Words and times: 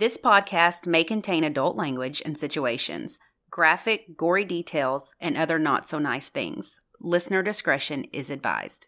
This 0.00 0.16
podcast 0.16 0.86
may 0.86 1.04
contain 1.04 1.44
adult 1.44 1.76
language 1.76 2.22
and 2.24 2.38
situations, 2.38 3.18
graphic, 3.50 4.16
gory 4.16 4.46
details, 4.46 5.14
and 5.20 5.36
other 5.36 5.58
not 5.58 5.86
so 5.86 5.98
nice 5.98 6.28
things. 6.28 6.78
Listener 7.02 7.42
discretion 7.42 8.04
is 8.10 8.30
advised. 8.30 8.86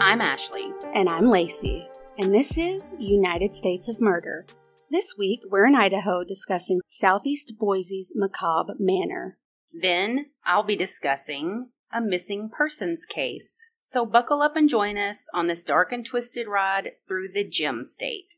I'm 0.00 0.20
Ashley. 0.20 0.72
And 0.92 1.08
I'm 1.08 1.26
Lacey. 1.26 1.88
And 2.18 2.34
this 2.34 2.58
is 2.58 2.96
United 2.98 3.54
States 3.54 3.88
of 3.88 4.00
Murder. 4.00 4.46
This 4.90 5.14
week, 5.16 5.42
we're 5.48 5.68
in 5.68 5.76
Idaho 5.76 6.24
discussing 6.24 6.80
Southeast 6.88 7.52
Boise's 7.56 8.10
macabre 8.16 8.74
manor. 8.80 9.38
Then 9.80 10.26
I'll 10.44 10.62
be 10.62 10.76
discussing 10.76 11.68
a 11.92 12.00
missing 12.00 12.50
persons 12.50 13.06
case. 13.06 13.62
So 13.80 14.04
buckle 14.04 14.42
up 14.42 14.56
and 14.56 14.68
join 14.68 14.98
us 14.98 15.26
on 15.32 15.46
this 15.46 15.64
dark 15.64 15.90
and 15.90 16.04
twisted 16.04 16.46
ride 16.46 16.92
through 17.08 17.28
the 17.32 17.44
gem 17.44 17.84
state. 17.84 18.34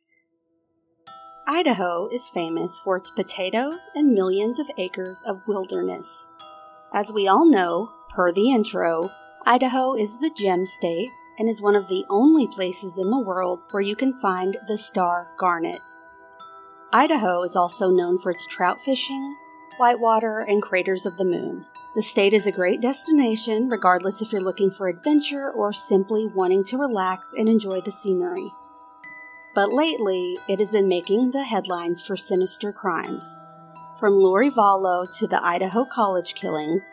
Idaho 1.48 2.08
is 2.08 2.28
famous 2.28 2.78
for 2.84 2.96
its 2.96 3.10
potatoes 3.10 3.90
and 3.96 4.14
millions 4.14 4.60
of 4.60 4.70
acres 4.78 5.20
of 5.26 5.40
wilderness. 5.48 6.28
As 6.94 7.12
we 7.12 7.26
all 7.26 7.50
know, 7.50 7.90
per 8.10 8.32
the 8.32 8.52
intro, 8.52 9.10
Idaho 9.44 9.96
is 9.96 10.20
the 10.20 10.32
gem 10.36 10.64
state 10.64 11.10
and 11.38 11.48
is 11.48 11.60
one 11.60 11.74
of 11.74 11.88
the 11.88 12.04
only 12.08 12.46
places 12.46 12.96
in 12.98 13.10
the 13.10 13.18
world 13.18 13.64
where 13.72 13.82
you 13.82 13.96
can 13.96 14.12
find 14.20 14.56
the 14.68 14.78
star 14.78 15.32
garnet. 15.38 15.80
Idaho 16.92 17.42
is 17.42 17.56
also 17.56 17.90
known 17.90 18.18
for 18.18 18.30
its 18.30 18.46
trout 18.46 18.80
fishing, 18.80 19.36
whitewater, 19.82 20.38
and 20.38 20.62
craters 20.62 21.06
of 21.06 21.16
the 21.16 21.24
moon. 21.24 21.66
The 21.96 22.02
state 22.02 22.32
is 22.32 22.46
a 22.46 22.52
great 22.52 22.80
destination, 22.80 23.68
regardless 23.68 24.22
if 24.22 24.30
you're 24.30 24.40
looking 24.40 24.70
for 24.70 24.86
adventure 24.86 25.50
or 25.50 25.72
simply 25.72 26.24
wanting 26.24 26.62
to 26.66 26.78
relax 26.78 27.34
and 27.36 27.48
enjoy 27.48 27.80
the 27.80 27.90
scenery. 27.90 28.48
But 29.56 29.72
lately, 29.72 30.38
it 30.48 30.60
has 30.60 30.70
been 30.70 30.86
making 30.86 31.32
the 31.32 31.42
headlines 31.42 32.00
for 32.00 32.16
sinister 32.16 32.72
crimes. 32.72 33.26
From 33.98 34.14
Lori 34.14 34.50
Vallow 34.50 35.04
to 35.18 35.26
the 35.26 35.44
Idaho 35.44 35.84
college 35.84 36.34
killings, 36.34 36.84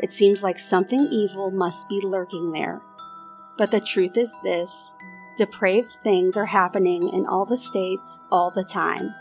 it 0.00 0.12
seems 0.12 0.42
like 0.42 0.58
something 0.58 1.08
evil 1.10 1.50
must 1.50 1.88
be 1.88 2.02
lurking 2.04 2.52
there. 2.52 2.82
But 3.56 3.70
the 3.70 3.80
truth 3.80 4.18
is 4.18 4.36
this 4.42 4.92
depraved 5.38 5.96
things 6.04 6.36
are 6.36 6.44
happening 6.44 7.08
in 7.08 7.24
all 7.24 7.46
the 7.46 7.56
states 7.56 8.20
all 8.30 8.50
the 8.50 8.64
time. 8.64 9.14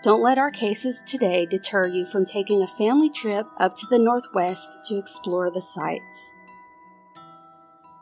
Don't 0.00 0.22
let 0.22 0.38
our 0.38 0.52
cases 0.52 1.02
today 1.06 1.44
deter 1.44 1.88
you 1.88 2.06
from 2.06 2.24
taking 2.24 2.62
a 2.62 2.68
family 2.68 3.10
trip 3.10 3.46
up 3.58 3.74
to 3.76 3.86
the 3.90 3.98
Northwest 3.98 4.78
to 4.84 4.96
explore 4.96 5.50
the 5.50 5.60
sites. 5.60 6.32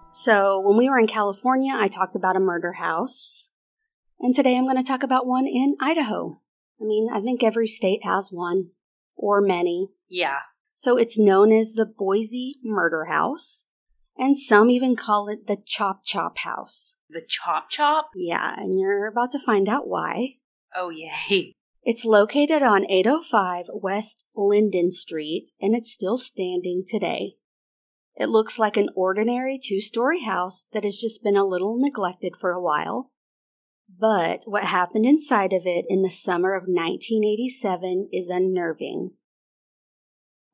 So, 0.06 0.60
when 0.60 0.76
we 0.76 0.90
were 0.90 0.98
in 0.98 1.06
California, 1.06 1.72
I 1.74 1.88
talked 1.88 2.14
about 2.14 2.36
a 2.36 2.40
murder 2.40 2.74
house. 2.74 3.50
And 4.20 4.34
today 4.34 4.58
I'm 4.58 4.66
going 4.66 4.76
to 4.76 4.82
talk 4.82 5.02
about 5.02 5.26
one 5.26 5.46
in 5.46 5.74
Idaho. 5.80 6.42
I 6.80 6.84
mean, 6.84 7.08
I 7.10 7.20
think 7.20 7.42
every 7.42 7.66
state 7.66 8.04
has 8.04 8.30
one, 8.30 8.72
or 9.16 9.40
many. 9.40 9.88
Yeah. 10.06 10.40
So 10.74 10.98
it's 10.98 11.18
known 11.18 11.50
as 11.50 11.72
the 11.72 11.86
Boise 11.86 12.56
Murder 12.62 13.06
House, 13.06 13.64
and 14.18 14.38
some 14.38 14.68
even 14.68 14.96
call 14.96 15.28
it 15.28 15.46
the 15.46 15.56
Chop 15.64 16.04
Chop 16.04 16.38
House. 16.38 16.98
The 17.08 17.22
Chop 17.22 17.70
Chop? 17.70 18.10
Yeah, 18.14 18.54
and 18.54 18.74
you're 18.76 19.06
about 19.06 19.32
to 19.32 19.38
find 19.38 19.66
out 19.66 19.88
why. 19.88 20.34
Oh, 20.74 20.90
yay. 20.90 21.54
It's 21.88 22.04
located 22.04 22.64
on 22.64 22.84
805 22.90 23.66
West 23.72 24.24
Linden 24.34 24.90
Street, 24.90 25.52
and 25.60 25.72
it's 25.72 25.92
still 25.92 26.18
standing 26.18 26.82
today. 26.84 27.34
It 28.16 28.28
looks 28.28 28.58
like 28.58 28.76
an 28.76 28.88
ordinary 28.96 29.56
two 29.56 29.80
story 29.80 30.24
house 30.24 30.66
that 30.72 30.82
has 30.82 30.96
just 30.96 31.22
been 31.22 31.36
a 31.36 31.44
little 31.44 31.78
neglected 31.78 32.34
for 32.34 32.50
a 32.50 32.60
while. 32.60 33.12
But 33.88 34.42
what 34.46 34.64
happened 34.64 35.06
inside 35.06 35.52
of 35.52 35.62
it 35.64 35.84
in 35.88 36.02
the 36.02 36.10
summer 36.10 36.54
of 36.54 36.64
1987 36.66 38.08
is 38.12 38.28
unnerving. 38.28 39.10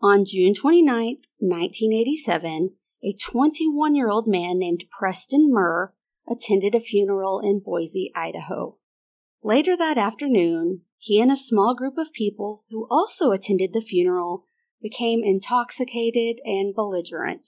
On 0.03 0.27
June 0.27 0.53
29, 0.53 1.17
1987, 1.39 2.75
a 3.03 3.15
21 3.15 3.95
year 3.95 4.11
old 4.11 4.29
man 4.29 4.59
named 4.59 4.85
Preston 4.91 5.51
Murr 5.51 5.95
attended 6.31 6.75
a 6.75 6.81
funeral 6.81 7.41
in 7.41 7.63
Boise, 7.65 8.13
Idaho. 8.15 8.77
Later 9.43 9.79
that 9.79 9.97
afternoon, 9.97 10.83
he 11.03 11.21
and 11.21 11.33
a 11.33 11.37
small 11.37 11.75
group 11.75 11.99
of 11.99 12.13
people 12.13 12.63
who 12.71 12.87
also 12.89 13.33
attended 13.33 13.73
the 13.73 13.81
funeral 13.81 14.45
became 14.81 15.25
intoxicated 15.25 16.41
and 16.45 16.77
belligerent. 16.77 17.45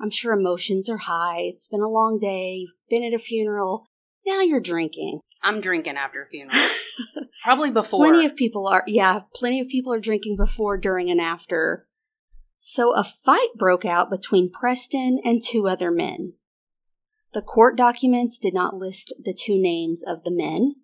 I'm 0.00 0.10
sure 0.10 0.34
emotions 0.34 0.88
are 0.88 0.98
high. 0.98 1.40
It's 1.40 1.66
been 1.66 1.80
a 1.80 1.88
long 1.88 2.20
day. 2.20 2.58
You've 2.60 2.76
been 2.88 3.02
at 3.02 3.12
a 3.12 3.18
funeral. 3.18 3.88
Now 4.24 4.40
you're 4.40 4.60
drinking. 4.60 5.18
I'm 5.42 5.60
drinking 5.60 5.96
after 5.96 6.22
a 6.22 6.26
funeral. 6.26 6.56
Probably 7.42 7.72
before. 7.72 8.06
Plenty 8.06 8.24
of 8.24 8.36
people 8.36 8.68
are, 8.68 8.84
yeah, 8.86 9.22
plenty 9.34 9.58
of 9.58 9.66
people 9.66 9.92
are 9.92 9.98
drinking 9.98 10.36
before, 10.36 10.78
during, 10.78 11.10
and 11.10 11.20
after. 11.20 11.88
So 12.60 12.94
a 12.94 13.02
fight 13.02 13.48
broke 13.56 13.84
out 13.84 14.10
between 14.10 14.52
Preston 14.52 15.18
and 15.24 15.42
two 15.44 15.66
other 15.66 15.90
men. 15.90 16.34
The 17.32 17.42
court 17.42 17.76
documents 17.76 18.38
did 18.38 18.54
not 18.54 18.76
list 18.76 19.12
the 19.20 19.36
two 19.36 19.60
names 19.60 20.04
of 20.06 20.22
the 20.22 20.30
men, 20.30 20.76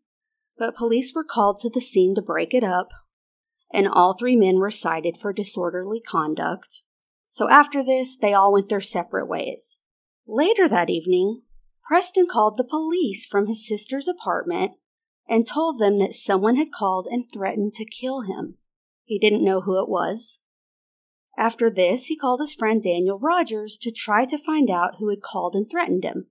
but 0.59 0.77
police 0.77 1.13
were 1.15 1.25
called 1.25 1.59
to 1.61 1.71
the 1.71 1.81
scene 1.81 2.15
to 2.15 2.23
break 2.23 2.55
it 2.55 2.65
up, 2.65 2.91
and 3.73 3.89
all 3.89 4.15
three 4.15 4.37
men 4.37 4.57
were 4.57 4.71
cited 4.71 5.17
for 5.17 5.33
disorderly 5.33 6.01
conduct. 6.01 6.83
So 7.27 7.49
after 7.49 7.83
this, 7.83 8.17
they 8.17 8.33
all 8.33 8.53
went 8.53 8.69
their 8.69 8.81
separate 8.81 9.27
ways. 9.27 9.81
Later 10.27 10.69
that 10.69 10.91
evening, 10.91 11.43
Preston 11.83 12.27
called 12.31 12.57
the 12.57 12.65
police 12.65 13.27
from 13.27 13.47
his 13.47 13.67
sister's 13.67 14.09
apartment 14.09 14.73
and 15.29 15.47
told 15.47 15.79
them 15.79 15.99
that 15.99 16.15
someone 16.15 16.57
had 16.57 16.73
called 16.73 17.07
and 17.11 17.25
threatened 17.33 17.73
to 17.75 17.85
kill 17.85 18.23
him. 18.23 18.57
He 19.05 19.19
didn't 19.19 19.45
know 19.45 19.63
who 19.63 19.83
it 19.83 19.89
was. 19.89 20.41
After 21.37 21.69
this, 21.69 22.07
he 22.07 22.17
called 22.17 22.41
his 22.41 22.55
friend 22.55 22.83
Daniel 22.83 23.19
Rodgers 23.19 23.77
to 23.79 23.91
try 23.91 24.25
to 24.27 24.39
find 24.39 24.71
out 24.71 24.95
who 24.99 25.11
had 25.11 25.21
called 25.21 25.55
and 25.55 25.69
threatened 25.69 26.05
him. 26.05 26.29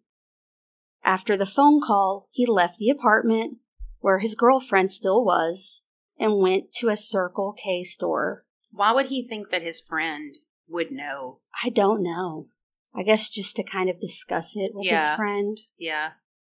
After 1.04 1.36
the 1.36 1.46
phone 1.46 1.82
call, 1.82 2.30
he 2.32 2.46
left 2.46 2.78
the 2.78 2.90
apartment 2.90 3.58
where 4.04 4.20
his 4.20 4.36
girlfriend 4.36 4.92
still 4.92 5.24
was 5.24 5.82
and 6.20 6.42
went 6.42 6.74
to 6.74 6.90
a 6.90 6.98
Circle 6.98 7.54
K 7.54 7.86
store. 7.86 8.44
Why 8.70 8.92
would 8.92 9.06
he 9.06 9.26
think 9.26 9.50
that 9.50 9.62
his 9.62 9.80
friend 9.80 10.36
would 10.68 10.92
know? 10.92 11.40
I 11.64 11.70
don't 11.70 12.04
know. 12.04 12.48
I 12.94 13.04
guess 13.04 13.30
just 13.30 13.56
to 13.56 13.64
kind 13.64 13.90
of 13.90 14.02
discuss 14.02 14.58
it 14.58 14.72
with 14.74 14.88
Yeah. 14.88 15.08
his 15.08 15.16
friend. 15.16 15.58
Yeah. 15.78 16.12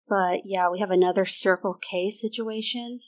But 0.08 0.40
yeah, 0.46 0.70
we 0.70 0.80
have 0.80 0.90
another 0.90 1.26
Circle 1.26 1.76
K 1.82 2.10
situation. 2.10 3.00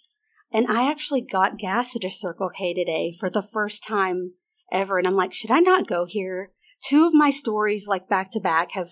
And 0.53 0.67
I 0.67 0.91
actually 0.91 1.23
got 1.23 1.57
gas 1.57 1.97
at 1.97 2.05
a 2.05 2.11
Circle 2.11 2.51
K 2.51 2.75
today 2.75 3.15
for 3.19 3.31
the 3.31 3.41
first 3.43 3.83
time 3.83 4.35
ever. 4.71 4.99
And 4.99 5.07
I'm 5.07 5.17
like, 5.17 5.33
should 5.33 5.51
I 5.51 5.61
not 5.61 5.89
go 5.89 6.05
here? 6.05 6.53
Two 6.87 7.07
of 7.07 7.15
my 7.15 7.31
stories, 7.31 7.89
like 7.89 8.07
back 8.07 8.31
to 8.33 8.41
back, 8.41 8.73
have 8.73 8.91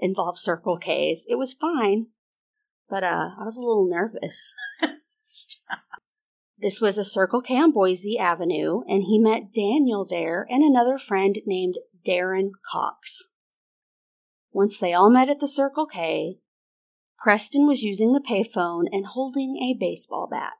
involved 0.00 0.38
Circle 0.40 0.78
Ks. 0.78 1.24
It 1.28 1.38
was 1.38 1.54
fine, 1.54 2.08
but 2.88 3.04
uh, 3.04 3.30
I 3.38 3.44
was 3.44 3.56
a 3.56 3.60
little 3.60 3.88
nervous. 3.88 4.54
This 6.64 6.80
was 6.80 6.96
a 6.96 7.04
Circle 7.04 7.42
K 7.42 7.58
on 7.58 7.72
Boise 7.72 8.16
Avenue, 8.18 8.84
and 8.88 9.02
he 9.02 9.18
met 9.18 9.52
Daniel 9.52 10.06
there 10.08 10.46
and 10.48 10.62
another 10.62 10.96
friend 10.96 11.36
named 11.44 11.74
Darren 12.08 12.52
Cox. 12.72 13.28
Once 14.50 14.78
they 14.78 14.94
all 14.94 15.10
met 15.10 15.28
at 15.28 15.40
the 15.40 15.46
Circle 15.46 15.84
K, 15.84 16.38
Preston 17.18 17.66
was 17.66 17.82
using 17.82 18.14
the 18.14 18.24
payphone 18.26 18.84
and 18.90 19.04
holding 19.04 19.58
a 19.58 19.76
baseball 19.78 20.26
bat. 20.30 20.56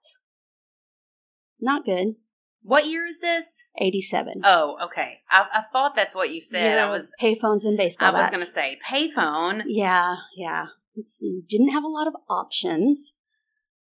Not 1.59 1.87
good. 1.87 2.17
What 2.63 2.87
year 2.87 3.07
is 3.07 3.21
this? 3.21 3.65
87. 3.79 4.43
Oh, 4.45 4.77
okay. 4.85 5.21
I, 5.31 5.47
I 5.55 5.63
thought 5.73 5.97
that's 5.97 6.15
what 6.15 6.31
you 6.31 6.43
said. 6.43 6.79
I 6.79 6.85
Yeah, 6.85 6.91
was 6.91 7.11
payphones 7.19 7.65
and 7.65 7.79
baseball 7.79 8.15
I 8.15 8.21
was 8.21 8.31
going 8.31 8.43
to 8.43 8.47
say 8.47 8.79
payphone. 8.87 9.63
Yeah, 9.65 10.17
yeah. 10.37 10.67
It's, 10.97 11.19
you 11.21 11.43
didn't 11.49 11.71
have 11.71 11.85
a 11.85 11.89
lot 11.89 12.07
of 12.07 12.15
options. 12.29 13.13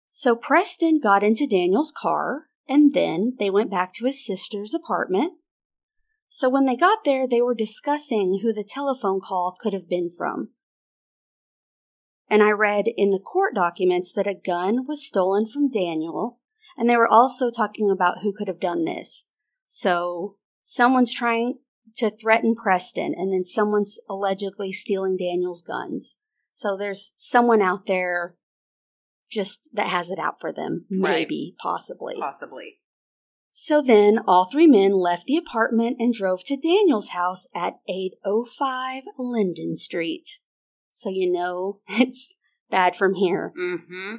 So 0.09 0.37
Preston 0.37 1.01
got 1.01 1.23
into 1.23 1.47
Daniel's 1.47 1.93
car, 1.97 2.47
and 2.69 2.95
then 2.95 3.35
they 3.39 3.51
went 3.51 3.71
back 3.71 3.93
to 3.95 4.07
his 4.07 4.25
sister's 4.25 4.75
apartment. 4.75 5.35
So 6.29 6.49
when 6.49 6.67
they 6.67 6.77
got 6.77 7.05
there, 7.05 7.27
they 7.27 7.41
were 7.41 7.55
discussing 7.55 8.41
who 8.43 8.53
the 8.53 8.65
telephone 8.67 9.21
call 9.21 9.57
could 9.59 9.73
have 9.73 9.89
been 9.89 10.11
from. 10.11 10.51
And 12.29 12.43
I 12.43 12.51
read 12.51 12.85
in 12.97 13.11
the 13.11 13.19
court 13.21 13.55
documents 13.55 14.13
that 14.13 14.27
a 14.27 14.35
gun 14.35 14.85
was 14.87 15.07
stolen 15.07 15.47
from 15.47 15.71
Daniel, 15.71 16.41
and 16.77 16.89
they 16.89 16.97
were 16.97 17.09
also 17.09 17.51
talking 17.51 17.91
about 17.91 18.19
who 18.23 18.35
could 18.35 18.49
have 18.49 18.61
done 18.61 18.85
this. 18.85 19.25
So 19.67 20.37
someone's 20.63 21.15
trying 21.15 21.61
to 21.97 22.11
threaten 22.11 22.55
Preston, 22.55 23.15
and 23.17 23.33
then 23.33 23.45
someone's 23.45 23.99
allegedly 24.11 24.73
stealing 24.73 25.17
Daniel's 25.17 25.63
guns. 25.63 26.19
So 26.59 26.77
there's 26.77 27.13
someone 27.17 27.63
out 27.63 27.85
there 27.87 28.35
just 29.31 29.71
that 29.75 29.87
has 29.87 30.11
it 30.11 30.19
out 30.19 30.41
for 30.41 30.53
them, 30.53 30.87
Right. 30.91 31.21
maybe, 31.21 31.55
possibly. 31.63 32.17
Possibly. 32.19 32.81
So 33.53 33.81
then 33.81 34.19
all 34.27 34.45
three 34.45 34.67
men 34.67 34.91
left 34.91 35.27
the 35.27 35.37
apartment 35.37 35.99
and 36.01 36.13
drove 36.13 36.43
to 36.47 36.57
Daniel's 36.57 37.11
house 37.11 37.47
at 37.55 37.75
805 37.89 39.05
Linden 39.21 39.77
Street. 39.77 40.41
So 40.91 41.11
you 41.11 41.31
know 41.31 41.79
it's 41.89 42.35
bad 42.69 42.97
from 42.97 43.15
here. 43.15 43.53
Mm-hmm. 43.57 44.17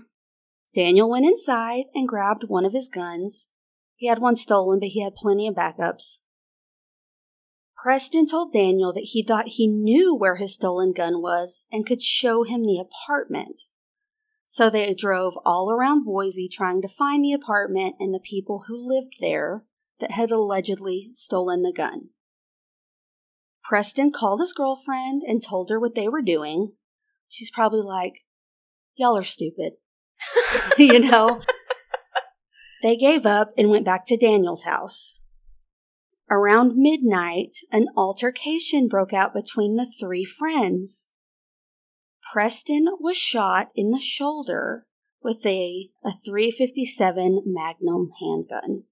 Daniel 0.73 1.09
went 1.09 1.25
inside 1.25 1.87
and 1.93 2.07
grabbed 2.07 2.45
one 2.47 2.63
of 2.63 2.71
his 2.71 2.87
guns. 2.87 3.49
He 3.97 4.07
had 4.07 4.19
one 4.19 4.37
stolen, 4.37 4.79
but 4.79 4.89
he 4.89 5.03
had 5.03 5.13
plenty 5.15 5.45
of 5.45 5.55
backups. 5.55 6.19
Preston 7.81 8.27
told 8.27 8.51
Daniel 8.51 8.91
that 8.91 9.09
he 9.11 9.23
thought 9.23 9.47
he 9.47 9.67
knew 9.67 10.15
where 10.15 10.35
his 10.35 10.53
stolen 10.53 10.91
gun 10.91 11.21
was 11.21 11.65
and 11.71 11.85
could 11.85 12.01
show 12.01 12.43
him 12.43 12.63
the 12.63 12.77
apartment. 12.77 13.61
So 14.47 14.69
they 14.69 14.93
drove 14.93 15.35
all 15.45 15.71
around 15.71 16.03
Boise 16.03 16.49
trying 16.51 16.81
to 16.81 16.89
find 16.89 17.23
the 17.23 17.33
apartment 17.33 17.95
and 17.99 18.13
the 18.13 18.19
people 18.19 18.65
who 18.67 18.75
lived 18.77 19.15
there 19.21 19.63
that 19.99 20.11
had 20.11 20.31
allegedly 20.31 21.09
stolen 21.13 21.61
the 21.61 21.71
gun. 21.71 22.09
Preston 23.63 24.11
called 24.11 24.41
his 24.41 24.53
girlfriend 24.53 25.21
and 25.25 25.41
told 25.41 25.69
her 25.69 25.79
what 25.79 25.95
they 25.95 26.09
were 26.09 26.21
doing. 26.21 26.73
She's 27.27 27.51
probably 27.51 27.81
like, 27.81 28.25
Y'all 28.95 29.17
are 29.17 29.23
stupid. 29.23 29.73
you 30.77 30.99
know? 30.99 31.41
They 32.81 32.95
gave 32.95 33.25
up 33.25 33.49
and 33.57 33.69
went 33.69 33.83
back 33.83 34.05
to 34.05 34.15
Daniel's 34.15 34.63
house. 34.63 35.18
Around 36.31 36.73
midnight, 36.75 37.57
an 37.71 37.87
altercation 37.97 38.87
broke 38.87 39.13
out 39.13 39.33
between 39.33 39.75
the 39.75 39.85
three 39.99 40.25
friends. 40.25 41.09
Preston 42.31 42.85
was 42.99 43.17
shot 43.17 43.69
in 43.75 43.89
the 43.89 43.99
shoulder 43.99 44.85
with 45.23 45.43
a, 45.45 45.89
a 46.03 46.11
357 46.11 47.41
Magnum 47.45 48.11
handgun. 48.21 48.83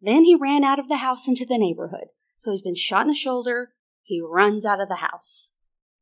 Then 0.00 0.24
he 0.24 0.34
ran 0.34 0.64
out 0.64 0.78
of 0.78 0.88
the 0.88 0.98
house 0.98 1.26
into 1.26 1.46
the 1.46 1.58
neighborhood. 1.58 2.08
So 2.36 2.50
he's 2.50 2.62
been 2.62 2.74
shot 2.74 3.02
in 3.02 3.08
the 3.08 3.14
shoulder. 3.14 3.72
He 4.02 4.20
runs 4.20 4.64
out 4.64 4.80
of 4.80 4.88
the 4.88 4.96
house. 4.96 5.50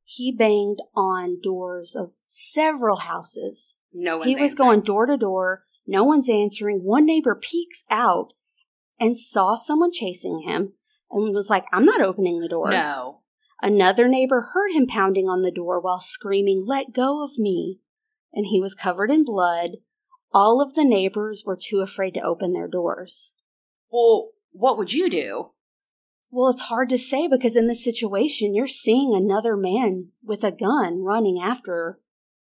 He 0.05 0.33
banged 0.33 0.79
on 0.95 1.41
doors 1.41 1.97
of 1.97 2.13
several 2.27 2.99
houses. 2.99 3.77
No 3.93 4.19
one's 4.19 4.29
He 4.29 4.35
was 4.37 4.53
answering. 4.53 4.69
going 4.69 4.81
door 4.83 5.07
to 5.07 5.17
door. 5.17 5.65
No 5.87 6.05
one's 6.05 6.29
answering. 6.29 6.81
One 6.83 7.07
neighbor 7.07 7.35
peeks 7.35 7.85
out 7.91 8.33
and 8.99 9.17
saw 9.17 9.55
someone 9.55 9.93
chasing 9.93 10.43
him 10.47 10.73
and 11.11 11.35
was 11.35 11.51
like, 11.51 11.67
I'm 11.73 11.85
not 11.85 12.01
opening 12.01 12.41
the 12.41 12.49
door. 12.49 12.71
No. 12.71 13.21
Another 13.63 14.09
neighbor 14.09 14.53
heard 14.53 14.73
him 14.73 14.87
pounding 14.87 15.29
on 15.29 15.43
the 15.43 15.51
door 15.51 15.81
while 15.81 16.01
screaming, 16.01 16.63
Let 16.67 16.93
go 16.93 17.25
of 17.25 17.39
me. 17.39 17.81
And 18.33 18.47
he 18.47 18.61
was 18.61 18.75
covered 18.75 19.11
in 19.11 19.25
blood. 19.25 19.79
All 20.33 20.61
of 20.61 20.75
the 20.75 20.85
neighbors 20.85 21.45
were 21.47 21.59
too 21.61 21.81
afraid 21.81 22.13
to 22.15 22.21
open 22.21 22.53
their 22.53 22.69
doors. 22.69 23.35
Well, 23.91 24.31
what 24.53 24.77
would 24.77 24.93
you 24.93 25.09
do? 25.09 25.51
Well, 26.31 26.51
it's 26.51 26.63
hard 26.63 26.91
to 26.91 26.99
say 26.99 27.29
because 27.29 27.57
in 27.57 27.67
this 27.67 27.83
situation, 27.83 28.55
you're 28.55 28.67
seeing 28.67 29.15
another 29.15 29.57
man 29.57 30.09
with 30.23 30.45
a 30.45 30.53
gun 30.53 31.03
running 31.03 31.41
after 31.43 32.01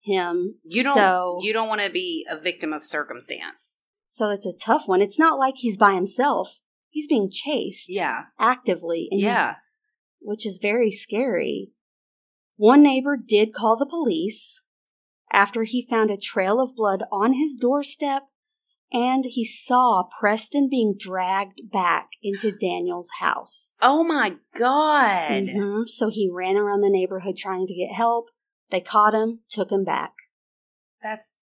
him. 0.01 0.57
You 0.65 0.83
don't. 0.83 0.97
So, 0.97 1.39
you 1.41 1.53
don't 1.53 1.69
want 1.69 1.83
to 1.83 1.91
be 1.91 2.27
a 2.29 2.37
victim 2.37 2.73
of 2.73 2.85
circumstance. 2.85 3.83
So 4.17 4.31
it's 4.31 4.47
a 4.47 4.57
tough 4.57 4.89
one. 4.89 5.03
It's 5.03 5.19
not 5.19 5.39
like 5.39 5.57
he's 5.59 5.77
by 5.77 5.93
himself. 5.95 6.61
He's 6.89 7.07
being 7.07 7.31
chased 7.31 7.87
Yeah. 7.89 8.23
actively. 8.39 9.09
And 9.11 9.21
he- 9.21 9.27
Yeah. 9.27 9.57
which 10.21 10.47
is 10.47 10.59
very 10.61 10.91
scary. 10.91 11.73
One 12.57 12.83
neighbor 12.83 13.19
did 13.19 13.53
call 13.53 13.77
the 13.77 13.85
police 13.85 14.63
after 15.31 15.65
he 15.65 15.87
found 15.87 16.11
a 16.11 16.17
trail 16.17 16.59
of 16.61 16.75
blood 16.75 17.03
on 17.13 17.35
his 17.35 17.55
doorstep 17.55 18.23
and 18.91 19.27
he 19.27 19.45
saw 19.45 20.05
Preston 20.19 20.69
being 20.71 20.95
dragged 20.99 21.71
back 21.71 22.09
into 22.23 22.51
Daniel's 22.61 23.11
house. 23.21 23.75
Oh 23.83 24.03
my 24.03 24.37
god. 24.55 25.43
Mhm. 25.49 25.87
So 25.89 26.09
he 26.09 26.31
ran 26.33 26.57
around 26.57 26.81
the 26.81 26.89
neighborhood 26.89 27.37
trying 27.37 27.67
to 27.67 27.75
get 27.75 27.93
help. 27.95 28.31
They 28.71 28.81
caught 28.81 29.13
him, 29.13 29.41
took 29.51 29.71
him 29.71 29.85
back. 29.85 30.15
That's. 31.03 31.35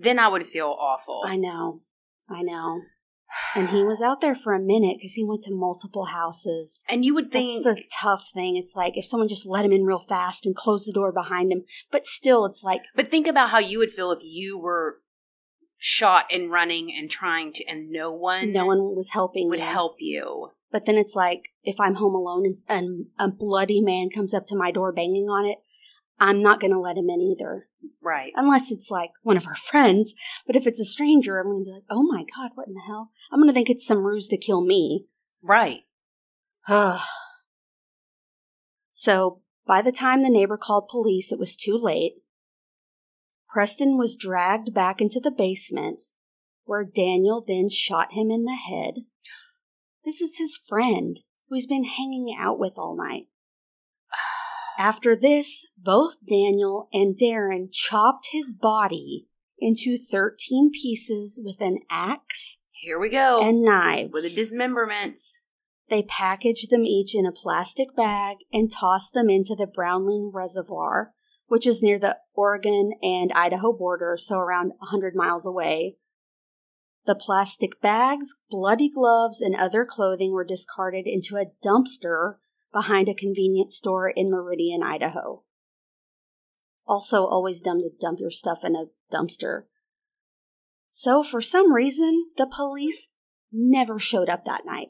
Then 0.00 0.18
I 0.18 0.26
would 0.28 0.46
feel 0.46 0.74
awful. 0.78 1.22
I 1.24 1.36
know. 1.36 1.82
I 2.28 2.42
know. 2.42 2.82
And 3.54 3.68
he 3.68 3.82
was 3.82 4.00
out 4.00 4.20
there 4.20 4.34
for 4.34 4.54
a 4.54 4.60
minute 4.60 4.96
because 4.98 5.12
he 5.12 5.24
went 5.24 5.42
to 5.42 5.54
multiple 5.54 6.06
houses. 6.06 6.82
and 6.88 7.04
you 7.04 7.14
would 7.14 7.30
think. 7.30 7.64
That's 7.64 7.80
the 7.80 7.86
tough 8.00 8.30
thing. 8.32 8.56
It's 8.56 8.74
like 8.74 8.96
if 8.96 9.04
someone 9.04 9.28
just 9.28 9.46
let 9.46 9.64
him 9.64 9.72
in 9.72 9.84
real 9.84 10.04
fast 10.08 10.46
and 10.46 10.56
closed 10.56 10.88
the 10.88 10.92
door 10.92 11.12
behind 11.12 11.52
him, 11.52 11.64
but 11.90 12.06
still, 12.06 12.46
it's 12.46 12.62
like, 12.64 12.82
but 12.94 13.10
think 13.10 13.26
about 13.26 13.50
how 13.50 13.58
you 13.58 13.78
would 13.78 13.90
feel 13.90 14.12
if 14.12 14.20
you 14.22 14.58
were 14.58 15.00
shot 15.76 16.26
and 16.32 16.50
running 16.50 16.92
and 16.96 17.10
trying 17.10 17.52
to, 17.52 17.64
and 17.66 17.90
no 17.90 18.10
one. 18.10 18.50
no 18.50 18.66
one 18.66 18.78
was 18.96 19.10
helping 19.10 19.48
would 19.48 19.58
you. 19.58 19.64
help 19.64 19.96
you. 19.98 20.50
But 20.70 20.84
then 20.84 20.96
it's 20.96 21.14
like 21.14 21.48
if 21.62 21.78
I'm 21.80 21.94
home 21.94 22.14
alone 22.14 22.44
and, 22.46 22.56
and 22.68 23.06
a 23.18 23.28
bloody 23.28 23.80
man 23.80 24.08
comes 24.14 24.34
up 24.34 24.46
to 24.46 24.56
my 24.56 24.70
door 24.70 24.92
banging 24.92 25.28
on 25.28 25.46
it, 25.46 25.58
I'm 26.20 26.42
not 26.42 26.60
going 26.60 26.72
to 26.72 26.78
let 26.80 26.96
him 26.96 27.08
in 27.10 27.20
either, 27.20 27.68
Right. 28.02 28.32
unless 28.34 28.72
it's 28.72 28.90
like 28.90 29.10
one 29.22 29.36
of 29.36 29.46
our 29.46 29.54
friends. 29.56 30.14
But 30.46 30.56
if 30.56 30.66
it's 30.66 30.80
a 30.80 30.84
stranger, 30.84 31.38
I'm 31.38 31.46
going 31.46 31.60
to 31.60 31.64
be 31.64 31.72
like, 31.72 31.84
"Oh 31.90 32.02
my 32.02 32.24
god, 32.36 32.52
what 32.54 32.66
in 32.68 32.74
the 32.74 32.80
hell?" 32.86 33.10
I'm 33.30 33.38
going 33.38 33.48
to 33.48 33.54
think 33.54 33.70
it's 33.70 33.86
some 33.86 34.04
ruse 34.04 34.28
to 34.28 34.36
kill 34.36 34.60
me. 34.64 35.06
Right. 35.42 35.82
Ugh. 36.66 37.00
So 38.92 39.42
by 39.66 39.80
the 39.82 39.92
time 39.92 40.22
the 40.22 40.30
neighbor 40.30 40.56
called 40.56 40.88
police, 40.88 41.30
it 41.30 41.38
was 41.38 41.56
too 41.56 41.76
late. 41.76 42.14
Preston 43.48 43.96
was 43.96 44.16
dragged 44.16 44.74
back 44.74 45.00
into 45.00 45.20
the 45.20 45.30
basement, 45.30 46.02
where 46.64 46.84
Daniel 46.84 47.42
then 47.46 47.68
shot 47.68 48.12
him 48.12 48.30
in 48.30 48.44
the 48.44 48.56
head. 48.56 49.04
This 50.04 50.20
is 50.20 50.38
his 50.38 50.56
friend, 50.56 51.20
who 51.48 51.54
he's 51.54 51.66
been 51.66 51.84
hanging 51.84 52.34
out 52.38 52.58
with 52.58 52.74
all 52.76 52.96
night. 52.96 53.28
After 54.78 55.16
this, 55.16 55.66
both 55.76 56.24
Daniel 56.24 56.88
and 56.92 57.18
Darren 57.18 57.66
chopped 57.72 58.28
his 58.30 58.54
body 58.54 59.26
into 59.58 59.98
13 59.98 60.70
pieces 60.72 61.40
with 61.44 61.60
an 61.60 61.80
axe 61.90 62.58
Here 62.70 62.96
we 62.96 63.08
go. 63.08 63.40
and 63.42 63.62
knives. 63.62 64.12
with 64.12 64.22
the 64.22 64.40
dismemberments. 64.40 65.42
They 65.90 66.04
packaged 66.04 66.70
them 66.70 66.86
each 66.86 67.12
in 67.16 67.26
a 67.26 67.32
plastic 67.32 67.96
bag 67.96 68.36
and 68.52 68.70
tossed 68.70 69.14
them 69.14 69.28
into 69.28 69.56
the 69.56 69.66
Brownlee 69.66 70.30
Reservoir, 70.32 71.12
which 71.48 71.66
is 71.66 71.82
near 71.82 71.98
the 71.98 72.18
Oregon 72.34 72.92
and 73.02 73.32
Idaho 73.32 73.72
border, 73.72 74.16
so 74.16 74.38
around 74.38 74.74
100 74.78 75.16
miles 75.16 75.44
away. 75.44 75.96
The 77.04 77.16
plastic 77.16 77.80
bags, 77.80 78.34
bloody 78.48 78.90
gloves, 78.90 79.40
and 79.40 79.56
other 79.56 79.84
clothing 79.84 80.32
were 80.32 80.44
discarded 80.44 81.06
into 81.06 81.36
a 81.36 81.46
dumpster 81.66 82.34
behind 82.72 83.08
a 83.08 83.14
convenience 83.14 83.76
store 83.76 84.08
in 84.08 84.30
Meridian, 84.30 84.82
Idaho. 84.82 85.42
Also, 86.86 87.24
always 87.24 87.60
dumb 87.60 87.78
to 87.80 87.90
dump 88.00 88.18
your 88.20 88.30
stuff 88.30 88.60
in 88.64 88.74
a 88.74 88.86
dumpster. 89.12 89.64
So, 90.90 91.22
for 91.22 91.40
some 91.40 91.72
reason, 91.72 92.30
the 92.36 92.46
police 92.46 93.08
never 93.52 93.98
showed 93.98 94.28
up 94.28 94.44
that 94.44 94.62
night. 94.64 94.88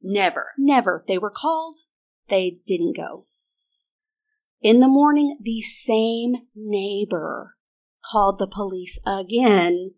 Never. 0.00 0.52
Never. 0.58 1.02
They 1.06 1.18
were 1.18 1.30
called, 1.30 1.78
they 2.28 2.60
didn't 2.66 2.96
go. 2.96 3.26
In 4.60 4.78
the 4.78 4.88
morning, 4.88 5.38
the 5.42 5.62
same 5.62 6.34
neighbor 6.54 7.56
called 8.10 8.38
the 8.38 8.46
police 8.46 8.98
again 9.06 9.94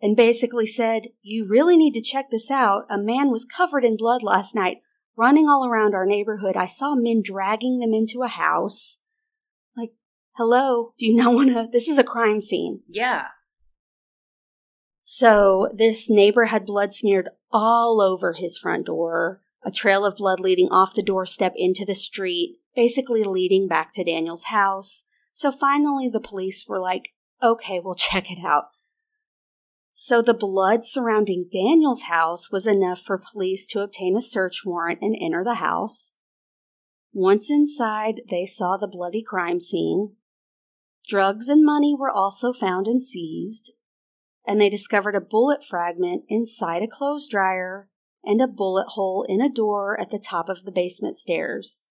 and 0.00 0.16
basically 0.16 0.66
said, 0.66 1.08
You 1.22 1.46
really 1.48 1.76
need 1.76 1.94
to 1.94 2.02
check 2.02 2.30
this 2.30 2.50
out. 2.50 2.84
A 2.90 2.98
man 2.98 3.30
was 3.30 3.44
covered 3.44 3.84
in 3.84 3.96
blood 3.96 4.22
last 4.22 4.54
night, 4.54 4.78
running 5.16 5.48
all 5.48 5.66
around 5.66 5.94
our 5.94 6.06
neighborhood. 6.06 6.56
I 6.56 6.66
saw 6.66 6.94
men 6.94 7.22
dragging 7.24 7.78
them 7.78 7.92
into 7.92 8.22
a 8.22 8.28
house. 8.28 8.98
Like, 9.76 9.92
hello, 10.36 10.94
do 10.98 11.06
you 11.06 11.14
not 11.14 11.34
want 11.34 11.50
to? 11.50 11.68
This 11.70 11.88
is 11.88 11.98
a 11.98 12.04
crime 12.04 12.40
scene. 12.40 12.80
Yeah. 12.88 13.28
So 15.02 15.68
this 15.74 16.08
neighbor 16.08 16.46
had 16.46 16.64
blood 16.64 16.94
smeared 16.94 17.28
all 17.50 18.00
over 18.00 18.32
his 18.32 18.56
front 18.56 18.86
door, 18.86 19.42
a 19.64 19.70
trail 19.70 20.06
of 20.06 20.16
blood 20.16 20.40
leading 20.40 20.68
off 20.70 20.94
the 20.94 21.02
doorstep 21.02 21.52
into 21.56 21.84
the 21.84 21.94
street, 21.94 22.56
basically 22.74 23.22
leading 23.24 23.68
back 23.68 23.92
to 23.92 24.04
Daniel's 24.04 24.44
house. 24.44 25.04
So 25.32 25.52
finally 25.52 26.08
the 26.08 26.20
police 26.20 26.64
were 26.66 26.80
like, 26.80 27.10
okay, 27.42 27.80
we'll 27.82 27.94
check 27.94 28.30
it 28.30 28.38
out. 28.44 28.66
So 30.04 30.20
the 30.20 30.34
blood 30.34 30.84
surrounding 30.84 31.48
Daniel's 31.48 32.02
house 32.02 32.50
was 32.50 32.66
enough 32.66 32.98
for 32.98 33.16
police 33.16 33.68
to 33.68 33.82
obtain 33.82 34.16
a 34.16 34.20
search 34.20 34.62
warrant 34.66 34.98
and 35.00 35.16
enter 35.16 35.44
the 35.44 35.62
house. 35.62 36.14
Once 37.12 37.48
inside, 37.48 38.22
they 38.28 38.44
saw 38.44 38.76
the 38.76 38.88
bloody 38.88 39.22
crime 39.22 39.60
scene. 39.60 40.16
Drugs 41.08 41.46
and 41.46 41.64
money 41.64 41.94
were 41.96 42.10
also 42.10 42.52
found 42.52 42.88
and 42.88 43.00
seized, 43.00 43.74
and 44.44 44.60
they 44.60 44.68
discovered 44.68 45.14
a 45.14 45.20
bullet 45.20 45.64
fragment 45.64 46.24
inside 46.28 46.82
a 46.82 46.88
clothes 46.88 47.28
dryer 47.28 47.88
and 48.24 48.42
a 48.42 48.48
bullet 48.48 48.88
hole 48.94 49.24
in 49.28 49.40
a 49.40 49.48
door 49.48 49.96
at 50.00 50.10
the 50.10 50.18
top 50.18 50.48
of 50.48 50.64
the 50.64 50.72
basement 50.72 51.16
stairs. 51.16 51.90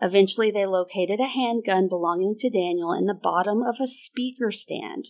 Eventually, 0.00 0.52
they 0.52 0.64
located 0.64 1.18
a 1.18 1.26
handgun 1.26 1.88
belonging 1.88 2.36
to 2.38 2.48
Daniel 2.48 2.92
in 2.92 3.06
the 3.06 3.14
bottom 3.14 3.64
of 3.64 3.80
a 3.80 3.88
speaker 3.88 4.52
stand. 4.52 5.08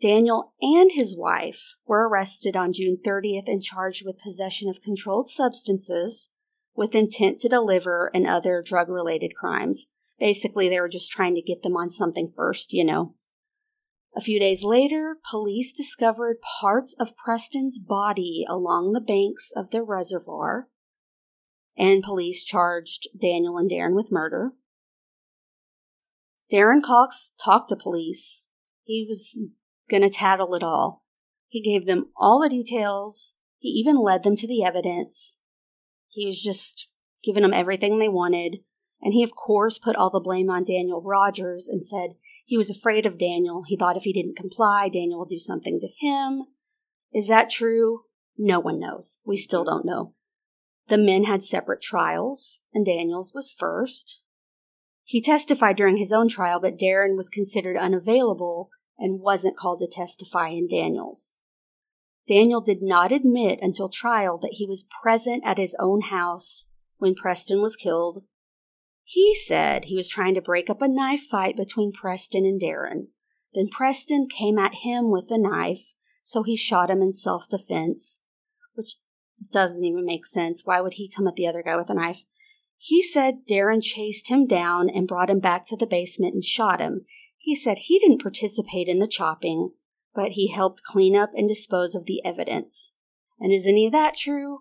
Daniel 0.00 0.54
and 0.62 0.90
his 0.92 1.16
wife 1.16 1.74
were 1.86 2.08
arrested 2.08 2.56
on 2.56 2.72
June 2.72 2.98
30th 3.04 3.46
and 3.46 3.62
charged 3.62 4.02
with 4.04 4.18
possession 4.18 4.68
of 4.68 4.80
controlled 4.80 5.28
substances 5.28 6.30
with 6.74 6.94
intent 6.94 7.38
to 7.40 7.48
deliver 7.48 8.10
and 8.14 8.26
other 8.26 8.62
drug 8.66 8.88
related 8.88 9.34
crimes. 9.34 9.86
Basically, 10.18 10.68
they 10.68 10.80
were 10.80 10.88
just 10.88 11.12
trying 11.12 11.34
to 11.34 11.42
get 11.42 11.62
them 11.62 11.76
on 11.76 11.90
something 11.90 12.30
first, 12.34 12.72
you 12.72 12.84
know. 12.84 13.14
A 14.16 14.20
few 14.20 14.40
days 14.40 14.64
later, 14.64 15.18
police 15.30 15.72
discovered 15.72 16.38
parts 16.60 16.94
of 16.98 17.16
Preston's 17.16 17.78
body 17.78 18.44
along 18.48 18.92
the 18.92 19.00
banks 19.00 19.52
of 19.54 19.70
the 19.70 19.82
reservoir, 19.82 20.66
and 21.76 22.02
police 22.02 22.44
charged 22.44 23.08
Daniel 23.18 23.56
and 23.56 23.70
Darren 23.70 23.94
with 23.94 24.10
murder. 24.10 24.52
Darren 26.52 26.82
Cox 26.82 27.34
talked 27.42 27.68
to 27.68 27.76
police. 27.76 28.46
He 28.84 29.06
was 29.08 29.38
going 29.90 30.02
to 30.02 30.10
tattle 30.10 30.54
it 30.54 30.62
all. 30.62 31.02
He 31.48 31.60
gave 31.60 31.86
them 31.86 32.06
all 32.16 32.40
the 32.40 32.48
details. 32.48 33.34
He 33.58 33.68
even 33.70 34.00
led 34.00 34.22
them 34.22 34.36
to 34.36 34.46
the 34.46 34.62
evidence. 34.64 35.38
He 36.08 36.26
was 36.26 36.42
just 36.42 36.88
giving 37.22 37.42
them 37.42 37.52
everything 37.52 37.98
they 37.98 38.08
wanted. 38.08 38.58
And 39.02 39.12
he, 39.12 39.22
of 39.22 39.34
course, 39.34 39.78
put 39.78 39.96
all 39.96 40.10
the 40.10 40.20
blame 40.20 40.50
on 40.50 40.64
Daniel 40.64 41.02
Rodgers 41.02 41.68
and 41.68 41.84
said 41.84 42.14
he 42.44 42.56
was 42.56 42.70
afraid 42.70 43.06
of 43.06 43.18
Daniel. 43.18 43.64
He 43.66 43.76
thought 43.76 43.96
if 43.96 44.04
he 44.04 44.12
didn't 44.12 44.36
comply, 44.36 44.88
Daniel 44.88 45.20
would 45.20 45.28
do 45.28 45.38
something 45.38 45.80
to 45.80 45.88
him. 46.06 46.44
Is 47.12 47.28
that 47.28 47.50
true? 47.50 48.04
No 48.36 48.60
one 48.60 48.78
knows. 48.78 49.20
We 49.24 49.36
still 49.36 49.64
don't 49.64 49.84
know. 49.84 50.14
The 50.88 50.98
men 50.98 51.24
had 51.24 51.44
separate 51.44 51.80
trials, 51.80 52.62
and 52.74 52.84
Daniel's 52.84 53.32
was 53.34 53.54
first. 53.56 54.22
He 55.04 55.22
testified 55.22 55.76
during 55.76 55.96
his 55.96 56.12
own 56.12 56.28
trial, 56.28 56.60
but 56.60 56.78
Darren 56.78 57.16
was 57.16 57.28
considered 57.28 57.76
unavailable 57.76 58.70
and 59.00 59.20
wasn't 59.20 59.56
called 59.56 59.80
to 59.80 59.88
testify 59.90 60.48
in 60.48 60.68
Daniel's. 60.68 61.36
Daniel 62.28 62.60
did 62.60 62.82
not 62.82 63.10
admit 63.10 63.58
until 63.60 63.88
trial 63.88 64.38
that 64.38 64.54
he 64.58 64.66
was 64.66 64.86
present 65.02 65.42
at 65.44 65.58
his 65.58 65.74
own 65.80 66.02
house 66.02 66.68
when 66.98 67.14
Preston 67.14 67.60
was 67.60 67.74
killed 67.74 68.22
he 69.12 69.34
said 69.34 69.86
he 69.86 69.96
was 69.96 70.08
trying 70.08 70.36
to 70.36 70.40
break 70.40 70.70
up 70.70 70.80
a 70.80 70.86
knife 70.86 71.22
fight 71.22 71.56
between 71.56 71.90
Preston 71.90 72.46
and 72.46 72.62
Darren. 72.62 73.08
Then 73.52 73.66
Preston 73.68 74.28
came 74.28 74.56
at 74.56 74.84
him 74.84 75.10
with 75.10 75.32
a 75.32 75.36
knife, 75.36 75.94
so 76.22 76.44
he 76.44 76.56
shot 76.56 76.90
him 76.90 77.02
in 77.02 77.12
self 77.12 77.48
defense, 77.48 78.20
which 78.74 78.98
doesn't 79.52 79.84
even 79.84 80.06
make 80.06 80.24
sense. 80.24 80.62
Why 80.64 80.80
would 80.80 80.92
he 80.92 81.10
come 81.10 81.26
at 81.26 81.34
the 81.34 81.48
other 81.48 81.60
guy 81.60 81.74
with 81.74 81.90
a 81.90 81.94
knife? 81.94 82.22
He 82.78 83.02
said 83.02 83.46
Darren 83.50 83.82
chased 83.82 84.28
him 84.28 84.46
down 84.46 84.88
and 84.88 85.08
brought 85.08 85.28
him 85.28 85.40
back 85.40 85.66
to 85.66 85.76
the 85.76 85.88
basement 85.88 86.34
and 86.34 86.44
shot 86.44 86.80
him. 86.80 87.04
He 87.42 87.56
said 87.56 87.78
he 87.78 87.98
didn't 87.98 88.22
participate 88.22 88.86
in 88.86 88.98
the 88.98 89.08
chopping, 89.08 89.70
but 90.14 90.32
he 90.32 90.52
helped 90.52 90.82
clean 90.82 91.16
up 91.16 91.30
and 91.34 91.48
dispose 91.48 91.94
of 91.94 92.04
the 92.04 92.22
evidence. 92.22 92.92
And 93.38 93.50
is 93.50 93.66
any 93.66 93.86
of 93.86 93.92
that 93.92 94.14
true? 94.14 94.60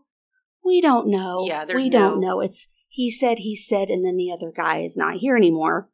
We 0.63 0.79
don't 0.79 1.09
know. 1.09 1.45
Yeah, 1.45 1.65
we 1.75 1.89
no... 1.89 1.99
don't 1.99 2.21
know. 2.21 2.39
It's 2.39 2.67
he 2.87 3.11
said, 3.11 3.39
he 3.39 3.55
said, 3.55 3.89
and 3.89 4.03
then 4.05 4.15
the 4.15 4.31
other 4.31 4.51
guy 4.55 4.77
is 4.77 4.95
not 4.95 5.15
here 5.15 5.35
anymore. 5.35 5.89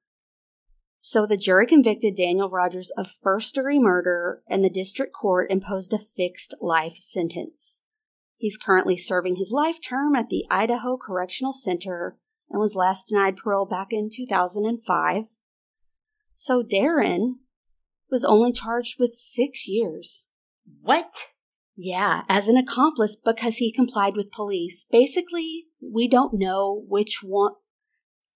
So 1.00 1.26
the 1.26 1.38
jury 1.38 1.66
convicted 1.66 2.16
Daniel 2.16 2.50
Rodgers 2.50 2.92
of 2.98 3.10
first 3.10 3.56
degree 3.56 3.80
murder, 3.80 4.44
and 4.48 4.64
the 4.64 4.70
district 4.70 5.14
court 5.14 5.52
imposed 5.52 5.92
a 5.92 5.98
fixed 5.98 6.54
life 6.62 6.98
sentence. 6.98 7.82
He's 8.38 8.58
currently 8.58 8.98
serving 8.98 9.38
his 9.38 9.52
life 9.52 9.80
term 9.82 10.16
at 10.16 10.30
the 10.30 10.46
Idaho 10.52 10.98
Correctional 10.98 11.54
Center 11.54 12.18
and 12.50 12.60
was 12.60 12.76
last 12.76 13.10
denied 13.10 13.38
parole 13.38 13.66
back 13.66 13.88
in 13.92 14.10
2005. 14.14 15.26
So 16.36 16.62
Darren 16.62 17.36
was 18.12 18.26
only 18.26 18.52
charged 18.52 18.98
with 19.00 19.16
six 19.16 19.68
years. 19.68 20.30
What? 20.82 21.28
Yeah, 21.76 22.22
as 22.30 22.48
an 22.48 22.58
accomplice 22.58 23.16
because 23.16 23.58
he 23.58 23.72
complied 23.72 24.16
with 24.16 24.32
police. 24.32 24.86
Basically, 24.92 25.66
we 25.82 26.08
don't 26.08 26.34
know 26.34 26.84
which 26.88 27.20
one. 27.24 27.54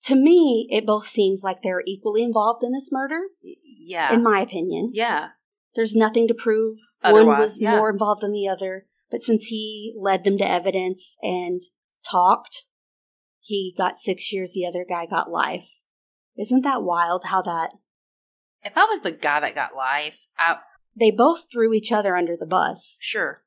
To 0.03 0.15
me, 0.15 0.67
it 0.71 0.85
both 0.85 1.05
seems 1.05 1.43
like 1.43 1.61
they're 1.61 1.83
equally 1.85 2.23
involved 2.23 2.63
in 2.63 2.71
this 2.71 2.89
murder. 2.91 3.19
Yeah. 3.41 4.13
In 4.13 4.23
my 4.23 4.39
opinion. 4.39 4.91
Yeah. 4.93 5.29
There's 5.75 5.95
nothing 5.95 6.27
to 6.29 6.33
prove 6.33 6.77
Otherwise, 7.03 7.25
one 7.25 7.37
was 7.37 7.61
yeah. 7.61 7.75
more 7.75 7.89
involved 7.89 8.21
than 8.21 8.31
the 8.31 8.47
other. 8.47 8.85
But 9.11 9.21
since 9.21 9.45
he 9.45 9.93
led 9.97 10.23
them 10.23 10.37
to 10.37 10.49
evidence 10.49 11.17
and 11.21 11.61
talked, 12.09 12.65
he 13.39 13.73
got 13.77 13.97
six 13.97 14.31
years, 14.31 14.53
the 14.53 14.65
other 14.65 14.85
guy 14.87 15.05
got 15.05 15.29
life. 15.29 15.83
Isn't 16.37 16.61
that 16.61 16.83
wild 16.83 17.25
how 17.25 17.41
that. 17.41 17.71
If 18.63 18.77
I 18.77 18.85
was 18.85 19.01
the 19.01 19.11
guy 19.11 19.39
that 19.39 19.55
got 19.55 19.75
life, 19.75 20.27
I. 20.37 20.57
They 20.95 21.11
both 21.11 21.47
threw 21.51 21.73
each 21.73 21.91
other 21.91 22.15
under 22.15 22.35
the 22.37 22.45
bus. 22.45 22.97
Sure. 23.01 23.43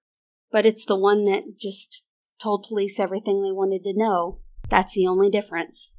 But 0.51 0.65
it's 0.65 0.87
the 0.87 0.97
one 0.97 1.25
that 1.25 1.59
just 1.61 2.03
told 2.43 2.67
police 2.69 2.99
everything 2.99 3.43
they 3.43 3.53
wanted 3.53 3.85
to 3.85 3.95
know. 3.95 4.41
That's 4.69 4.95
the 4.95 5.07
only 5.07 5.31
difference. 5.31 5.93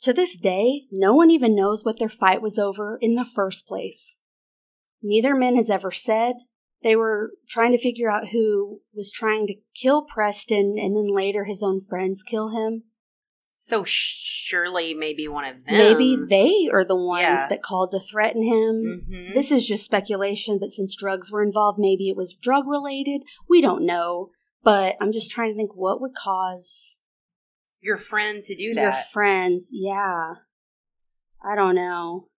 To 0.00 0.12
this 0.12 0.36
day, 0.36 0.82
no 0.92 1.14
one 1.14 1.30
even 1.30 1.56
knows 1.56 1.84
what 1.84 1.98
their 1.98 2.08
fight 2.08 2.42
was 2.42 2.58
over 2.58 2.98
in 3.00 3.14
the 3.14 3.24
first 3.24 3.66
place. 3.66 4.16
Neither 5.02 5.34
man 5.34 5.56
has 5.56 5.70
ever 5.70 5.90
said. 5.90 6.36
They 6.82 6.96
were 6.96 7.32
trying 7.48 7.72
to 7.72 7.78
figure 7.78 8.10
out 8.10 8.28
who 8.28 8.80
was 8.94 9.10
trying 9.10 9.46
to 9.46 9.54
kill 9.74 10.02
Preston 10.02 10.76
and 10.78 10.94
then 10.94 11.08
later 11.08 11.44
his 11.44 11.62
own 11.62 11.80
friends 11.80 12.22
kill 12.22 12.50
him. 12.50 12.84
So 13.66 13.82
surely 13.84 14.94
maybe 14.94 15.26
one 15.26 15.44
of 15.44 15.64
them. 15.64 15.76
Maybe 15.76 16.16
they 16.16 16.68
are 16.72 16.84
the 16.84 16.94
ones 16.94 17.22
Yeah. 17.22 17.48
that 17.48 17.64
called 17.64 17.90
to 17.90 17.98
threaten 17.98 18.44
him. 18.44 19.08
Mhm. 19.10 19.34
This 19.34 19.50
is 19.50 19.66
just 19.66 19.84
speculation, 19.84 20.60
but 20.60 20.70
since 20.70 20.94
drugs 20.94 21.32
were 21.32 21.42
involved, 21.42 21.76
maybe 21.76 22.08
it 22.08 22.16
was 22.16 22.32
drug 22.32 22.68
related. 22.68 23.22
We 23.48 23.60
don't 23.60 23.84
know. 23.84 24.30
But 24.62 24.96
I'm 25.00 25.10
just 25.10 25.32
trying 25.32 25.50
to 25.50 25.56
think 25.56 25.74
what 25.74 26.00
would 26.00 26.14
cause 26.14 27.00
your 27.80 27.96
friend 27.96 28.44
to 28.44 28.54
do 28.54 28.72
that. 28.74 28.82
your 28.82 28.92
friends. 28.92 29.70
Yeah. 29.72 30.34
I 31.42 31.56
don't 31.56 31.74
know. 31.74 32.28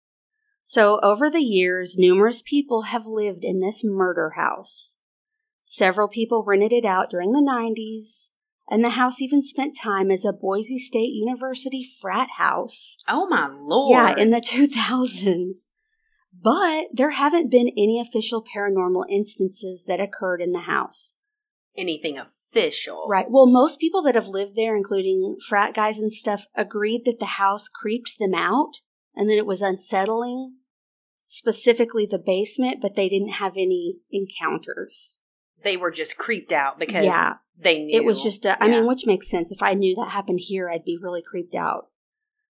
So, 0.64 0.98
over 1.02 1.28
the 1.28 1.42
years, 1.42 1.96
numerous 1.98 2.40
people 2.40 2.82
have 2.82 3.04
lived 3.06 3.44
in 3.44 3.60
this 3.60 3.84
murder 3.84 4.30
house. 4.30 4.96
Several 5.62 6.08
people 6.08 6.42
rented 6.42 6.72
it 6.72 6.86
out 6.86 7.10
during 7.10 7.32
the 7.32 7.42
90s, 7.42 8.30
and 8.70 8.84
the 8.84 8.90
house 8.90 9.20
even 9.20 9.42
spent 9.42 9.76
time 9.80 10.10
as 10.10 10.24
a 10.24 10.32
Boise 10.32 10.78
State 10.78 11.12
University 11.14 11.84
frat 12.00 12.28
house. 12.36 12.96
oh 13.08 13.26
my 13.26 13.48
lord! 13.48 13.90
Yeah, 13.92 14.22
in 14.22 14.30
the 14.30 14.40
2000s. 14.40 15.70
But 16.40 16.88
there 16.92 17.10
haven't 17.10 17.50
been 17.50 17.68
any 17.76 18.00
official 18.00 18.44
paranormal 18.44 19.04
instances 19.10 19.84
that 19.88 19.98
occurred 20.00 20.40
in 20.40 20.52
the 20.52 20.60
house. 20.60 21.14
anything 21.76 22.16
official, 22.18 23.06
Right. 23.08 23.26
Well, 23.28 23.46
most 23.46 23.80
people 23.80 24.02
that 24.02 24.14
have 24.14 24.28
lived 24.28 24.54
there, 24.56 24.76
including 24.76 25.36
frat 25.48 25.74
guys 25.74 25.98
and 25.98 26.12
stuff, 26.12 26.46
agreed 26.54 27.04
that 27.06 27.18
the 27.18 27.34
house 27.42 27.68
creeped 27.68 28.18
them 28.18 28.34
out 28.34 28.80
and 29.14 29.28
that 29.28 29.36
it 29.36 29.46
was 29.46 29.62
unsettling, 29.62 30.56
specifically 31.24 32.06
the 32.06 32.18
basement, 32.18 32.78
but 32.80 32.94
they 32.94 33.08
didn't 33.08 33.34
have 33.34 33.52
any 33.56 33.96
encounters. 34.10 35.18
They 35.62 35.76
were 35.76 35.90
just 35.90 36.16
creeped 36.16 36.52
out 36.52 36.78
because 36.78 37.04
Yeah. 37.04 37.34
they 37.58 37.82
knew 37.84 37.96
It 37.96 38.04
was 38.04 38.22
just 38.22 38.44
a, 38.44 38.62
I 38.62 38.66
Yeah. 38.66 38.72
mean, 38.72 38.86
which 38.86 39.06
makes 39.06 39.28
sense. 39.28 39.50
If 39.50 39.62
I 39.62 39.74
knew 39.74 39.94
that 39.96 40.10
happened 40.10 40.40
here, 40.40 40.70
I'd 40.70 40.84
be 40.84 40.98
really 41.00 41.22
creeped 41.22 41.54
out. 41.54 41.88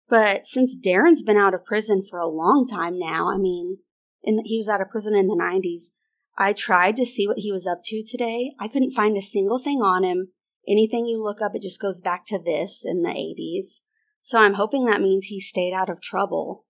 But 0.08 0.46
since 0.46 0.76
Darren's 0.76 1.22
been 1.22 1.36
out 1.36 1.54
of 1.54 1.64
prison 1.64 2.02
for 2.02 2.18
a 2.18 2.26
long 2.26 2.66
time 2.66 2.98
now, 2.98 3.28
I 3.28 3.36
mean, 3.36 3.78
in 4.22 4.42
he 4.44 4.56
was 4.56 4.68
out 4.68 4.80
of 4.80 4.88
prison 4.88 5.14
in 5.14 5.26
the 5.26 5.36
90s. 5.36 5.92
I 6.36 6.52
tried 6.52 6.96
to 6.96 7.06
see 7.06 7.26
what 7.26 7.38
he 7.38 7.50
was 7.52 7.66
up 7.66 7.80
to 7.84 8.02
today. 8.02 8.52
I 8.58 8.68
couldn't 8.68 8.92
find 8.92 9.16
a 9.16 9.22
single 9.22 9.58
thing 9.58 9.82
on 9.82 10.04
him. 10.04 10.32
Anything 10.66 11.06
you 11.06 11.22
look 11.22 11.42
up, 11.42 11.54
it 11.54 11.62
just 11.62 11.80
goes 11.80 12.00
back 12.00 12.24
to 12.26 12.38
this 12.38 12.82
in 12.84 13.02
the 13.02 13.10
80s. 13.10 13.82
So 14.20 14.38
I'm 14.38 14.54
hoping 14.54 14.84
that 14.84 15.00
means 15.00 15.26
he 15.26 15.40
stayed 15.40 15.72
out 15.72 15.88
of 15.90 16.00
trouble. 16.00 16.64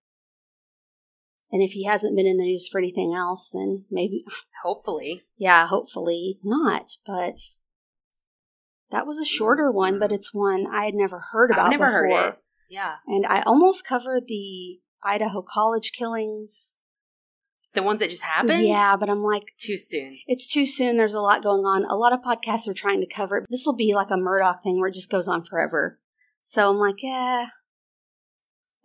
And 1.50 1.62
if 1.62 1.70
he 1.72 1.84
hasn't 1.86 2.16
been 2.16 2.26
in 2.26 2.36
the 2.36 2.44
news 2.44 2.68
for 2.68 2.78
anything 2.78 3.14
else, 3.14 3.48
then 3.52 3.84
maybe 3.90 4.24
hopefully. 4.62 5.22
yeah, 5.38 5.66
hopefully 5.66 6.38
not. 6.44 6.90
But 7.06 7.38
that 8.90 9.06
was 9.06 9.18
a 9.18 9.24
shorter 9.24 9.70
one, 9.70 9.98
but 9.98 10.12
it's 10.12 10.32
one 10.34 10.66
I 10.70 10.84
had 10.84 10.94
never 10.94 11.20
heard 11.32 11.50
about 11.50 11.70
never 11.70 11.86
before. 11.86 12.00
heard 12.22 12.28
it. 12.34 12.38
Yeah, 12.70 12.96
And 13.06 13.24
I 13.26 13.40
almost 13.42 13.86
covered 13.86 14.24
the 14.26 14.80
Idaho 15.02 15.40
college 15.42 15.92
killings. 15.92 16.76
the 17.74 17.82
ones 17.82 18.00
that 18.00 18.10
just 18.10 18.24
happened. 18.24 18.66
Yeah, 18.66 18.96
but 18.96 19.08
I'm 19.08 19.22
like, 19.22 19.52
too 19.58 19.78
soon. 19.78 20.18
it's 20.26 20.46
too 20.46 20.66
soon. 20.66 20.96
There's 20.98 21.14
a 21.14 21.20
lot 21.20 21.42
going 21.42 21.64
on. 21.64 21.84
A 21.86 21.96
lot 21.96 22.12
of 22.12 22.20
podcasts 22.20 22.68
are 22.68 22.74
trying 22.74 23.00
to 23.00 23.06
cover 23.06 23.38
it. 23.38 23.46
This 23.48 23.64
will 23.64 23.76
be 23.76 23.94
like 23.94 24.10
a 24.10 24.16
Murdoch 24.18 24.62
thing 24.62 24.78
where 24.80 24.88
it 24.88 24.94
just 24.94 25.10
goes 25.10 25.28
on 25.28 25.44
forever. 25.44 25.98
So 26.42 26.70
I'm 26.70 26.78
like, 26.78 27.02
yeah, 27.02 27.46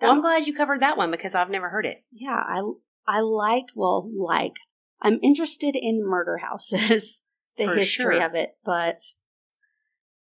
Well, 0.03 0.12
I'm 0.12 0.22
glad 0.22 0.45
you 0.48 0.53
covered 0.53 0.81
that 0.81 0.98
one 0.98 1.12
because 1.12 1.33
I've 1.36 1.50
never 1.50 1.69
heard 1.69 1.86
it. 1.86 2.03
yeah. 2.12 2.41
I 2.45 2.62
I 3.07 3.19
like 3.22 3.65
well, 3.75 4.10
like 4.17 4.53
I'm 5.01 5.19
interested 5.24 5.75
in 5.75 6.03
murder 6.05 6.38
houses, 6.38 7.22
the 7.57 7.65
For 7.65 7.75
history 7.75 8.17
sure. 8.19 8.25
of 8.25 8.36
it, 8.36 8.57
but 8.63 8.98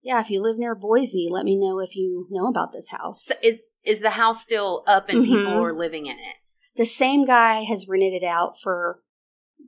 yeah, 0.02 0.20
if 0.20 0.30
you 0.30 0.40
live 0.42 0.56
near 0.58 0.74
Boise, 0.74 1.28
let 1.30 1.44
me 1.44 1.56
know 1.56 1.80
if 1.80 1.96
you 1.96 2.28
know 2.30 2.46
about 2.48 2.72
this 2.72 2.90
house. 2.90 3.24
So 3.24 3.34
is 3.42 3.68
is 3.84 4.00
the 4.02 4.10
house 4.10 4.42
still 4.42 4.84
up 4.86 5.08
and 5.08 5.24
people 5.24 5.52
Mhm. 5.52 5.62
are 5.62 5.72
living 5.76 6.06
in 6.06 6.16
it? 6.18 6.36
The 6.76 6.86
same 6.86 7.24
guy 7.24 7.62
has 7.62 7.88
rented 7.88 8.12
it 8.12 8.24
out 8.24 8.60
for 8.60 9.02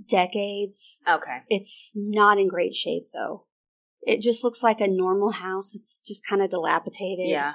decades. 0.08 1.02
Okay. 1.08 1.38
It's 1.48 1.92
not 1.94 2.38
in 2.38 2.48
great 2.48 2.74
shape 2.74 3.04
though. 3.14 3.46
It 4.02 4.20
just 4.20 4.44
looks 4.44 4.62
like 4.62 4.80
a 4.80 4.88
normal 4.88 5.32
house. 5.32 5.74
It's 5.74 6.00
just 6.06 6.26
kind 6.26 6.40
of 6.42 6.50
dilapidated. 6.50 7.28
Yeah. 7.28 7.54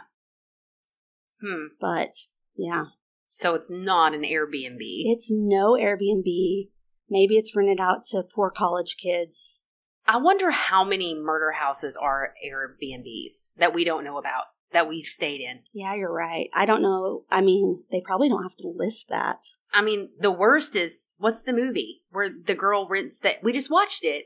Hmm. 1.41 1.67
But 1.79 2.09
yeah, 2.55 2.85
So 3.27 3.55
it's 3.55 3.69
not 3.69 4.13
an 4.13 4.23
Airbnb. 4.23 4.77
it's 4.79 5.27
no 5.31 5.73
Airbnb. 5.73 6.69
Maybe 7.09 7.37
it's 7.37 7.55
rented 7.55 7.79
out 7.79 8.03
to 8.11 8.23
poor 8.23 8.49
college 8.49 8.97
kids. 8.97 9.65
I 10.07 10.17
wonder 10.17 10.51
how 10.51 10.83
many 10.83 11.15
murder 11.17 11.51
houses 11.53 11.95
are 11.95 12.33
Airbnbs 12.45 13.51
that 13.57 13.73
we 13.73 13.83
don't 13.83 14.03
know 14.03 14.17
about 14.17 14.45
that 14.71 14.89
we've 14.89 15.05
stayed 15.05 15.39
in. 15.39 15.59
Yeah, 15.71 15.93
you're 15.93 16.11
right. 16.11 16.49
I 16.53 16.65
don't 16.65 16.81
know. 16.81 17.23
I 17.29 17.41
mean, 17.41 17.83
they 17.91 18.01
probably 18.01 18.27
don't 18.27 18.43
have 18.43 18.55
to 18.57 18.73
list 18.75 19.07
that. 19.09 19.37
I 19.71 19.81
mean, 19.81 20.09
the 20.19 20.31
worst 20.31 20.75
is 20.75 21.11
what's 21.17 21.43
the 21.43 21.53
movie 21.53 22.01
where 22.11 22.29
the 22.29 22.55
girl 22.55 22.87
rents 22.89 23.19
that 23.19 23.43
we 23.43 23.53
just 23.53 23.69
watched 23.69 24.03
it. 24.03 24.25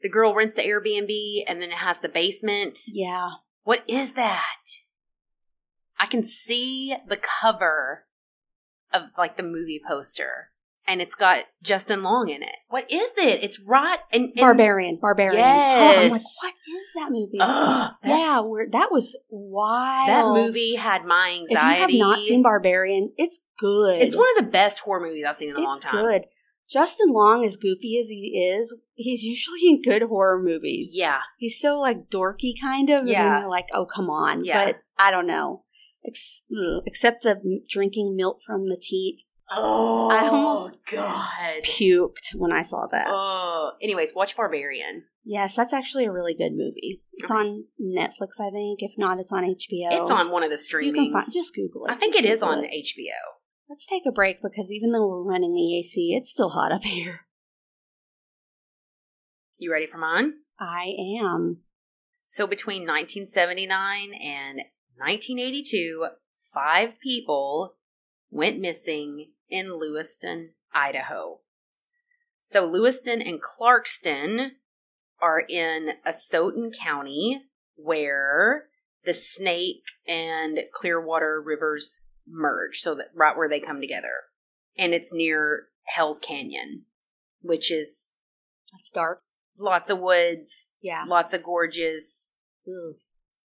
The 0.00 0.08
girl 0.08 0.34
rents 0.34 0.54
the 0.54 0.62
Airbnb 0.62 1.42
and 1.48 1.60
then 1.60 1.70
it 1.70 1.78
has 1.78 2.00
the 2.00 2.08
basement. 2.08 2.78
Yeah. 2.92 3.30
What 3.64 3.82
is 3.88 4.12
that? 4.12 4.62
I 5.98 6.06
can 6.06 6.22
see 6.22 6.94
the 7.06 7.16
cover 7.16 8.06
of 8.92 9.02
like 9.16 9.36
the 9.36 9.42
movie 9.42 9.80
poster 9.86 10.50
and 10.88 11.02
it's 11.02 11.14
got 11.14 11.44
Justin 11.62 12.02
Long 12.02 12.30
in 12.30 12.42
it. 12.42 12.56
What 12.68 12.90
is 12.90 13.12
it? 13.18 13.44
It's 13.44 13.60
right 13.60 13.98
and, 14.10 14.24
and 14.24 14.34
Barbarian. 14.36 14.98
Barbarian. 15.00 15.36
Oh, 15.38 15.44
I'm 15.44 16.10
like, 16.10 16.20
Yes. 16.22 16.36
what 16.42 16.54
is 16.68 16.86
that 16.96 17.08
movie? 17.10 17.38
Ugh, 17.40 17.92
that, 18.02 18.08
yeah, 18.08 18.40
we're, 18.40 18.68
that 18.70 18.90
was 18.90 19.16
wild. 19.28 20.08
that 20.08 20.24
movie 20.46 20.76
had 20.76 21.04
my 21.04 21.40
anxiety. 21.42 21.82
If 21.82 21.90
you 21.98 22.04
have 22.04 22.16
not 22.16 22.24
seen 22.24 22.42
Barbarian, 22.42 23.12
it's 23.18 23.40
good. 23.58 24.00
it's 24.00 24.16
one 24.16 24.26
of 24.38 24.44
the 24.44 24.50
best 24.50 24.80
horror 24.80 25.00
movies 25.06 25.24
I've 25.28 25.36
seen 25.36 25.50
in 25.50 25.56
a 25.56 25.60
long 25.60 25.78
time. 25.78 25.92
good. 25.92 26.22
Justin 26.70 27.08
Long, 27.12 27.44
as 27.44 27.56
goofy 27.56 27.98
as 27.98 28.08
he 28.08 28.38
is, 28.54 28.74
he's 28.94 29.22
usually 29.22 29.60
in 29.68 29.80
good 29.80 30.02
horror 30.02 30.42
movies. 30.42 30.92
Yeah. 30.94 31.20
He's 31.38 31.58
so 31.58 31.80
like 31.80 32.10
dorky 32.10 32.52
kind 32.60 32.90
of. 32.90 33.06
Yeah. 33.06 33.22
then 33.30 33.40
you're 33.42 33.50
like, 33.50 33.68
oh, 33.72 33.86
come 33.86 34.10
on. 34.10 34.44
Yeah. 34.44 34.64
But 34.66 34.80
I 34.98 35.10
don't 35.10 35.26
know. 35.26 35.64
Ex- 36.06 36.44
mm, 36.52 36.80
except 36.86 37.22
the 37.22 37.60
drinking 37.68 38.16
milk 38.16 38.38
from 38.44 38.66
the 38.68 38.76
teat. 38.80 39.22
Oh, 39.50 40.10
I 40.10 40.28
almost- 40.28 40.78
God. 40.90 41.62
Puked 41.62 42.34
when 42.34 42.52
I 42.52 42.62
saw 42.62 42.86
that. 42.88 43.06
Oh. 43.08 43.72
Anyways, 43.80 44.14
watch 44.14 44.36
Barbarian. 44.36 45.04
Yes, 45.24 45.56
that's 45.56 45.72
actually 45.72 46.04
a 46.04 46.12
really 46.12 46.34
good 46.34 46.52
movie. 46.52 47.02
It's 47.14 47.30
Okay. 47.30 47.40
on 47.40 47.64
Netflix, 47.80 48.40
I 48.40 48.50
think. 48.50 48.82
If 48.82 48.92
not, 48.98 49.18
it's 49.18 49.32
on 49.32 49.44
HBO. 49.44 49.88
It's 50.02 50.10
on 50.10 50.30
one 50.30 50.42
of 50.42 50.50
the 50.50 50.58
You 50.82 50.92
can 50.92 51.12
find, 51.12 51.24
just 51.32 51.54
Google 51.54 51.86
it. 51.86 51.92
I 51.92 51.94
think 51.94 52.14
Just 52.14 52.24
it 52.24 52.30
is 52.30 52.40
Google 52.40 52.58
on 52.58 52.64
it. 52.64 52.70
HBO. 52.72 53.12
Let's 53.68 53.86
take 53.86 54.04
a 54.06 54.12
break 54.12 54.40
because 54.42 54.70
even 54.70 54.92
though 54.92 55.06
we're 55.06 55.22
running 55.22 55.54
the 55.54 55.78
AC, 55.78 56.14
it's 56.14 56.30
still 56.30 56.50
hot 56.50 56.72
up 56.72 56.84
here. 56.84 57.26
You 59.58 59.72
ready 59.72 59.86
for 59.86 59.98
mine? 59.98 60.34
I 60.60 60.94
am. 61.20 61.62
So 62.22 62.46
between 62.46 62.82
1979 62.86 64.12
and 64.14 64.60
1982, 64.98 66.06
five 66.52 67.00
people 67.00 67.74
went 68.30 68.58
missing 68.60 69.30
in 69.48 69.78
Lewiston, 69.78 70.50
Idaho. 70.74 71.40
So 72.40 72.64
Lewiston 72.64 73.20
and 73.22 73.40
Clarkston 73.42 74.50
are 75.20 75.40
in 75.48 75.90
Asotin 76.06 76.72
County, 76.76 77.42
where 77.76 78.64
the 79.04 79.14
Snake 79.14 79.82
and 80.06 80.60
Clearwater 80.72 81.40
rivers 81.44 82.04
merge, 82.26 82.80
so 82.80 82.94
that 82.94 83.08
right 83.14 83.36
where 83.36 83.48
they 83.48 83.60
come 83.60 83.80
together. 83.80 84.12
And 84.76 84.94
it's 84.94 85.12
near 85.12 85.68
Hell's 85.84 86.18
Canyon, 86.18 86.84
which 87.40 87.70
is 87.70 88.10
It's 88.78 88.90
dark. 88.90 89.22
lots 89.58 89.90
of 89.90 89.98
woods, 89.98 90.68
Yeah. 90.80 91.04
lots 91.06 91.32
of 91.32 91.42
gorges, 91.42 92.32
Ugh. 92.66 92.96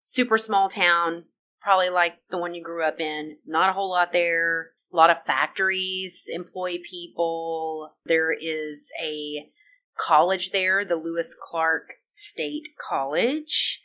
super 0.05 0.39
small 0.39 0.69
town, 0.69 1.25
probably 1.67 1.89
like 1.89 2.15
the 2.31 2.39
one 2.39 2.55
you 2.55 2.63
grew 2.63 2.85
up 2.85 3.01
in. 3.01 3.39
Not 3.45 3.71
a 3.71 3.73
whole 3.73 3.91
lot 3.91 4.13
there. 4.13 4.71
A 4.93 4.97
lot 4.97 5.11
of 5.11 5.25
factories 5.25 6.27
employ 6.33 6.79
people. 6.89 7.91
There 8.05 8.33
is 8.33 8.89
a 9.03 9.51
college 9.99 10.53
there, 10.53 10.85
the 10.85 10.95
Lewis 10.95 11.35
Clark 11.35 11.95
State 12.09 12.69
College. 12.89 13.83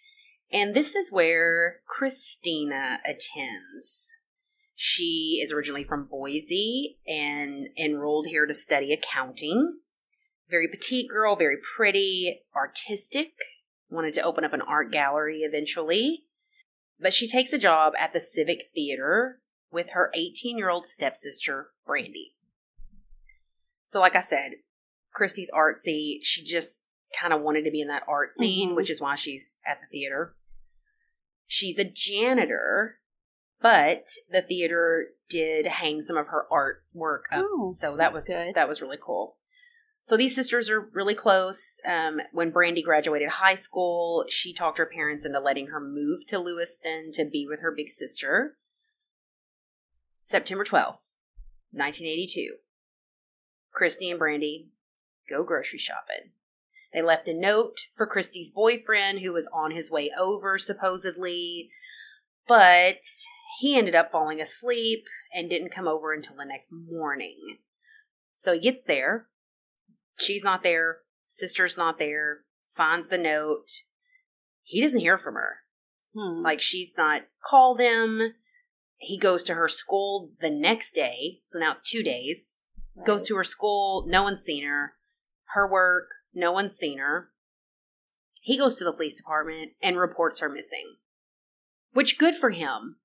And 0.52 0.76
this 0.76 0.94
is 0.94 1.12
where 1.12 1.78
Christina 1.88 3.00
attends. 3.04 4.16
She 4.76 5.42
is 5.44 5.52
originally 5.52 5.84
from 5.84 6.06
Boise 6.06 7.00
and 7.08 7.66
enrolled 7.76 8.28
here 8.28 8.46
to 8.46 8.54
study 8.54 8.94
accounting. 8.94 9.80
Very 10.48 10.68
petite 10.68 11.10
girl, 11.10 11.36
very 11.36 11.58
pretty, 11.76 12.44
artistic, 12.56 13.32
wanted 13.90 14.14
to 14.14 14.22
open 14.22 14.44
up 14.44 14.54
an 14.54 14.62
art 14.62 14.92
gallery 14.92 15.40
eventually. 15.40 16.26
But 17.02 17.14
she 17.14 17.28
takes 17.28 17.52
a 17.52 17.58
job 17.58 17.94
at 17.98 18.14
the 18.14 18.20
Civic 18.20 18.70
Theater 18.74 19.42
with 19.72 19.92
her 19.92 20.12
18 20.14 20.58
year 20.58 20.70
old 20.70 20.86
stepsister, 20.86 21.72
Brandy. 21.86 22.36
So, 23.88 24.00
like 24.00 24.16
I 24.16 24.20
said, 24.22 24.52
Christy's 25.12 25.52
artsy. 25.52 26.20
She 26.22 26.44
just 26.44 26.84
kind 27.20 27.34
of 27.34 27.42
wanted 27.42 27.66
to 27.66 27.72
be 27.72 27.82
in 27.82 27.88
that 27.90 28.04
art 28.08 28.34
scene, 28.34 28.72
Mhm. 28.72 28.76
which 28.76 28.90
is 28.90 29.02
why 29.02 29.16
she's 29.16 29.58
at 29.66 29.82
the 29.82 29.88
theater. 29.88 30.36
She's 31.46 31.78
a 31.78 31.84
janitor, 31.84 33.00
but 33.60 34.06
the 34.30 34.42
theater 34.42 35.16
did 35.28 35.66
hang 35.66 36.02
some 36.02 36.16
of 36.16 36.28
her 36.28 36.48
artwork 36.50 37.24
up. 37.32 37.46
Oh, 37.50 37.72
so 37.72 37.98
that 37.98 38.14
was 38.14 38.26
good. 38.26 38.56
that 38.56 38.70
was 38.70 38.82
really 38.82 39.00
cool. 39.02 39.38
So 40.04 40.18
these 40.18 40.36
sisters 40.36 40.70
are 40.70 40.90
really 40.94 41.14
close. 41.14 41.80
Um, 41.88 42.20
when 42.32 42.52
Brandy 42.52 42.82
graduated 42.82 43.30
high 43.30 43.56
school, 43.56 44.26
she 44.30 44.54
talked 44.54 44.80
her 44.80 44.86
parents 44.86 45.26
into 45.26 45.40
letting 45.40 45.68
her 45.68 45.80
move 45.80 46.26
to 46.28 46.40
Lewiston 46.40 47.12
to 47.14 47.26
be 47.26 47.46
with 47.48 47.62
her 47.62 47.72
big 47.76 47.88
sister. 47.88 48.58
September 50.24 50.64
12th, 50.64 51.14
1982. 51.72 52.56
Christy 53.72 54.10
and 54.10 54.20
Brandy 54.20 54.70
go 55.30 55.44
grocery 55.44 55.80
shopping. 55.80 56.32
They 56.94 57.02
left 57.02 57.30
a 57.30 57.34
note 57.34 57.78
for 57.96 58.06
Christy's 58.06 58.52
boyfriend 58.52 59.20
who 59.20 59.32
was 59.32 59.50
on 59.54 59.72
his 59.72 59.90
way 59.90 60.12
over, 60.20 60.58
supposedly, 60.58 61.70
but 62.48 63.04
he 63.60 63.78
ended 63.78 63.96
up 63.96 64.12
falling 64.12 64.42
asleep 64.42 65.06
and 65.34 65.50
didn't 65.50 65.72
come 65.72 65.88
over 65.88 66.12
until 66.14 66.36
the 66.36 66.46
next 66.46 66.72
morning. 66.72 67.60
So 68.36 68.54
he 68.54 68.60
gets 68.60 68.84
there. 68.84 69.28
She's 70.22 70.44
not 70.44 70.64
there. 70.64 71.00
Sister's 71.26 71.78
not 71.78 71.98
there. 71.98 72.42
Finds 72.68 73.10
the 73.10 73.18
note. 73.18 73.72
He 74.64 74.82
doesn't 74.82 75.00
hear 75.00 75.18
from 75.18 75.36
her. 75.36 75.58
Hmm. 76.14 76.42
Like 76.42 76.62
she's 76.62 76.94
not 76.98 77.24
called 77.44 77.80
him. 77.80 78.34
He 78.98 79.18
goes 79.18 79.44
to 79.46 79.56
her 79.56 79.68
school 79.68 80.32
the 80.40 80.50
next 80.50 80.94
day. 80.94 81.40
So 81.46 81.60
now 81.60 81.72
it's 81.72 81.82
two 81.82 82.04
days. 82.04 82.64
Goes 83.06 83.24
to 83.24 83.36
her 83.38 83.44
school. 83.44 84.06
No 84.08 84.24
one's 84.24 84.44
seen 84.44 84.64
her. 84.64 84.94
Her 85.54 85.70
work. 85.70 86.10
No 86.34 86.52
one's 86.52 86.76
seen 86.76 87.00
her. 87.00 87.30
He 88.42 88.58
goes 88.58 88.78
to 88.78 88.84
the 88.84 88.94
police 88.94 89.16
department 89.16 89.72
and 89.82 89.98
reports 89.98 90.40
her 90.40 90.50
missing. 90.50 90.98
Which 91.94 92.18
good 92.20 92.36
for 92.36 92.52
him. 92.52 92.98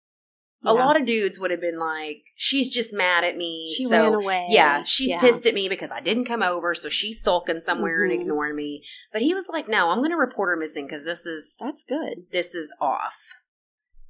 A 0.67 0.75
Yeah. 0.75 0.85
lot 0.85 1.01
of 1.01 1.07
dudes 1.07 1.39
would 1.39 1.51
have 1.53 1.61
been 1.61 1.79
like, 1.79 2.25
"She's 2.35 2.71
just 2.75 2.93
mad 2.93 3.23
at 3.23 3.37
me." 3.37 3.73
She 3.77 3.85
so 3.85 3.91
ran 4.03 4.15
away. 4.15 4.47
yeah, 4.51 4.83
she's 4.83 5.11
Yeah. 5.11 5.21
pissed 5.21 5.47
at 5.47 5.55
me 5.55 5.69
because 5.69 5.91
I 5.93 6.01
didn't 6.01 6.25
come 6.25 6.43
over, 6.43 6.75
so 6.75 6.89
she's 6.89 7.23
sulking 7.23 7.61
somewhere 7.61 8.01
Mhm. 8.01 8.13
and 8.13 8.21
ignoring 8.21 8.57
me. 8.57 8.85
But 9.13 9.23
he 9.23 9.33
was 9.33 9.49
like, 9.49 9.69
"No, 9.69 9.91
I'm 9.91 9.99
going 9.99 10.11
to 10.11 10.17
report 10.17 10.49
her 10.49 10.57
missing 10.57 10.87
because 10.87 11.05
this 11.05 11.25
is 11.25 11.57
That's 11.61 11.85
good. 11.85 12.27
this 12.33 12.55
is 12.55 12.75
off." 12.81 13.17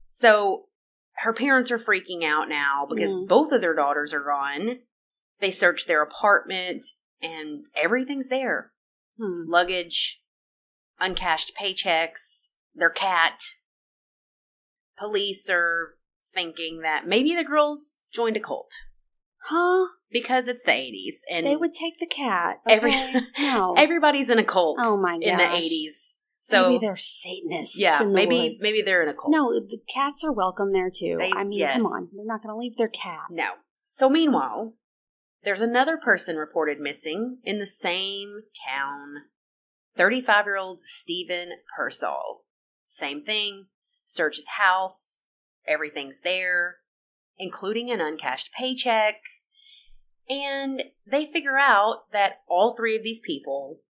So 0.06 0.68
her 1.18 1.32
parents 1.34 1.70
are 1.70 1.78
freaking 1.78 2.22
out 2.24 2.48
now 2.48 2.86
because 2.88 3.12
Mhm. 3.12 3.28
both 3.28 3.52
of 3.52 3.60
their 3.60 3.74
daughters 3.74 4.14
are 4.14 4.24
gone. 4.24 4.80
They 5.40 5.50
search 5.50 5.84
their 5.86 6.00
apartment 6.00 6.82
and 7.20 7.66
everything's 7.74 8.28
there: 8.30 8.72
Hmm. 9.18 9.44
luggage, 9.46 10.22
uncashed 10.98 11.54
paychecks, 11.54 12.50
their 12.74 12.88
cat. 12.90 13.40
Police 14.98 15.50
are 15.50 15.98
thinking 16.36 16.80
that 16.82 17.06
maybe 17.06 17.34
the 17.34 17.42
girls 17.44 17.98
joined 18.12 18.36
a 18.36 18.40
cult 18.40 18.70
Huh? 19.48 19.86
because 20.10 20.48
it's 20.48 20.64
the 20.64 20.72
80s 20.72 21.20
and 21.30 21.46
They 21.46 21.56
would 21.56 21.72
take 21.72 21.98
the 21.98 22.06
cat. 22.06 22.58
Every- 22.68 22.92
no. 23.38 23.74
everybody's 23.76 24.28
in 24.28 24.38
a 24.38 24.44
cult 24.44 24.78
Oh 24.82 25.00
my 25.00 25.18
gosh. 25.18 25.28
in 25.28 25.36
the 25.38 25.44
80s 25.44 26.12
so 26.38 26.68
maybe 26.68 26.78
they're 26.78 26.96
Satanists. 26.96 27.80
yeah 27.80 28.02
in 28.02 28.08
the 28.08 28.14
maybe 28.14 28.38
woods. 28.50 28.62
maybe 28.62 28.82
they're 28.82 29.02
in 29.02 29.08
a 29.08 29.14
cult 29.14 29.30
No, 29.30 29.44
the 29.54 29.78
cats 29.92 30.22
are 30.24 30.32
welcome 30.32 30.72
there 30.72 30.90
too. 30.94 31.16
They- 31.18 31.32
I 31.34 31.42
mean, 31.44 31.58
yes. 31.58 31.72
come 31.72 31.86
on, 31.86 32.08
they're 32.14 32.24
not 32.26 32.42
going 32.42 32.52
to 32.54 32.58
leave 32.58 32.76
their 32.76 32.88
cat. 32.88 33.26
no 33.30 33.50
so 33.88 34.08
meanwhile 34.10 34.74
there's 35.44 35.60
another 35.60 35.96
person 35.96 36.36
reported 36.36 36.78
missing 36.80 37.38
in 37.44 37.58
the 37.58 37.66
same 37.66 38.40
town 38.68 39.22
35 39.96 40.44
year 40.44 40.56
old 40.58 40.80
stephen 40.84 41.48
Pearsall. 41.76 42.44
same 42.86 43.20
thing 43.20 43.66
search 44.04 44.36
his 44.36 44.48
house 44.58 45.20
everything's 45.68 46.20
there 46.20 46.76
including 47.38 47.90
an 47.90 48.00
uncashed 48.00 48.50
paycheck 48.58 49.16
And 50.28 50.82
they 51.06 51.24
figure 51.26 51.58
out 51.58 52.10
that 52.12 52.40
all 52.48 52.74
three 52.74 52.96
of 52.96 53.02
these 53.04 53.20
people 53.20 53.80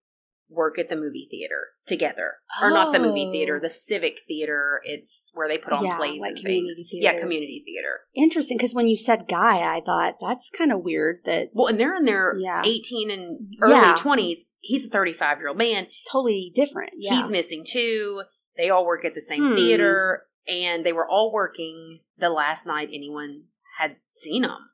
work 0.49 0.77
at 0.79 0.87
the 0.87 0.95
movie 0.95 1.27
theater 1.29 1.69
together. 1.85 2.35
Or 2.61 2.69
not 2.69 2.93
the 2.93 2.99
movie 2.99 3.25
Oh. 3.27 3.31
theater, 3.31 3.59
the 3.59 3.69
civic 3.69 4.19
theater. 4.27 4.79
It's 4.85 5.31
where 5.33 5.47
they 5.49 5.57
put 5.57 5.73
on 5.73 5.83
Yeah, 5.83 5.97
plays 5.97 6.21
like 6.21 6.31
and 6.31 6.39
community 6.39 6.73
things. 6.75 6.89
theater. 6.91 7.03
Yeah, 7.03 7.19
community 7.19 7.63
theater. 7.65 8.01
Interesting, 8.15 8.57
because 8.57 8.73
when 8.75 8.87
you 8.87 8.95
said 8.95 9.27
guy, 9.27 9.57
I 9.75 9.81
thought 9.85 10.15
that's 10.21 10.49
kind 10.51 10.71
of 10.71 10.83
weird 10.83 11.17
that 11.25 11.49
Well, 11.53 11.67
and 11.67 11.77
they're 11.79 11.95
in 11.95 12.05
their 12.05 12.35
Yeah. 12.39 12.61
18 12.65 13.09
and 13.11 13.55
early 13.61 13.73
Yeah. 13.73 13.95
20s. 13.97 14.45
He's 14.59 14.85
a 14.85 14.89
35 14.89 15.39
year 15.39 15.49
old 15.49 15.57
man. 15.57 15.87
totally 16.11 16.51
different. 16.53 16.93
He's 16.97 17.31
missing 17.31 17.65
too. 17.65 18.21
They 18.55 18.69
all 18.69 18.85
work 18.85 19.03
at 19.05 19.15
the 19.15 19.21
same 19.21 19.49
Hmm. 19.49 19.55
theater, 19.55 20.27
and 20.49 20.85
they 20.85 20.93
were 20.93 21.07
all 21.07 21.31
working 21.31 21.99
the 22.17 22.29
last 22.29 22.65
night 22.65 22.89
anyone 22.93 23.43
had 23.79 23.97
seen 24.11 24.41
them. 24.43 24.69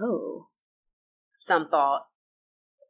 oh, 0.00 0.48
Some 1.36 1.68
thought, 1.68 2.06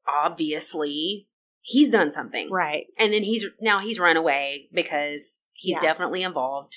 obviously, 0.06 1.28
he's 1.60 1.90
done 1.90 2.12
something. 2.12 2.50
right. 2.50 2.86
And 2.98 3.12
then 3.12 3.22
he's 3.22 3.46
now 3.60 3.80
he's 3.80 3.98
run 4.00 4.16
away 4.16 4.68
because 4.72 5.40
he's 5.52 5.76
Yeah. 5.76 5.88
definitely 5.88 6.22
involved. 6.22 6.74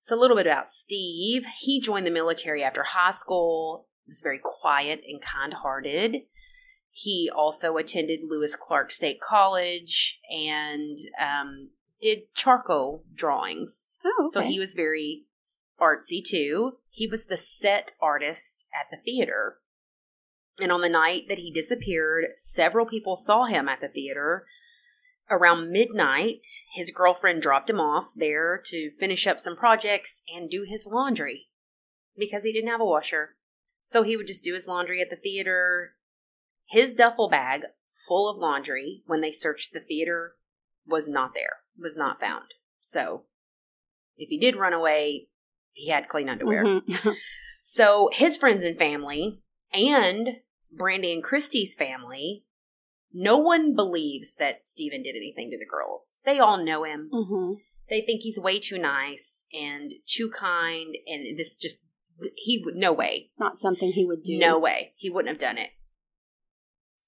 So 0.00 0.14
a 0.16 0.20
little 0.20 0.36
bit 0.36 0.46
about 0.46 0.68
Steve. 0.68 1.46
He 1.60 1.80
joined 1.80 2.06
the 2.06 2.10
military 2.10 2.62
after 2.62 2.82
high 2.82 3.10
school. 3.12 3.88
Was 4.06 4.20
very 4.22 4.38
quiet 4.42 5.00
and 5.08 5.18
kind-hearted. 5.22 6.24
He 6.90 7.30
also 7.34 7.78
attended 7.78 8.20
Lewis 8.22 8.54
Clark 8.54 8.90
State 8.90 9.18
College 9.20 10.20
and 10.30 10.98
um, 11.18 11.70
did 12.04 12.34
charcoal 12.34 13.02
drawings. 13.14 13.98
Oh, 14.04 14.26
okay. 14.26 14.32
So 14.32 14.40
he 14.42 14.58
was 14.58 14.74
very 14.74 15.24
artsy 15.80 16.22
too. 16.22 16.74
He 16.90 17.06
was 17.06 17.26
the 17.26 17.38
set 17.38 17.92
artist 17.98 18.66
at 18.74 18.86
the 18.90 19.02
theater. 19.02 19.56
And 20.60 20.70
on 20.70 20.82
the 20.82 20.88
night 20.90 21.24
that 21.28 21.38
he 21.38 21.50
disappeared, 21.50 22.26
several 22.36 22.84
people 22.84 23.16
saw 23.16 23.46
him 23.46 23.70
at 23.70 23.80
the 23.80 23.88
theater. 23.88 24.44
Around 25.30 25.70
midnight, 25.70 26.46
his 26.74 26.90
girlfriend 26.90 27.40
dropped 27.40 27.70
him 27.70 27.80
off 27.80 28.10
there 28.14 28.60
to 28.66 28.90
finish 28.98 29.26
up 29.26 29.40
some 29.40 29.56
projects 29.56 30.20
and 30.32 30.50
do 30.50 30.66
his 30.68 30.86
laundry 30.86 31.46
because 32.18 32.44
he 32.44 32.52
didn't 32.52 32.68
have 32.70 32.82
a 32.82 32.84
washer. 32.84 33.36
So 33.82 34.02
he 34.02 34.16
would 34.16 34.26
just 34.26 34.44
do 34.44 34.52
his 34.52 34.68
laundry 34.68 35.00
at 35.00 35.08
the 35.08 35.16
theater. 35.16 35.94
His 36.68 36.92
duffel 36.92 37.30
bag 37.30 37.62
full 38.06 38.28
of 38.28 38.36
laundry 38.36 39.02
when 39.06 39.22
they 39.22 39.32
searched 39.32 39.72
the 39.72 39.80
theater 39.80 40.34
was 40.86 41.08
not 41.08 41.32
there, 41.34 41.56
was 41.78 41.96
not 41.96 42.20
found. 42.20 42.46
So 42.80 43.24
if 44.16 44.28
he 44.28 44.38
did 44.38 44.56
run 44.56 44.72
away, 44.72 45.28
he 45.72 45.90
had 45.90 46.08
clean 46.08 46.28
underwear. 46.28 46.64
Mhm. 46.64 47.16
So 47.66 48.08
his 48.12 48.36
friends 48.36 48.62
and 48.62 48.78
family 48.78 49.42
and 49.72 50.28
Brandy 50.70 51.12
and 51.12 51.24
Christie's 51.24 51.74
family, 51.74 52.44
no 53.12 53.36
one 53.38 53.74
believes 53.74 54.36
that 54.36 54.64
Stephen 54.64 55.02
did 55.02 55.16
anything 55.16 55.50
to 55.50 55.58
the 55.58 55.66
girls. 55.68 56.14
They 56.24 56.38
all 56.38 56.56
know 56.64 56.84
him. 56.84 57.10
Mhm. 57.12 57.56
They 57.90 58.00
think 58.00 58.22
he's 58.22 58.38
way 58.38 58.60
too 58.60 58.78
nice 58.78 59.46
and 59.52 59.92
too 60.06 60.30
kind, 60.30 60.94
and 61.08 61.36
this 61.36 61.56
just 61.56 61.80
he 62.36 62.62
would 62.64 62.76
no 62.76 62.92
way, 62.92 63.22
It's 63.24 63.40
not 63.40 63.58
something 63.58 63.90
he 63.90 64.04
would 64.04 64.22
do. 64.22 64.38
no 64.38 64.56
way, 64.56 64.92
he 64.96 65.10
wouldn't 65.10 65.30
have 65.30 65.38
done 65.38 65.58
it. 65.58 65.70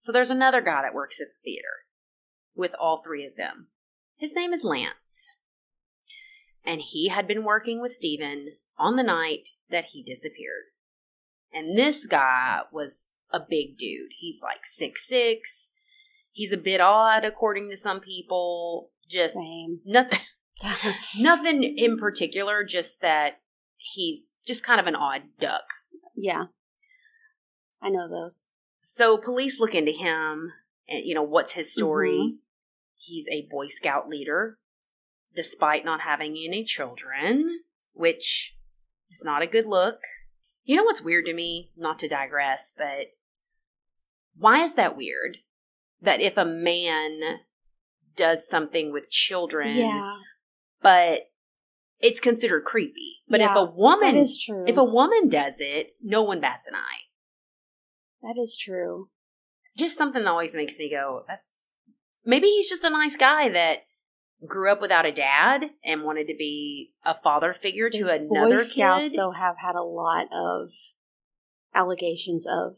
So 0.00 0.10
there's 0.10 0.30
another 0.30 0.60
guy 0.60 0.82
that 0.82 0.94
works 0.94 1.20
at 1.20 1.28
the 1.28 1.50
theater 1.52 1.68
with 2.56 2.74
all 2.74 3.02
three 3.04 3.24
of 3.24 3.36
them. 3.36 3.68
His 4.16 4.34
name 4.34 4.52
is 4.52 4.64
Lance. 4.64 5.36
And 6.64 6.80
he 6.80 7.08
had 7.08 7.28
been 7.28 7.44
working 7.44 7.80
with 7.80 7.92
Stephen 7.92 8.56
on 8.78 8.96
the 8.96 9.02
night 9.02 9.50
that 9.70 9.86
he 9.86 10.02
disappeared. 10.02 10.64
And 11.52 11.76
this 11.78 12.06
guy 12.06 12.60
was 12.72 13.14
a 13.30 13.40
big 13.40 13.78
dude. 13.78 14.10
He's 14.18 14.40
like 14.42 14.64
six 14.66 15.06
six. 15.06 15.70
He's 16.32 16.52
a 16.52 16.56
bit 16.58 16.80
odd 16.80 17.24
according 17.24 17.70
to 17.70 17.76
some 17.76 18.00
people. 18.00 18.90
Just 19.08 19.34
Same. 19.34 19.80
nothing 19.84 20.18
nothing 21.18 21.62
in 21.62 21.96
particular, 21.96 22.64
just 22.64 23.00
that 23.00 23.36
he's 23.76 24.34
just 24.46 24.64
kind 24.64 24.80
of 24.80 24.86
an 24.86 24.96
odd 24.96 25.22
duck. 25.38 25.64
yeah. 26.16 26.46
I 27.80 27.90
know 27.90 28.08
those. 28.08 28.48
So 28.80 29.16
police 29.18 29.60
look 29.60 29.74
into 29.74 29.92
him 29.92 30.50
and 30.88 31.04
you 31.04 31.14
know 31.14 31.22
what's 31.22 31.52
his 31.52 31.72
story. 31.72 32.18
Mhm. 32.18 32.36
He's 33.06 33.28
a 33.30 33.46
Boy 33.50 33.68
Scout 33.68 34.08
leader 34.08 34.58
despite 35.34 35.84
not 35.84 36.00
having 36.00 36.32
any 36.36 36.64
children, 36.64 37.60
which 37.92 38.56
is 39.10 39.22
not 39.24 39.42
a 39.42 39.46
good 39.46 39.66
look. 39.66 40.00
You 40.64 40.76
know 40.76 40.82
what's 40.84 41.02
weird 41.02 41.26
to 41.26 41.34
me, 41.34 41.70
not 41.76 41.98
to 42.00 42.08
digress, 42.08 42.72
but 42.76 43.08
why 44.36 44.62
is 44.62 44.74
that 44.74 44.96
weird? 44.96 45.38
That 46.00 46.20
if 46.20 46.36
a 46.36 46.44
man 46.44 47.20
does 48.16 48.48
something 48.48 48.92
with 48.92 49.10
children, 49.10 49.76
Yeah. 49.76 50.16
but 50.82 51.30
it's 52.00 52.18
considered 52.18 52.64
creepy. 52.64 53.18
But 53.28 53.40
if 53.40 53.54
a 53.54 53.64
woman 53.64 54.16
is 54.16 54.42
true. 54.42 54.64
if 54.66 54.76
a 54.76 54.84
woman 54.84 55.28
does 55.28 55.60
it, 55.60 55.92
no 56.02 56.22
one 56.22 56.40
bats 56.40 56.66
an 56.66 56.74
eye. 56.74 57.02
that 58.22 58.36
is 58.40 58.56
true. 58.56 59.10
just 59.76 59.96
something 59.98 60.24
that 60.24 60.30
always 60.30 60.56
makes 60.56 60.78
me 60.78 60.90
go, 60.90 61.24
that's 61.28 61.70
maybe 62.26 62.48
he's 62.48 62.68
just 62.68 62.84
a 62.84 62.90
nice 62.90 63.16
guy 63.16 63.48
that 63.48 63.84
grew 64.44 64.70
up 64.70 64.80
without 64.80 65.06
a 65.06 65.12
dad 65.12 65.70
and 65.84 66.02
wanted 66.02 66.26
to 66.28 66.34
be 66.34 66.92
a 67.04 67.14
father 67.14 67.52
figure 67.52 67.88
to 67.88 67.98
These 67.98 68.06
another 68.06 68.58
Boy 68.58 68.62
Scouts, 68.62 69.10
kid. 69.10 69.18
though, 69.18 69.30
have 69.30 69.56
had 69.58 69.74
a 69.74 69.82
lot 69.82 70.26
of 70.32 70.70
allegations 71.74 72.46
of 72.46 72.74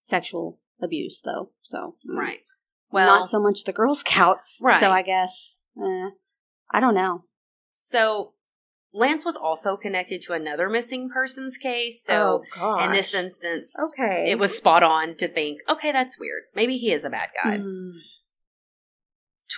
sexual 0.00 0.58
abuse, 0.80 1.20
though. 1.20 1.50
So, 1.60 1.96
mm. 2.08 2.16
Right. 2.16 2.48
Well, 2.90 3.20
not 3.20 3.28
so 3.28 3.40
much 3.40 3.64
the 3.64 3.72
Girl 3.72 3.94
Scouts. 3.94 4.58
Right. 4.60 4.80
So 4.80 4.90
I 4.90 5.02
guess 5.02 5.60
eh, 5.80 6.10
I 6.72 6.80
don't 6.80 6.94
know. 6.94 7.24
so 7.72 8.32
Lance 8.92 9.24
was 9.24 9.36
also 9.36 9.76
connected 9.76 10.20
to 10.22 10.32
another 10.32 10.68
missing 10.68 11.08
persons 11.08 11.56
case. 11.56 12.02
So 12.02 12.42
gosh. 12.56 12.84
in 12.84 12.90
this 12.90 13.14
instance, 13.14 13.72
okay, 13.92 14.28
it 14.28 14.38
was 14.38 14.56
spot 14.56 14.82
on 14.82 15.14
to 15.16 15.28
think, 15.28 15.60
okay, 15.68 15.92
that's 15.92 16.18
weird. 16.18 16.42
Maybe 16.54 16.76
he 16.76 16.92
is 16.92 17.04
a 17.04 17.10
bad 17.10 17.28
guy. 17.42 17.58
Mm. 17.58 17.92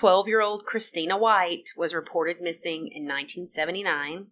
12 0.02 0.26
year 0.26 0.40
old 0.40 0.66
Christina 0.66 1.16
White 1.16 1.68
was 1.76 1.94
reported 1.94 2.40
missing 2.40 2.88
in 2.92 3.04
1979. 3.04 4.26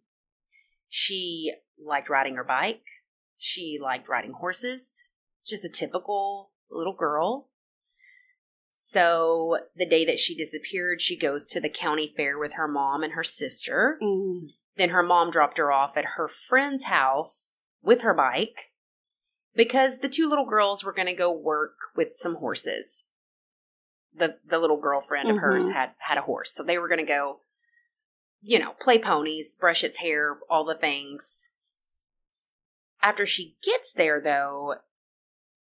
She 0.88 1.52
liked 1.80 2.11
riding 2.11 2.35
her 2.35 2.42
bike. 2.42 2.83
She 3.38 3.78
liked 3.80 4.09
riding 4.09 4.33
horses. 4.33 5.04
Just 5.46 5.64
a 5.64 5.68
typical 5.68 6.50
little 6.72 6.96
girl. 6.96 7.50
So, 8.72 9.59
the 9.76 9.87
day 9.87 10.04
that 10.06 10.18
she 10.18 10.35
disappeared, 10.35 11.00
she 11.00 11.16
goes 11.16 11.46
to 11.46 11.61
the 11.61 11.68
county 11.68 12.12
fair 12.16 12.37
with 12.37 12.54
her 12.54 12.66
mom 12.66 13.04
and 13.04 13.12
her 13.12 13.22
sister. 13.22 13.96
Mm. 14.02 14.50
Then 14.76 14.88
her 14.88 15.04
mom 15.04 15.30
dropped 15.30 15.59
her 15.59 15.70
off 15.70 15.96
at 15.96 16.16
her 16.16 16.26
friend's 16.26 16.87
house 16.87 17.59
with 17.80 18.02
her 18.02 18.12
bike 18.12 18.72
because 19.54 20.00
the 20.00 20.09
two 20.09 20.28
little 20.28 20.46
girls 20.46 20.83
were 20.83 20.92
going 20.92 21.06
to 21.06 21.14
go 21.14 21.30
work 21.30 21.76
with 21.94 22.09
some 22.14 22.38
horses. 22.38 23.04
The 24.14 24.38
the 24.44 24.58
little 24.58 24.76
girlfriend 24.80 25.30
of 25.30 25.36
hers 25.38 25.66
Mhm. 25.66 25.72
had 25.72 25.90
had 25.98 26.18
a 26.18 26.22
horse, 26.22 26.52
so 26.52 26.62
they 26.62 26.78
were 26.78 26.88
going 26.88 26.98
to 27.00 27.04
go 27.06 27.40
you 28.42 28.58
know, 28.58 28.72
play 28.80 28.98
ponies, 28.98 29.54
brush 29.54 29.84
its 29.84 29.98
hair, 29.98 30.38
all 30.48 30.64
the 30.64 30.74
things. 30.74 31.50
After 33.02 33.26
she 33.26 33.56
gets 33.62 33.92
there 33.92 34.18
though, 34.20 34.76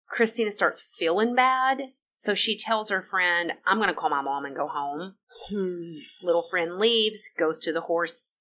Christina 0.07 0.51
starts 0.51 0.81
feeling 0.81 1.35
bad, 1.35 1.93
so 2.15 2.33
she 2.33 2.57
tells 2.57 2.89
her 2.89 3.01
friend, 3.03 3.53
"I'm 3.67 3.77
going 3.77 3.89
to 3.89 3.93
call 3.93 4.09
my 4.09 4.21
mom 4.21 4.45
and 4.45 4.55
go 4.55 4.67
home." 4.67 5.15
Hmm. 5.47 5.97
Little 6.23 6.41
friend 6.41 6.77
leaves, 6.79 7.29
goes 7.37 7.59
to 7.59 7.71
the 7.73 7.81
horse 7.81 8.37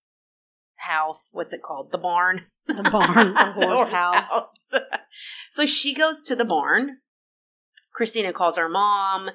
house. 0.76 1.30
What's 1.32 1.52
it 1.52 1.62
called? 1.62 1.92
The 1.92 1.98
barn. 1.98 2.46
The 2.66 2.82
barn, 2.82 3.34
the 3.34 3.52
horse 3.52 3.88
house. 3.90 4.28
house. 4.30 4.82
so 5.50 5.66
she 5.66 5.92
goes 5.94 6.22
to 6.22 6.34
the 6.36 6.44
barn. 6.44 6.98
Christina 7.92 8.32
calls 8.32 8.56
her 8.56 8.68
mom, 8.68 9.30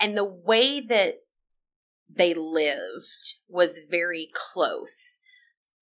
and 0.00 0.16
the 0.16 0.24
way 0.24 0.80
that 0.80 1.16
they 2.08 2.34
lived 2.34 3.36
was 3.48 3.80
very 3.90 4.28
close. 4.32 5.18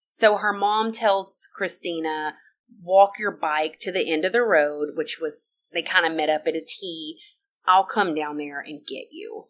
So 0.03 0.37
her 0.37 0.53
mom 0.53 0.93
tells 0.93 1.49
Christina, 1.55 2.35
walk 2.83 3.19
your 3.19 3.31
bike 3.31 3.79
to 3.81 3.93
the 3.93 4.11
end 4.11 4.25
of 4.25 4.33
the 4.33 4.43
road, 4.43 4.91
which 4.95 5.19
was, 5.21 5.57
they 5.73 5.83
kind 5.83 6.07
of 6.07 6.13
met 6.13 6.29
up 6.29 6.43
at 6.47 6.57
a 6.57 6.65
T. 6.67 7.19
I'll 7.67 7.85
come 7.85 8.15
down 8.15 8.37
there 8.37 8.61
and 8.61 8.87
get 8.87 9.07
you. 9.11 9.49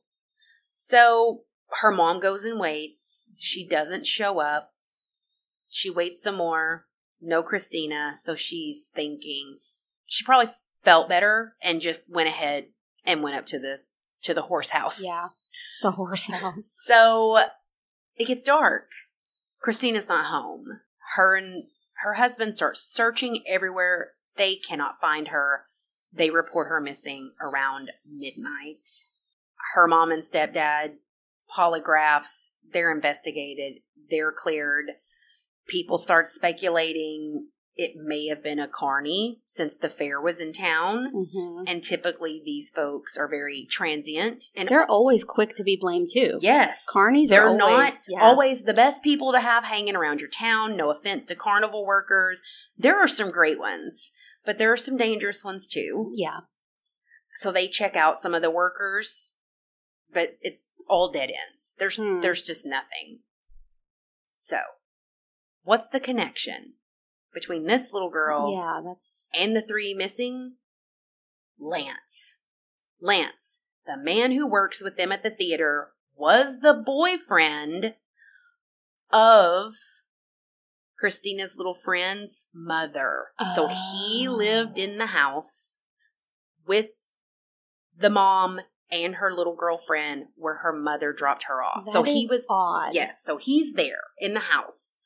So 0.74 1.42
her 1.80 1.90
mom 1.90 2.20
goes 2.20 2.44
and 2.44 2.60
waits. 2.60 3.26
She 3.36 3.66
doesn't 3.66 4.06
show 4.06 4.40
up. 4.40 4.72
She 5.68 5.90
waits 5.90 6.22
some 6.22 6.36
more. 6.36 6.86
No 7.20 7.42
Christina. 7.42 8.16
So 8.18 8.34
she's 8.34 8.90
thinking 8.94 9.58
she 10.04 10.24
probably 10.24 10.52
felt 10.84 11.08
better 11.08 11.54
and 11.62 11.80
just 11.80 12.12
went 12.12 12.28
ahead 12.28 12.66
and 13.04 13.22
went 13.22 13.36
up 13.36 13.46
to 13.46 13.58
the 13.58 13.80
to 14.22 14.34
the 14.34 14.42
horse 14.42 14.70
house. 14.70 15.02
Yeah, 15.04 15.28
the 15.82 15.92
horse 15.92 16.26
house. 16.26 16.80
So 16.84 17.38
it 18.16 18.26
gets 18.26 18.42
dark. 18.42 18.90
Christina's 19.60 20.08
not 20.08 20.26
home. 20.26 20.80
Her 21.14 21.36
and 21.36 21.64
her 22.02 22.14
husband 22.14 22.54
start 22.54 22.76
searching 22.76 23.42
everywhere. 23.46 24.10
They 24.36 24.56
cannot 24.56 25.00
find 25.00 25.28
her. 25.28 25.62
They 26.12 26.30
report 26.30 26.68
her 26.68 26.80
missing 26.80 27.32
around 27.40 27.90
midnight. 28.06 28.88
Her 29.74 29.86
mom 29.86 30.10
and 30.10 30.22
stepdad, 30.22 30.94
polygraphs, 31.56 32.50
they're 32.72 32.92
investigated, 32.92 33.82
they're 34.10 34.32
cleared. 34.32 34.86
People 35.68 35.96
start 35.96 36.26
speculating 36.26 37.48
it 37.74 37.92
may 37.96 38.26
have 38.26 38.42
been 38.42 38.58
a 38.58 38.68
carney 38.68 39.40
since 39.46 39.76
the 39.78 39.88
fair 39.88 40.20
was 40.20 40.40
in 40.40 40.52
town. 40.52 41.06
hmm 41.32 41.62
And 41.66 41.82
typically 41.82 42.42
these 42.44 42.68
folks 42.70 43.16
are 43.16 43.28
very 43.28 43.66
transient. 43.70 44.44
And 44.54 44.68
They're 44.68 44.84
always 44.90 45.24
quick 45.24 45.56
to 45.56 45.64
be 45.64 45.76
blamed 45.80 46.08
too. 46.12 46.38
yes, 46.42 46.84
Carnies 46.92 47.28
they're 47.28 47.48
are 47.48 47.56
not 47.56 47.70
always, 47.72 48.06
yeah. 48.08 48.20
always 48.22 48.62
the 48.64 48.74
best 48.74 49.02
people 49.02 49.32
to 49.32 49.40
have 49.40 49.64
hanging 49.64 49.96
around 49.96 50.20
your 50.20 50.28
town. 50.28 50.76
No 50.76 50.90
offense 50.90 51.24
to 51.26 51.34
carnival 51.34 51.86
workers. 51.86 52.42
There 52.76 52.98
are 52.98 53.08
some 53.08 53.30
great 53.30 53.58
ones, 53.58 54.12
but 54.44 54.58
there 54.58 54.70
are 54.72 54.76
some 54.76 54.96
dangerous 54.98 55.42
ones 55.42 55.66
too. 55.68 56.12
Yeah. 56.14 56.40
So 57.36 57.50
they 57.52 57.68
check 57.68 57.96
out 57.96 58.20
some 58.20 58.34
of 58.34 58.42
the 58.42 58.50
workers, 58.50 59.32
but 60.12 60.36
it's 60.42 60.62
all 60.88 61.10
dead 61.10 61.30
ends. 61.30 61.74
There's 61.78 61.96
Hmm. 61.96 62.20
there's 62.20 62.42
just 62.42 62.66
nothing. 62.66 63.20
So, 64.34 64.58
what's 65.62 65.88
the 65.88 66.00
connection 66.00 66.74
between 67.32 67.66
this 67.66 67.92
little 67.92 68.10
girl 68.10 68.52
Yeah, 68.52 68.80
that's 68.84 69.28
and 69.34 69.54
the 69.56 69.62
three 69.62 69.94
missing? 69.94 70.54
Lance. 71.58 72.38
Lance, 73.00 73.60
the 73.86 73.96
man 73.96 74.32
who 74.32 74.46
works 74.46 74.82
with 74.82 74.96
them 74.96 75.12
at 75.12 75.22
the 75.22 75.30
theater, 75.30 75.92
was 76.14 76.60
the 76.60 76.74
boyfriend 76.74 77.94
of 79.10 79.72
Christina's 80.98 81.56
little 81.56 81.74
friend's 81.74 82.48
mother. 82.54 83.28
So 83.54 83.66
he 83.68 84.26
Oh. 84.28 84.32
lived 84.32 84.78
in 84.78 84.98
the 84.98 85.06
house 85.06 85.78
with 86.66 87.16
the 87.96 88.10
mom 88.10 88.60
and 88.90 89.16
her 89.16 89.32
little 89.32 89.56
girlfriend 89.56 90.26
where 90.36 90.56
her 90.56 90.72
mother 90.72 91.12
dropped 91.12 91.44
her 91.44 91.62
off. 91.62 91.82
so 91.90 92.02
that 92.02 92.10
he 92.12 92.26
was 92.30 92.46
odd. 92.48 92.94
yes, 92.94 93.22
so 93.22 93.36
he's 93.36 93.72
there 93.72 94.02
in 94.18 94.34
the 94.34 94.40
house 94.40 95.00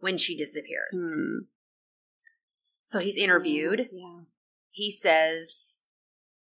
when 0.00 0.18
she 0.18 0.36
disappears. 0.36 1.12
Hmm. 1.14 1.38
So 2.88 3.00
he's 3.00 3.18
interviewed. 3.18 3.90
Yeah. 3.92 4.20
He 4.70 4.90
says, 4.90 5.80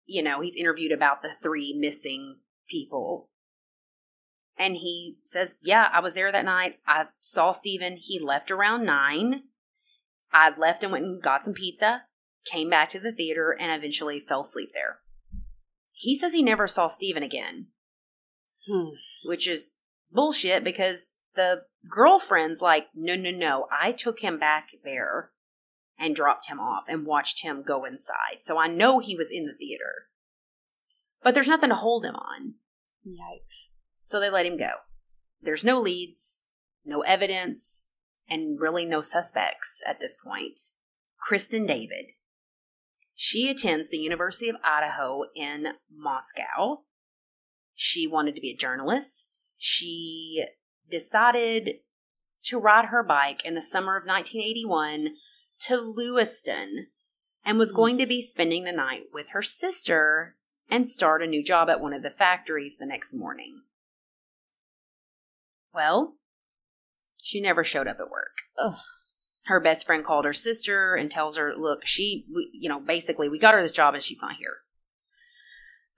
you 0.04 0.22
know, 0.22 0.42
he's 0.42 0.56
interviewed 0.56 0.92
about 0.92 1.22
the 1.22 1.32
three 1.32 1.72
missing 1.72 2.40
people. 2.68 3.30
And 4.58 4.76
he 4.76 5.16
says, 5.24 5.58
Yeah, 5.62 5.88
I 5.90 6.00
was 6.00 6.12
there 6.12 6.30
that 6.30 6.44
night. 6.44 6.76
I 6.86 7.04
saw 7.22 7.52
Steven. 7.52 7.96
He 7.98 8.20
left 8.20 8.50
around 8.50 8.84
nine. 8.84 9.44
I 10.34 10.52
left 10.54 10.82
and 10.82 10.92
went 10.92 11.06
and 11.06 11.22
got 11.22 11.42
some 11.42 11.54
pizza, 11.54 12.02
came 12.44 12.68
back 12.68 12.90
to 12.90 13.00
the 13.00 13.12
theater, 13.12 13.56
and 13.58 13.72
eventually 13.72 14.20
fell 14.20 14.40
asleep 14.40 14.72
there. 14.74 14.98
He 15.94 16.14
says 16.14 16.34
he 16.34 16.42
never 16.42 16.66
saw 16.66 16.88
Steven 16.88 17.22
again, 17.22 17.68
Hmm. 18.66 18.96
which 19.24 19.48
is 19.48 19.78
bullshit 20.12 20.62
because 20.62 21.14
the 21.36 21.62
girlfriend's 21.88 22.60
like, 22.60 22.88
No, 22.94 23.16
no, 23.16 23.30
no. 23.30 23.66
I 23.72 23.92
took 23.92 24.20
him 24.20 24.38
back 24.38 24.68
there 24.84 25.30
and 25.98 26.16
dropped 26.16 26.48
him 26.48 26.60
off 26.60 26.84
and 26.88 27.06
watched 27.06 27.42
him 27.42 27.62
go 27.62 27.84
inside. 27.84 28.40
So 28.40 28.58
I 28.58 28.68
know 28.68 28.98
he 28.98 29.16
was 29.16 29.30
in 29.30 29.46
the 29.46 29.54
theater. 29.54 30.08
But 31.22 31.34
there's 31.34 31.48
nothing 31.48 31.70
to 31.70 31.76
hold 31.76 32.04
him 32.04 32.16
on. 32.16 32.54
Yikes. 33.06 33.70
So 34.00 34.20
they 34.20 34.30
let 34.30 34.46
him 34.46 34.56
go. 34.56 34.70
There's 35.40 35.64
no 35.64 35.80
leads, 35.80 36.44
no 36.84 37.00
evidence, 37.02 37.90
and 38.28 38.60
really 38.60 38.84
no 38.84 39.00
suspects 39.00 39.82
at 39.86 40.00
this 40.00 40.16
point. 40.16 40.60
Kristen 41.18 41.66
David. 41.66 42.12
She 43.14 43.48
attends 43.48 43.88
the 43.88 43.98
University 43.98 44.48
of 44.48 44.56
Idaho 44.64 45.24
in 45.34 45.68
Moscow. 45.90 46.82
She 47.74 48.06
wanted 48.06 48.34
to 48.34 48.40
be 48.40 48.50
a 48.50 48.56
journalist. 48.56 49.40
She 49.56 50.44
decided 50.90 51.76
to 52.44 52.58
ride 52.58 52.86
her 52.86 53.02
bike 53.02 53.44
in 53.44 53.54
the 53.54 53.62
summer 53.62 53.96
of 53.96 54.04
1981 54.04 55.14
to 55.60 55.76
Lewiston 55.76 56.88
and 57.44 57.58
was 57.58 57.70
Hmm. 57.70 57.76
going 57.76 57.98
to 57.98 58.06
be 58.06 58.20
spending 58.22 58.64
the 58.64 58.72
night 58.72 59.04
with 59.12 59.30
her 59.30 59.42
sister 59.42 60.36
and 60.70 60.88
start 60.88 61.22
a 61.22 61.26
new 61.26 61.42
job 61.42 61.68
at 61.68 61.80
one 61.80 61.92
of 61.92 62.02
the 62.02 62.10
factories 62.10 62.76
the 62.78 62.86
next 62.86 63.12
morning. 63.12 63.62
Well, 65.72 66.16
she 67.20 67.40
never 67.40 67.64
showed 67.64 67.86
up 67.88 67.98
at 68.00 68.10
work. 68.10 68.36
Ugh. 68.58 68.78
Her 69.46 69.60
best 69.60 69.84
friend 69.86 70.04
called 70.04 70.24
her 70.24 70.32
sister 70.32 70.94
and 70.94 71.10
tells 71.10 71.36
her, 71.36 71.54
"Look, 71.54 71.84
she, 71.84 72.26
we, 72.34 72.50
you 72.54 72.68
know, 72.68 72.80
basically, 72.80 73.28
we 73.28 73.38
got 73.38 73.54
her 73.54 73.62
this 73.62 73.72
job 73.72 73.94
and 73.94 74.02
she's 74.02 74.22
not 74.22 74.36
here." 74.36 74.58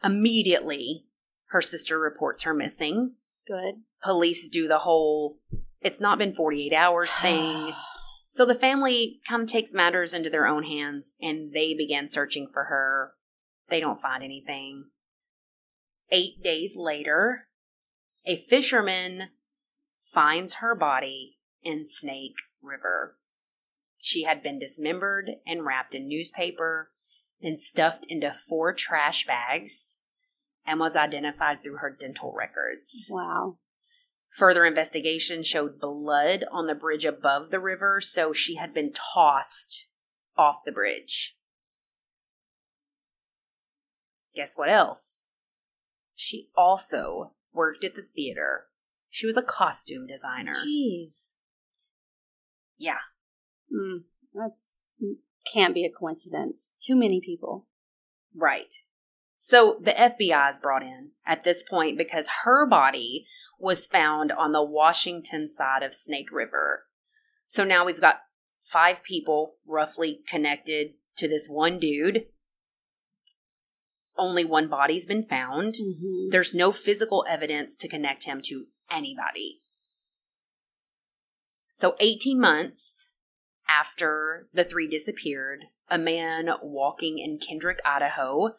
Immediately, 0.03 1.07
her 1.47 1.63
sister 1.63 1.99
reports 1.99 2.43
her 2.43 2.55
missing. 2.55 3.17
Good. 3.47 3.83
Police 4.03 4.49
do 4.49 4.67
the 4.67 4.81
whole 4.81 5.39
"it's 5.81 6.01
not 6.01 6.19
been 6.19 6.33
48 6.35 6.73
hours" 6.73 7.15
thing. 7.17 7.73
So 8.37 8.45
the 8.45 8.55
family 8.55 9.23
kind 9.27 9.41
of 9.45 9.49
takes 9.49 9.73
matters 9.73 10.13
into 10.13 10.29
their 10.29 10.47
own 10.47 10.65
hands 10.65 11.15
and 11.23 11.55
they 11.55 11.73
begin 11.73 12.11
searching 12.11 12.47
for 12.47 12.65
her. 12.65 13.13
They 13.71 13.81
don't 13.81 13.99
find 13.99 14.23
anything. 14.23 14.91
Eight 16.11 16.43
days 16.43 16.77
later, 16.77 17.49
a 18.27 18.37
fisherman 18.37 19.31
finds 19.99 20.57
her 20.57 20.75
body 20.75 21.39
in 21.63 21.87
Snake 21.87 22.35
River. 22.61 23.17
She 24.03 24.25
had 24.25 24.43
been 24.43 24.59
dismembered 24.59 25.31
and 25.47 25.65
wrapped 25.65 25.95
in 25.95 26.07
newspaper, 26.07 26.91
then 27.41 27.57
stuffed 27.57 28.05
into 28.11 28.35
four 28.35 28.75
trash 28.75 29.27
bags, 29.27 29.97
and 30.67 30.79
was 30.79 30.95
identified 30.95 31.65
through 31.65 31.79
her 31.79 31.97
dental 31.99 32.35
records. 32.37 33.09
wow. 33.11 33.57
Further 34.37 34.67
investigation 34.67 35.43
showed 35.43 35.81
blood 35.81 36.45
on 36.53 36.67
the 36.67 36.75
bridge 36.75 37.07
above 37.07 37.51
the 37.51 37.59
river, 37.59 38.03
so 38.03 38.35
she 38.35 38.57
had 38.57 38.75
been 38.75 38.93
tossed 38.93 39.89
off 40.37 40.63
the 40.63 40.73
bridge. 40.73 41.39
Guess 44.35 44.59
what 44.59 44.69
else? 44.69 45.25
She 46.15 46.51
also 46.55 47.33
worked 47.55 47.83
at 47.83 47.95
the 47.95 48.05
theater. 48.15 48.67
She 49.09 49.27
was 49.27 49.39
a 49.39 49.43
costume 49.43 50.07
designer. 50.07 50.53
Jeez. 50.53 51.37
Yeah. 52.77 52.99
Mm, 53.75 54.01
that's 54.35 54.81
can't 55.51 55.73
be 55.73 55.87
a 55.87 55.91
coincidence. 55.91 56.73
Too 56.79 56.95
many 56.95 57.23
people. 57.25 57.69
Right. 58.35 58.75
So 59.39 59.79
the 59.81 59.93
FBI 59.93 60.51
is 60.51 60.59
brought 60.59 60.83
in 60.83 61.13
at 61.25 61.43
this 61.43 61.63
point 61.63 61.97
because 61.97 62.29
her 62.45 62.67
body 62.67 63.27
was 63.59 63.87
found 63.87 64.33
on 64.33 64.53
the 64.53 64.65
Washington 64.65 65.49
side 65.49 65.83
of 65.83 65.95
Snake 65.95 66.31
River. 66.33 66.85
So 67.47 67.65
now 67.65 67.85
we've 67.85 68.01
got 68.01 68.21
five 68.61 69.03
people 69.03 69.57
roughly 69.67 70.21
connected 70.29 70.95
to 71.17 71.29
this 71.29 71.49
one 71.49 71.79
dude. 71.79 72.27
Only 74.19 74.45
one 74.45 74.69
body's 74.69 75.07
been 75.07 75.23
found. 75.23 75.75
Mm-hmm. 75.75 76.31
There's 76.31 76.55
no 76.55 76.73
physical 76.73 77.25
evidence 77.29 77.77
to 77.77 77.89
connect 77.89 78.25
him 78.25 78.41
to 78.47 78.67
anybody. 78.91 79.61
So 81.73 81.95
18 82.01 82.41
months 82.41 83.11
after 83.69 84.47
the 84.55 84.65
three 84.65 84.89
disappeared, 84.89 85.67
a 85.91 85.99
man 85.99 86.49
walking 86.63 87.19
in 87.19 87.39
Kendrick, 87.39 87.81
Idaho, 87.85 88.55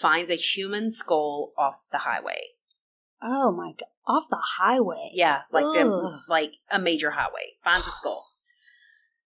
finds 0.00 0.30
a 0.30 0.34
human 0.34 0.90
skull 0.90 1.52
off 1.56 1.84
the 1.92 1.98
highway. 1.98 2.40
Oh 3.26 3.50
my 3.50 3.72
god! 3.72 3.88
Off 4.06 4.28
the 4.28 4.42
highway. 4.58 5.10
Yeah, 5.14 5.42
like 5.50 5.64
the, 5.64 6.20
like 6.28 6.52
a 6.70 6.78
major 6.78 7.12
highway. 7.12 7.54
Finds 7.64 7.86
a 7.86 7.90
skull. 7.90 8.28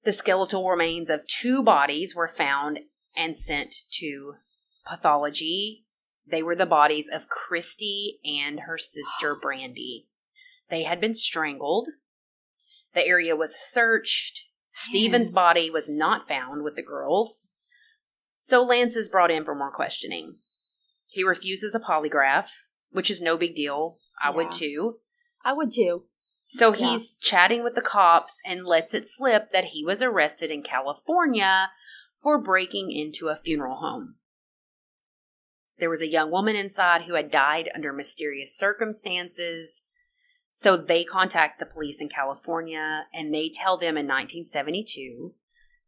The 0.04 0.12
skeletal 0.12 0.66
remains 0.70 1.10
of 1.10 1.26
two 1.26 1.62
bodies 1.62 2.14
were 2.14 2.28
found 2.28 2.78
and 3.16 3.36
sent 3.36 3.74
to 3.98 4.34
pathology. 4.86 5.84
They 6.24 6.42
were 6.42 6.54
the 6.54 6.66
bodies 6.66 7.10
of 7.12 7.28
Christy 7.28 8.20
and 8.24 8.60
her 8.60 8.78
sister 8.78 9.34
Brandy. 9.42 10.06
They 10.70 10.84
had 10.84 11.00
been 11.00 11.14
strangled. 11.14 11.88
The 12.94 13.06
area 13.06 13.34
was 13.34 13.56
searched. 13.56 14.46
Stephen's 14.70 15.32
body 15.32 15.68
was 15.68 15.88
not 15.88 16.28
found 16.28 16.62
with 16.62 16.76
the 16.76 16.82
girls. 16.82 17.52
So 18.36 18.62
Lance 18.62 18.94
is 18.94 19.08
brought 19.08 19.32
in 19.32 19.44
for 19.44 19.54
more 19.54 19.72
questioning. 19.72 20.36
He 21.08 21.24
refuses 21.24 21.74
a 21.74 21.80
polygraph, 21.80 22.48
which 22.90 23.10
is 23.10 23.20
no 23.20 23.36
big 23.36 23.54
deal. 23.54 23.98
I 24.22 24.30
would 24.30 24.52
too. 24.52 24.98
I 25.44 25.52
would 25.52 25.72
too. 25.72 26.04
So 26.46 26.74
Yeah. 26.74 26.92
he's 26.92 27.18
chatting 27.18 27.62
with 27.62 27.74
the 27.74 27.82
cops 27.82 28.40
and 28.44 28.64
lets 28.64 28.94
it 28.94 29.06
slip 29.06 29.50
that 29.50 29.66
he 29.66 29.84
was 29.84 30.02
arrested 30.02 30.50
in 30.50 30.62
California 30.62 31.70
for 32.14 32.38
breaking 32.38 32.90
into 32.90 33.28
a 33.28 33.36
funeral 33.36 33.76
home. 33.76 34.16
There 35.78 35.90
was 35.90 36.02
a 36.02 36.08
young 36.08 36.30
woman 36.30 36.56
inside 36.56 37.02
who 37.02 37.14
had 37.14 37.30
died 37.30 37.68
under 37.74 37.92
mysterious 37.92 38.56
circumstances. 38.56 39.84
So 40.52 40.76
they 40.76 41.04
contact 41.04 41.60
the 41.60 41.66
police 41.66 42.00
in 42.00 42.08
California 42.08 43.06
and 43.14 43.32
they 43.32 43.48
tell 43.48 43.76
them 43.76 43.96
in 43.96 44.06
1972 44.06 45.34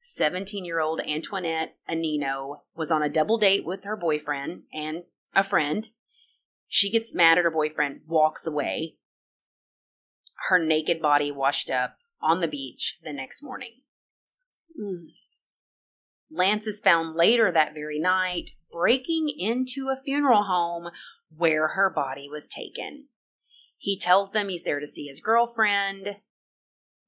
17 0.03 0.65
year 0.65 0.81
old 0.81 1.01
Antoinette 1.01 1.77
Anino 1.89 2.61
was 2.75 2.91
on 2.91 3.03
a 3.03 3.09
double 3.09 3.37
date 3.37 3.67
with 3.67 3.85
her 3.85 3.97
boyfriend 3.97 4.63
and 4.73 5.05
a 5.35 5.43
friend. 5.43 5.91
She 6.73 6.89
gets 6.89 7.13
mad 7.13 7.37
at 7.37 7.43
her 7.43 7.51
boyfriend, 7.51 8.03
walks 8.07 8.47
away. 8.47 8.95
Her 10.49 10.57
naked 10.57 11.03
body 11.03 11.33
washed 11.33 11.69
up 11.69 11.97
on 12.23 12.41
the 12.41 12.47
beach 12.47 12.99
the 13.03 13.13
next 13.13 13.43
morning. 13.43 13.81
Mm. 14.81 15.07
Lance 16.31 16.69
is 16.69 16.81
found 16.81 17.17
later 17.17 17.51
that 17.51 17.75
very 17.75 17.99
night 17.99 18.53
breaking 18.73 19.31
into 19.37 19.89
a 19.89 19.97
funeral 19.97 20.45
home 20.45 20.91
where 21.37 21.69
her 21.69 21.91
body 21.91 22.29
was 22.31 22.47
taken. 22.47 23.09
He 23.77 23.99
tells 23.99 24.31
them 24.31 24.49
he's 24.49 24.63
there 24.63 24.79
to 24.79 24.87
see 24.87 25.09
his 25.09 25.19
girlfriend, 25.19 26.19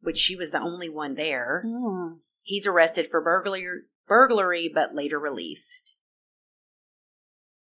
which 0.01 0.19
she 0.19 0.35
was 0.35 0.51
the 0.51 0.61
only 0.61 0.89
one 0.89 1.15
there. 1.15 1.63
Mm. 1.65 2.17
He's 2.43 2.67
arrested 2.67 3.07
for 3.09 3.21
burglary, 3.21 3.83
burglary 4.09 4.69
but 4.75 4.93
later 4.93 5.21
released. 5.21 5.95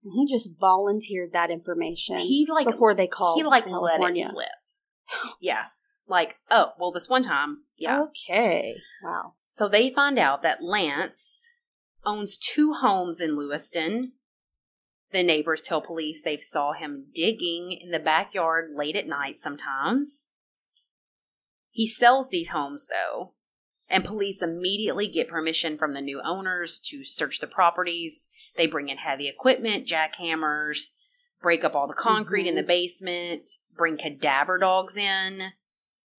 He 0.02 0.26
just 0.28 0.60
volunteered 0.60 1.34
that 1.34 1.52
information. 1.52 2.20
He 2.20 2.48
like 2.50 2.68
before 2.68 2.94
they 2.94 3.08
called. 3.08 3.38
he 3.38 3.44
like 3.44 3.66
California. 3.66 4.24
let 4.24 4.32
it 4.32 4.32
slip. 4.32 5.36
yeah, 5.42 5.66
like 6.08 6.38
oh 6.50 6.72
well, 6.80 6.92
this 6.92 7.10
one 7.10 7.24
time, 7.24 7.64
yeah. 7.78 8.02
Okay. 8.02 8.76
Wow. 9.04 9.34
So 9.52 9.68
they 9.68 9.90
find 9.90 10.18
out 10.18 10.42
that 10.44 10.64
Lance 10.64 11.48
owns 12.06 12.38
two 12.38 12.74
homes 12.74 13.20
in 13.20 13.36
Lewiston. 13.36 14.14
The 15.12 15.24
neighbors 15.24 15.62
tell 15.64 15.82
police 15.82 16.22
they 16.22 16.38
saw 16.38 16.74
him 16.74 17.08
digging 17.14 17.72
in 17.72 17.92
the 17.92 18.00
backyard 18.00 18.72
late 18.76 18.96
at 18.96 19.08
night 19.08 19.40
sometimes. 19.40 20.30
He 21.72 21.88
sells 21.88 22.30
these 22.30 22.50
homes 22.50 22.88
though, 22.88 23.34
and 23.90 24.06
police 24.06 24.42
immediately 24.42 25.08
get 25.08 25.28
permission 25.28 25.78
from 25.78 25.94
the 25.94 26.02
new 26.02 26.22
owners 26.24 26.80
to 26.90 27.04
search 27.04 27.40
the 27.40 27.48
properties. 27.48 28.28
They 28.60 28.68
bring 28.68 28.90
in 28.90 28.98
heavy 28.98 29.30
equipment, 29.30 29.88
jackhammers, 29.88 30.90
break 31.42 31.64
up 31.64 31.78
all 31.78 31.88
the 31.88 31.94
concrete 31.94 32.46
in 32.46 32.56
the 32.56 32.62
mm-hmm. 32.62 32.68
basement, 32.68 33.50
bring 33.78 33.96
cadaver 33.96 34.58
dogs 34.58 34.98
in, 34.98 35.54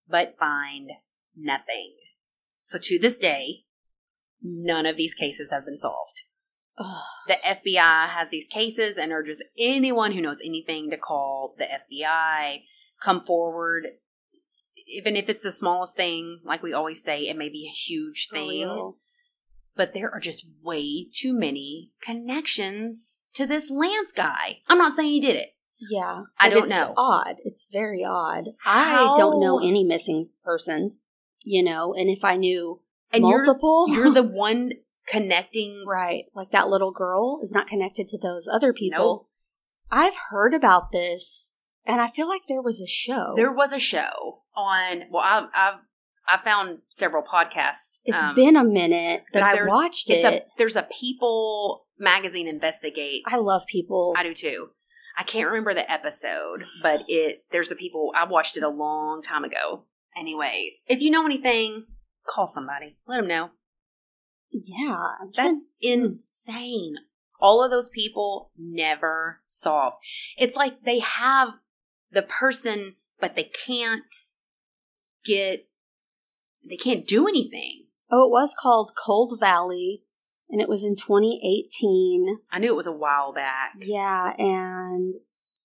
but 0.09 0.39
find 0.39 0.89
nothing. 1.37 1.97
So 2.63 2.79
to 2.79 2.99
this 2.99 3.19
day, 3.19 3.65
none 4.43 4.87
of 4.87 4.97
these 4.97 5.13
cases 5.13 5.51
have 5.51 5.67
been 5.67 5.77
solved. 5.77 6.23
Ugh. 6.79 7.03
The 7.29 7.37
FBI 7.45 8.09
has 8.09 8.31
these 8.31 8.47
cases 8.47 8.97
and 8.97 9.13
urges 9.13 9.43
anyone 9.59 10.13
who 10.13 10.23
knows 10.23 10.41
anything 10.43 10.89
to 10.89 10.97
call 10.97 11.55
the 11.59 11.67
FBI, 11.67 12.63
come 13.03 13.21
forward. 13.21 13.87
Even 14.87 15.15
if 15.15 15.29
it's 15.29 15.43
the 15.43 15.53
smallest 15.53 15.95
thing, 15.95 16.41
like 16.43 16.63
we 16.63 16.73
always 16.73 17.05
say, 17.05 17.29
it 17.29 17.37
may 17.37 17.51
be 17.51 17.67
a 17.67 17.77
huge 17.77 18.29
thing. 18.33 18.95
But 19.77 19.95
there 19.95 20.11
are 20.13 20.21
just 20.21 20.47
way 20.63 21.07
too 21.13 21.33
many 21.33 21.91
connections 22.03 23.21
to 23.35 23.47
this 23.47 23.71
Lance 23.71 24.13
guy. 24.13 24.59
I'm 24.69 24.79
not 24.79 24.95
saying 24.95 25.11
he 25.11 25.21
did 25.21 25.37
it. 25.37 25.51
Yeah. 25.91 26.25
I 26.39 26.49
don't 26.51 26.65
it's 26.65 26.71
know. 26.71 26.93
Odd. 26.97 27.37
It's 27.45 27.67
very 27.71 28.05
odd. 28.05 28.49
How- 28.61 29.15
I 29.15 29.17
don't 29.17 29.41
know 29.41 29.59
any 29.61 29.85
missing 29.85 30.29
persons, 30.45 31.03
you 31.45 31.63
know, 31.63 31.95
and 31.95 32.11
if 32.11 32.25
I 32.25 32.37
knew 32.37 32.83
And 33.13 33.23
multiple, 33.23 33.87
you're, 33.89 34.07
you're 34.07 34.15
the 34.15 34.23
one 34.23 34.73
connecting. 35.07 35.85
right, 35.87 36.25
like 36.35 36.51
that 36.51 36.69
little 36.69 36.93
girl 36.93 37.41
is 37.43 37.53
not 37.53 37.67
connected 37.67 38.09
to 38.09 38.19
those 38.19 38.47
other 38.47 38.73
people. 38.73 38.99
Nope. 38.99 39.27
I've 39.91 40.17
heard 40.31 40.55
about 40.55 40.93
this, 40.93 41.55
and 41.85 42.01
I 42.01 42.07
feel 42.09 42.29
like 42.29 42.43
there 42.49 42.63
was 42.63 42.81
a 42.81 42.87
show. 42.87 43.33
There 43.37 43.53
was 43.53 43.73
a 43.73 43.79
show 43.79 44.43
on. 44.55 45.05
Well, 45.11 45.25
I've 45.25 45.49
I've 45.55 45.81
I 46.29 46.37
found 46.37 46.79
several 46.89 47.23
podcasts. 47.23 47.99
It's 48.05 48.23
um, 48.23 48.35
been 48.35 48.57
a 48.57 48.65
minute 48.65 49.25
that 49.33 49.43
I 49.43 49.65
watched 49.67 50.11
It's 50.11 50.25
it. 50.25 50.43
a 50.45 50.47
there's 50.59 50.77
a 50.77 50.87
People 51.01 51.87
magazine 51.99 52.47
investigates. 52.49 53.25
I 53.27 53.39
love 53.39 53.63
people. 53.69 54.15
I 54.17 54.23
do 54.23 54.35
too. 54.35 54.69
I 55.19 55.23
can't 55.23 55.49
remember 55.49 55.75
the 55.75 55.91
episode, 55.91 56.65
but 56.83 57.03
it 57.09 57.45
there's 57.51 57.71
a 57.71 57.77
People. 57.77 58.13
I 58.17 58.25
watched 58.25 58.57
it 58.57 58.63
a 58.63 58.69
long 58.69 59.23
time 59.23 59.45
ago. 59.45 59.85
Anyways, 60.17 60.85
if 60.89 61.03
you 61.03 61.11
know 61.11 61.25
anything, 61.25 61.85
call 62.27 62.47
somebody. 62.47 62.97
Let 63.07 63.19
them 63.19 63.29
know. 63.29 63.51
yeah, 64.51 64.97
I'm 65.21 65.33
trying- 65.33 65.49
That's 65.53 65.65
insane. 65.81 66.95
All 67.41 67.65
of 67.65 67.71
those 67.71 67.89
people 67.89 68.51
never 68.59 69.41
solved. 69.47 69.97
It's 70.37 70.57
like 70.57 70.83
they 70.85 70.99
have 70.99 71.55
the 72.11 72.23
person, 72.23 72.97
but 73.19 73.35
they 73.35 73.45
can't 73.45 74.05
get, 75.25 75.67
they 76.69 76.77
can't 76.77 77.07
do 77.07 77.27
anything. 77.29 77.87
Oh, 78.11 78.27
it 78.27 78.31
was 78.31 78.55
called 78.61 78.93
Cold 78.97 79.39
Valley, 79.39 80.03
and 80.49 80.61
it 80.61 80.69
was 80.69 80.85
in 80.85 80.97
2018. 80.97 82.39
I 82.51 82.59
knew 82.59 82.69
it 82.69 82.77
was 82.77 82.87
a 82.87 82.93
while 82.93 83.33
back. 83.33 83.73
Yeah, 83.79 84.33
and 84.39 85.15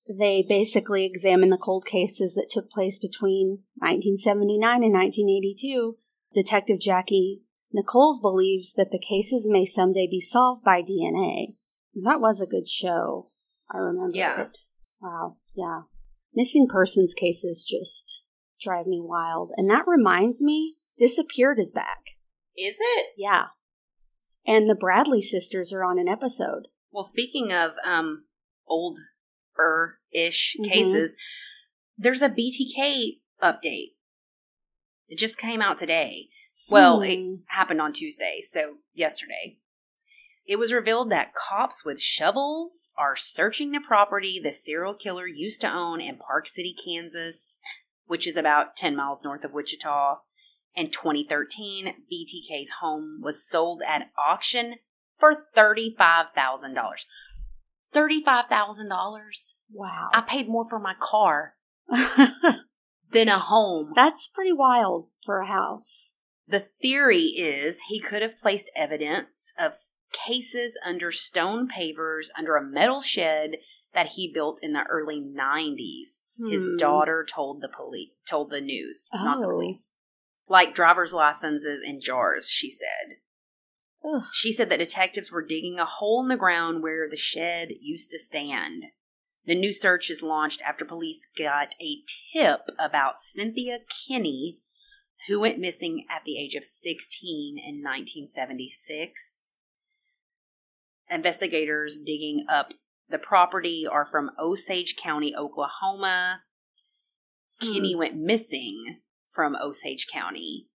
they 0.08 0.46
basically 0.48 1.06
examined 1.06 1.52
the 1.52 1.58
cold 1.58 1.86
cases 1.86 2.36
that 2.36 2.50
took 2.50 2.70
place 2.70 3.00
between 3.00 3.64
1979 3.78 4.84
and 4.84 4.94
1982. 4.94 5.98
Detective 6.34 6.80
Jackie 6.80 7.42
Nichols 7.74 8.20
believes 8.20 8.74
that 8.74 8.92
the 8.92 9.00
cases 9.00 9.48
may 9.50 9.66
someday 9.66 10.08
be 10.10 10.22
solved 10.22 10.64
by 10.64 10.82
DNA. 10.82 11.56
That 12.04 12.22
was 12.22 12.40
a 12.40 12.46
good 12.46 12.68
show. 12.68 13.32
I 13.74 13.78
remember 13.78 14.16
Yeah. 14.16 14.42
it. 14.44 14.58
Wow. 15.02 15.38
Yeah. 15.56 15.82
Missing 16.34 16.68
persons 16.70 17.14
cases 17.14 17.66
just 17.68 18.26
drive 18.62 18.86
me 18.86 19.00
wild. 19.02 19.52
And 19.58 19.70
that 19.70 19.86
reminds 19.88 20.44
me, 20.44 20.76
Disappeared 20.98 21.60
is 21.60 21.72
back. 21.72 22.12
Is 22.58 22.78
it? 22.80 23.08
Yeah. 23.18 23.48
And 24.46 24.68
the 24.68 24.76
Bradley 24.76 25.22
sisters 25.22 25.74
are 25.74 25.84
on 25.84 26.00
an 26.00 26.08
episode. 26.08 26.68
Well, 26.92 27.04
speaking 27.04 27.52
of 27.52 27.74
um 27.84 28.26
old 28.68 29.00
er 29.60 30.00
ish 30.12 30.56
Mhm. 30.60 30.70
cases, 30.70 31.18
there's 31.98 32.22
a 32.22 32.30
BTK 32.30 33.22
update. 33.42 33.96
It 35.08 35.18
just 35.18 35.38
came 35.38 35.62
out 35.62 35.78
today. 35.78 36.30
Well, 36.70 37.02
it 37.02 37.18
Hmm. 37.18 37.36
happened 37.48 37.82
on 37.82 37.94
Tuesday, 37.94 38.42
so 38.42 38.78
yesterday. 38.94 39.60
It 40.46 40.58
was 40.58 40.72
revealed 40.72 41.10
that 41.10 41.34
cops 41.34 41.84
with 41.84 42.00
shovels 42.00 42.92
are 42.98 43.16
searching 43.16 43.72
the 43.72 43.82
property 43.82 44.40
the 44.40 44.52
serial 44.52 44.94
killer 44.94 45.28
used 45.28 45.62
to 45.62 45.72
own 45.72 46.00
in 46.00 46.18
Park 46.18 46.48
City, 46.48 46.74
Kansas, 46.74 47.60
which 48.06 48.28
is 48.28 48.38
about 48.38 48.78
10 48.78 48.96
miles 48.96 49.24
north 49.24 49.44
of 49.44 49.54
Wichita. 49.54 50.22
In 50.76 50.90
2013, 50.92 51.94
BTK's 52.12 52.70
home 52.82 53.22
was 53.22 53.48
sold 53.48 53.82
at 53.88 54.10
auction 54.18 54.76
for 55.18 55.46
$35,000. 55.56 56.76
$35,000? 57.94 59.54
Wow. 59.72 60.10
I 60.14 60.22
paid 60.22 60.50
more 60.50 60.66
for 60.68 60.80
my 60.80 60.94
car 61.00 61.54
than 63.12 63.30
a 63.30 63.40
home. 63.40 63.94
That's 63.96 64.28
pretty 64.28 64.52
wild 64.54 65.08
for 65.26 65.40
a 65.40 65.48
house. 65.48 66.14
The 66.48 66.60
theory 66.60 67.24
is 67.24 67.80
he 67.88 68.00
could 68.00 68.22
have 68.22 68.38
placed 68.38 68.70
evidence 68.76 69.54
of 69.58 69.74
cases 70.12 70.78
under 70.86 71.12
stone 71.12 71.68
pavers 71.68 72.28
under 72.38 72.56
a 72.56 72.64
metal 72.64 73.02
shed 73.02 73.58
that 73.94 74.08
he 74.10 74.32
built 74.32 74.60
in 74.62 74.74
the 74.74 74.84
early 74.90 75.20
90s. 75.22 76.32
His 76.50 76.66
Hmm. 76.66 76.76
daughter 76.78 77.26
told 77.28 77.62
the 77.62 77.70
police 77.70 78.10
told 78.28 78.50
the 78.50 78.62
news, 78.62 79.10
not 79.14 79.40
the 79.40 79.48
Oh. 79.48 79.52
police. 79.52 79.88
Like 80.48 80.76
driver's 80.76 81.14
licenses 81.14 81.82
in 81.84 82.02
jars, 82.02 82.50
she 82.50 82.70
said. 82.70 83.18
Ugh. 84.06 84.24
She 84.34 84.52
said 84.52 84.70
that 84.70 84.78
detectives 84.78 85.32
were 85.32 85.42
digging 85.42 85.80
a 85.80 85.86
hole 85.86 86.22
in 86.22 86.28
the 86.28 86.38
ground 86.38 86.84
where 86.84 87.10
the 87.10 87.18
shed 87.18 87.70
used 87.82 88.12
to 88.12 88.20
stand. 88.20 88.86
The 89.46 89.56
new 89.56 89.74
search 89.74 90.10
is 90.10 90.24
launched 90.24 90.62
after 90.64 90.86
police 90.86 91.28
got 91.38 91.76
a 91.82 91.98
tip 92.34 92.62
about 92.80 93.20
Cynthia 93.20 93.80
Kinney, 93.90 94.60
who 95.28 95.40
went 95.40 95.60
missing 95.60 96.06
at 96.10 96.24
the 96.26 96.38
age 96.38 96.56
of 96.56 96.64
16 96.64 97.58
in 97.58 97.84
1976. 97.84 99.54
Investigators 101.10 102.00
digging 102.04 102.46
up 102.50 102.74
the 103.08 103.20
property 103.20 103.86
are 103.88 104.06
from 104.06 104.32
Osage 104.40 104.96
County, 104.96 105.36
Oklahoma. 105.36 106.42
Kinney 107.62 107.94
hmm. 107.94 108.00
went 108.00 108.16
missing 108.16 109.02
from 109.36 109.56
Osage 109.62 110.08
County. 110.12 110.68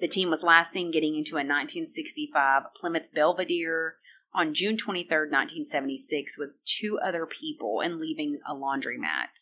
The 0.00 0.08
team 0.08 0.28
was 0.28 0.42
last 0.42 0.72
seen 0.72 0.90
getting 0.90 1.14
into 1.14 1.36
a 1.36 1.40
1965 1.40 2.74
Plymouth 2.74 3.14
Belvedere 3.14 3.94
on 4.34 4.52
June 4.52 4.76
23, 4.76 5.08
1976, 5.08 6.36
with 6.38 6.50
two 6.66 6.98
other 7.02 7.24
people 7.24 7.80
and 7.80 7.98
leaving 7.98 8.38
a 8.46 8.54
laundromat. 8.54 9.40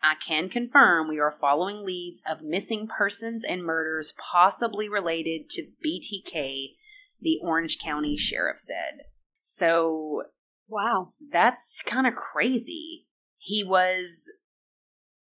I 0.00 0.14
can 0.14 0.48
confirm 0.48 1.08
we 1.08 1.18
are 1.18 1.32
following 1.32 1.84
leads 1.84 2.22
of 2.28 2.42
missing 2.42 2.86
persons 2.86 3.44
and 3.44 3.64
murders 3.64 4.12
possibly 4.32 4.88
related 4.88 5.50
to 5.50 5.66
BTK, 5.84 6.74
the 7.20 7.40
Orange 7.42 7.78
County 7.80 8.16
Sheriff 8.16 8.58
said. 8.58 9.06
So 9.40 10.22
Wow. 10.68 11.14
that's 11.30 11.82
kind 11.84 12.06
of 12.06 12.14
crazy. 12.14 13.08
He 13.38 13.64
was 13.64 14.30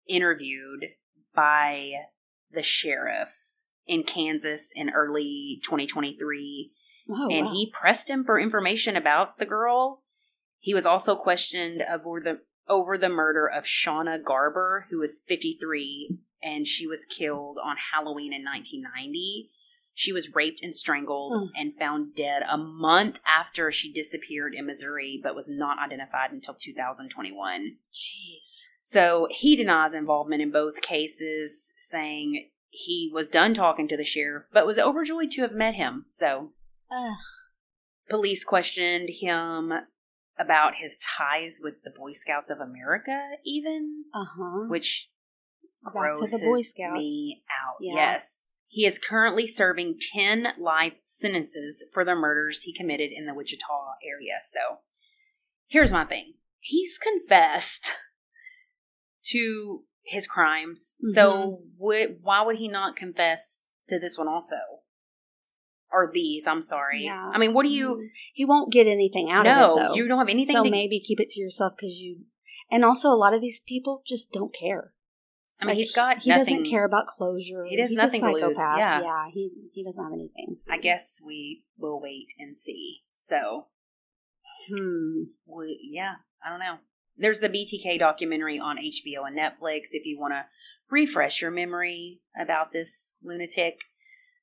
interviewed 0.08 0.86
by 1.38 1.94
the 2.52 2.64
sheriff 2.64 3.64
in 3.86 4.04
Kansas 4.04 4.72
in 4.76 4.90
early 4.90 5.62
2023 5.64 6.72
Oh, 7.10 7.30
and 7.32 7.46
wow. 7.46 7.54
he 7.54 7.72
pressed 7.72 8.10
him 8.10 8.26
for 8.26 8.38
information 8.38 8.98
about 8.98 9.38
the 9.38 9.46
girl. 9.46 10.04
He 10.60 10.74
was 10.74 10.86
also 10.86 11.16
questioned 11.16 11.82
over 11.90 12.20
the 12.20 12.40
over 12.68 12.98
the 12.98 13.08
murder 13.08 13.48
of 13.48 13.64
Shawna 13.64 14.22
Garber, 14.22 14.88
who 14.90 15.00
was 15.00 15.22
53, 15.26 16.18
and 16.44 16.68
she 16.68 16.86
was 16.86 17.06
killed 17.06 17.58
on 17.64 17.78
Halloween 17.94 18.34
in 18.34 18.44
1990. 18.44 19.52
She 19.94 20.12
was 20.12 20.36
raped 20.36 20.62
and 20.62 20.76
strangled 20.76 21.32
Mm. 21.32 21.48
and 21.56 21.80
found 21.80 22.14
dead 22.14 22.44
a 22.50 22.58
month 22.58 23.20
after 23.26 23.72
she 23.72 23.94
disappeared 23.94 24.54
in 24.54 24.66
Missouri, 24.66 25.18
but 25.24 25.34
was 25.34 25.50
not 25.50 25.80
identified 25.80 26.34
until 26.34 26.56
2021. 26.56 27.78
Jeez. 27.94 28.66
So 28.90 29.28
he 29.30 29.58
denies 29.58 29.94
involvement 29.94 30.42
in 30.42 30.50
both 30.50 30.82
cases, 30.82 31.74
saying 31.78 32.52
he 32.70 33.12
was 33.14 33.28
done 33.28 33.54
talking 33.54 33.86
to 33.90 33.98
the 33.98 34.06
sheriff, 34.06 34.46
but 34.54 34.66
was 34.66 34.80
overjoyed 34.80 35.30
to 35.32 35.42
have 35.42 35.54
met 35.54 35.76
him. 35.76 36.06
So 36.08 36.54
Ugh. 36.90 37.18
police 38.10 38.46
questioned 38.46 39.10
him 39.20 39.74
about 40.40 40.76
his 40.76 41.00
ties 41.18 41.60
with 41.62 41.84
the 41.84 41.92
Boy 41.92 42.14
Scouts 42.14 42.50
of 42.50 42.62
America, 42.62 43.32
even, 43.44 44.06
Uh 44.14 44.24
huh. 44.24 44.68
which 44.70 45.10
grosses 45.84 46.40
the 46.40 46.46
Boy 46.46 46.62
Scouts. 46.62 46.94
me 46.94 47.44
out. 47.62 47.76
Yeah. 47.82 47.94
Yes. 47.96 48.52
He 48.68 48.86
is 48.86 49.00
currently 49.00 49.48
serving 49.48 50.00
10 50.14 50.54
life 50.58 51.00
sentences 51.04 51.84
for 51.94 52.06
the 52.06 52.16
murders 52.16 52.62
he 52.62 52.72
committed 52.74 53.12
in 53.14 53.26
the 53.26 53.34
Wichita 53.34 53.96
area. 54.02 54.38
So 54.40 54.78
here's 55.68 55.92
my 55.92 56.06
thing 56.06 56.36
he's 56.62 56.98
confessed 56.98 57.92
to 59.32 59.84
his 60.04 60.28
crimes. 60.28 60.96
Mm-hmm. 60.96 61.14
So 61.14 61.60
would, 61.78 62.18
why 62.22 62.42
would 62.42 62.58
he 62.58 62.68
not 62.68 62.96
confess 62.96 63.66
to 63.90 64.00
this 64.00 64.18
one 64.18 64.28
also? 64.28 64.58
Or 65.92 66.10
these, 66.14 66.46
I'm 66.48 66.62
sorry. 66.62 67.04
Yeah. 67.06 67.32
I 67.34 67.38
mean, 67.38 67.54
what 67.54 67.64
do 67.64 67.70
you. 67.70 67.96
Mm. 67.96 68.08
He 68.34 68.44
won't 68.46 68.74
get 68.74 68.88
anything 68.88 69.32
out 69.32 69.44
no, 69.46 69.52
of 69.52 69.78
it 69.78 69.88
though. 69.88 69.94
you 69.96 70.08
don't 70.08 70.18
have 70.20 70.28
anything 70.30 70.58
so 70.58 70.64
to. 70.64 70.70
maybe 70.70 71.00
keep 71.00 71.20
it 71.20 71.30
to 71.30 71.40
yourself 71.40 71.74
because 71.78 72.00
you. 72.00 72.26
And 72.70 72.84
also, 72.84 73.08
a 73.08 73.16
lot 73.16 73.34
of 73.34 73.40
these 73.40 73.62
people 73.66 74.02
just 74.06 74.34
don't 74.34 74.54
care. 74.54 74.92
I 75.62 75.64
mean, 75.64 75.70
Like, 75.70 75.78
he's 75.78 75.96
got. 75.96 76.20
He 76.20 76.30
nothing, 76.30 76.58
doesn't 76.58 76.70
care 76.70 76.84
about 76.86 77.08
closure. 77.08 77.64
He 77.66 77.80
has 77.80 77.92
He's 77.92 77.98
nothing 77.98 78.22
a 78.22 78.28
to 78.28 78.34
lose, 78.48 78.58
yeah. 78.58 79.02
yeah. 79.02 79.26
He 79.34 79.50
he 79.74 79.84
doesn't 79.84 80.04
have 80.04 80.12
anything. 80.14 80.58
I 80.70 80.78
guess 80.78 81.22
we 81.26 81.64
will 81.78 82.02
wait 82.02 82.34
and 82.38 82.58
see. 82.58 83.04
So, 83.14 83.68
Hmm. 84.70 85.24
we, 85.46 85.80
yeah, 85.90 86.16
I 86.46 86.50
don't 86.50 86.60
know. 86.60 86.78
There's 87.18 87.40
the 87.40 87.50
BTK 87.50 88.00
documentary 88.00 88.60
on 88.60 88.78
HBO 88.78 89.26
and 89.26 89.38
Netflix 89.38 89.88
if 89.92 90.06
you 90.06 90.20
want 90.20 90.34
to 90.34 90.46
refresh 90.90 91.42
your 91.42 91.52
memory 91.52 92.22
about 92.40 92.72
this 92.72 93.16
lunatic. 93.24 93.82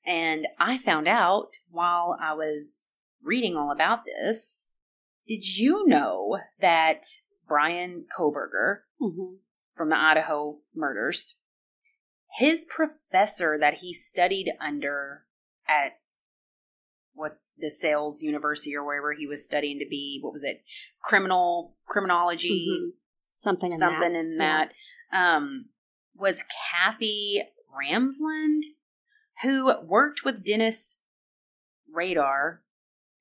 And 0.05 0.47
I 0.59 0.77
found 0.79 1.09
out 1.09 1.59
while 1.70 2.16
I 2.20 2.35
was 2.35 2.91
reading 3.22 3.57
all 3.57 3.70
about 3.70 4.05
this. 4.05 4.68
Did 5.27 5.57
you 5.57 5.87
know 5.87 6.41
that 6.61 7.05
Bryan 7.49 8.07
Kohberger 8.16 8.81
Mhm. 9.01 9.39
from 9.75 9.89
the 9.89 9.97
Idaho 9.97 10.61
murders, 10.75 11.39
his 12.37 12.66
professor 12.66 13.57
that 13.59 13.75
he 13.75 13.95
studied 13.95 14.53
under 14.61 15.27
at 15.66 16.01
what's 17.15 17.51
DeSales 17.62 18.21
University 18.21 18.75
or 18.77 18.85
wherever 18.85 19.12
he 19.12 19.27
was 19.27 19.45
studying 19.45 19.79
to 19.79 19.87
be, 19.89 20.19
what 20.23 20.33
was 20.33 20.45
it, 20.45 20.62
criminal 21.03 21.77
criminology, 21.87 22.69
Mhm. 22.71 22.93
Something 23.35 23.73
in 23.73 23.79
something 23.79 24.12
that. 24.12 24.19
in 24.19 24.33
Yeah. 24.33 24.39
that, 24.39 24.73
um, 25.12 25.71
was 26.15 26.45
Kathy 26.71 27.43
Ramsland, 27.73 28.62
who 29.43 29.73
worked 29.83 30.25
with 30.25 30.45
Dennis 30.45 30.99
Radar. 31.93 32.62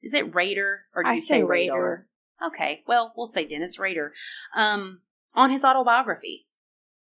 Is 0.02 0.14
it 0.14 0.34
Raider 0.36 0.86
or 0.94 1.04
do 1.04 1.10
I 1.10 1.14
you 1.14 1.22
say 1.22 1.39
say 1.39 1.44
Raider. 1.44 1.74
Radar? 1.74 2.08
Okay, 2.50 2.84
well, 2.88 3.14
we'll 3.16 3.26
say 3.26 3.46
Dennis 3.46 3.80
Rader. 3.80 4.14
Um, 4.54 5.02
on 5.34 5.50
his 5.50 5.64
autobiography. 5.64 6.48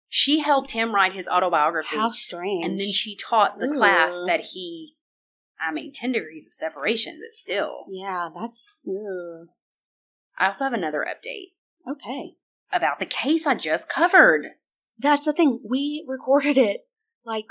She 0.08 0.40
helped 0.40 0.72
him 0.72 0.94
write 0.94 1.12
his 1.12 1.28
autobiography. 1.28 1.96
How 1.96 2.10
strange. 2.10 2.64
and 2.64 2.78
then 2.80 2.92
she 2.92 3.16
taught 3.16 3.58
the 3.58 3.68
class 3.68 4.12
that 4.26 4.40
he, 4.52 4.96
I 5.60 5.72
mean, 5.72 5.92
10 5.92 6.12
degrees 6.12 6.46
of 6.46 6.54
separation, 6.54 7.20
but 7.22 7.34
still. 7.34 7.84
Yeah, 7.88 8.28
that's. 8.34 8.80
Ugh. 8.88 9.48
I 10.38 10.46
also 10.46 10.64
have 10.64 10.72
another 10.72 11.06
update 11.06 11.52
Okay. 11.86 12.34
about 12.72 12.98
the 12.98 13.06
case 13.06 13.46
I 13.46 13.54
just 13.54 13.88
covered. 13.88 14.46
That's 14.98 15.26
the 15.26 15.32
thing. 15.32 15.60
We 15.68 16.04
recorded 16.08 16.56
it 16.56 16.86
like 17.24 17.46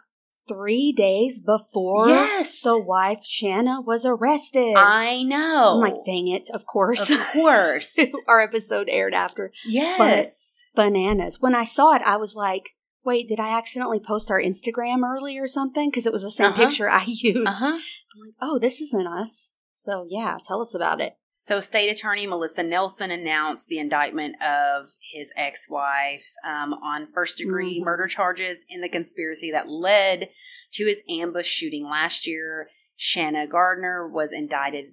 three 0.48 0.92
days 0.92 1.40
before 1.40 2.10
yes. 2.10 2.62
the 2.62 2.82
wife, 2.82 3.24
Shanna, 3.24 3.82
was 3.82 4.06
arrested. 4.06 4.76
I 4.76 5.22
know. 5.24 5.76
I'm 5.76 5.80
like, 5.94 6.04
dang 6.04 6.28
it, 6.28 6.50
of 6.54 6.66
course. 6.66 7.10
Of 7.10 7.20
course. 7.34 7.96
Our 8.28 8.42
episode 8.42 8.90
aired 8.90 9.14
after. 9.14 9.52
yes. 9.66 10.64
Bananas. 10.76 11.42
When 11.42 11.56
I 11.56 11.64
saw 11.64 11.94
it, 11.96 12.02
I 12.04 12.18
was 12.18 12.36
like, 12.36 12.76
wait, 13.10 13.28
did 13.28 13.40
I 13.40 13.58
accidentally 13.58 14.00
post 14.00 14.30
our 14.32 14.42
Instagram 14.42 15.04
early 15.04 15.38
or 15.40 15.48
something? 15.48 15.90
Because 15.90 16.06
it 16.06 16.14
was 16.14 16.24
the 16.24 16.32
same 16.32 16.52
Uh-huh. 16.54 16.64
picture 16.68 16.90
I 16.90 17.04
used. 17.08 17.48
uh 17.48 17.52
huh. 17.52 17.66
I'm 18.14 18.20
like, 18.26 18.36
oh, 18.42 18.60
this 18.60 18.80
isn't 18.82 19.08
us. 19.08 19.54
So 19.76 20.06
yeah, 20.10 20.38
tell 20.46 20.62
us 20.62 20.74
about 20.76 21.02
it. 21.02 21.14
So, 21.32 21.62
State 21.62 21.90
Attorney 21.90 22.28
Melissa 22.28 22.64
Nelson 22.64 23.12
announced 23.12 23.70
the 23.70 23.80
indictment 23.80 24.36
of 24.42 24.88
his 25.14 25.32
ex 25.38 25.68
wife 25.70 26.28
um, 26.46 26.74
on 26.74 27.06
first 27.08 27.38
degree 27.38 27.80
Mhm. 27.80 27.86
murder 27.86 28.08
charges 28.08 28.66
in 28.68 28.82
the 28.82 28.90
conspiracy 28.90 29.50
that 29.52 29.70
led 29.70 30.30
to 30.74 30.86
his 30.86 31.02
ambush 31.10 31.48
shooting 31.48 31.86
last 31.86 32.28
year. 32.28 32.70
Shanna 32.98 33.48
Gardner 33.48 34.06
was 34.06 34.34
indicted 34.34 34.88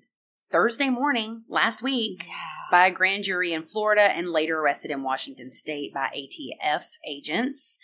Thursday 0.53 0.89
morning 0.89 1.43
last 1.49 1.83
week 1.83 2.23
Yeah. 2.29 2.35
by 2.71 2.87
a 2.87 2.93
grand 2.93 3.25
jury 3.25 3.53
in 3.53 3.64
Florida 3.64 4.03
and 4.17 4.31
later 4.31 4.61
arrested 4.61 4.93
in 4.93 5.03
Washington 5.03 5.51
state 5.51 5.93
by 5.93 6.09
ATF 6.14 6.85
agents. 7.05 7.81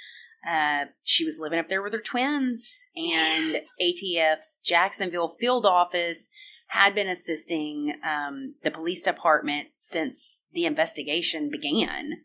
Uh, 0.48 0.86
she 1.04 1.24
was 1.24 1.38
living 1.38 1.58
up 1.58 1.68
there 1.68 1.82
with 1.82 1.92
her 1.92 2.00
twins, 2.00 2.84
and 2.96 3.60
ATF's 3.80 4.60
Jacksonville 4.64 5.28
field 5.28 5.64
office 5.64 6.28
had 6.68 6.94
been 6.94 7.08
assisting 7.08 7.94
um, 8.02 8.54
the 8.64 8.70
police 8.70 9.02
department 9.02 9.68
since 9.76 10.42
the 10.52 10.64
investigation 10.64 11.50
began. 11.50 12.24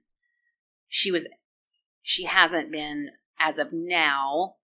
She 0.88 1.11
was, 1.11 1.28
she 2.01 2.24
hasn't 2.24 2.72
been 2.72 3.09
as 3.39 3.59
of 3.59 3.72
now, 3.72 4.55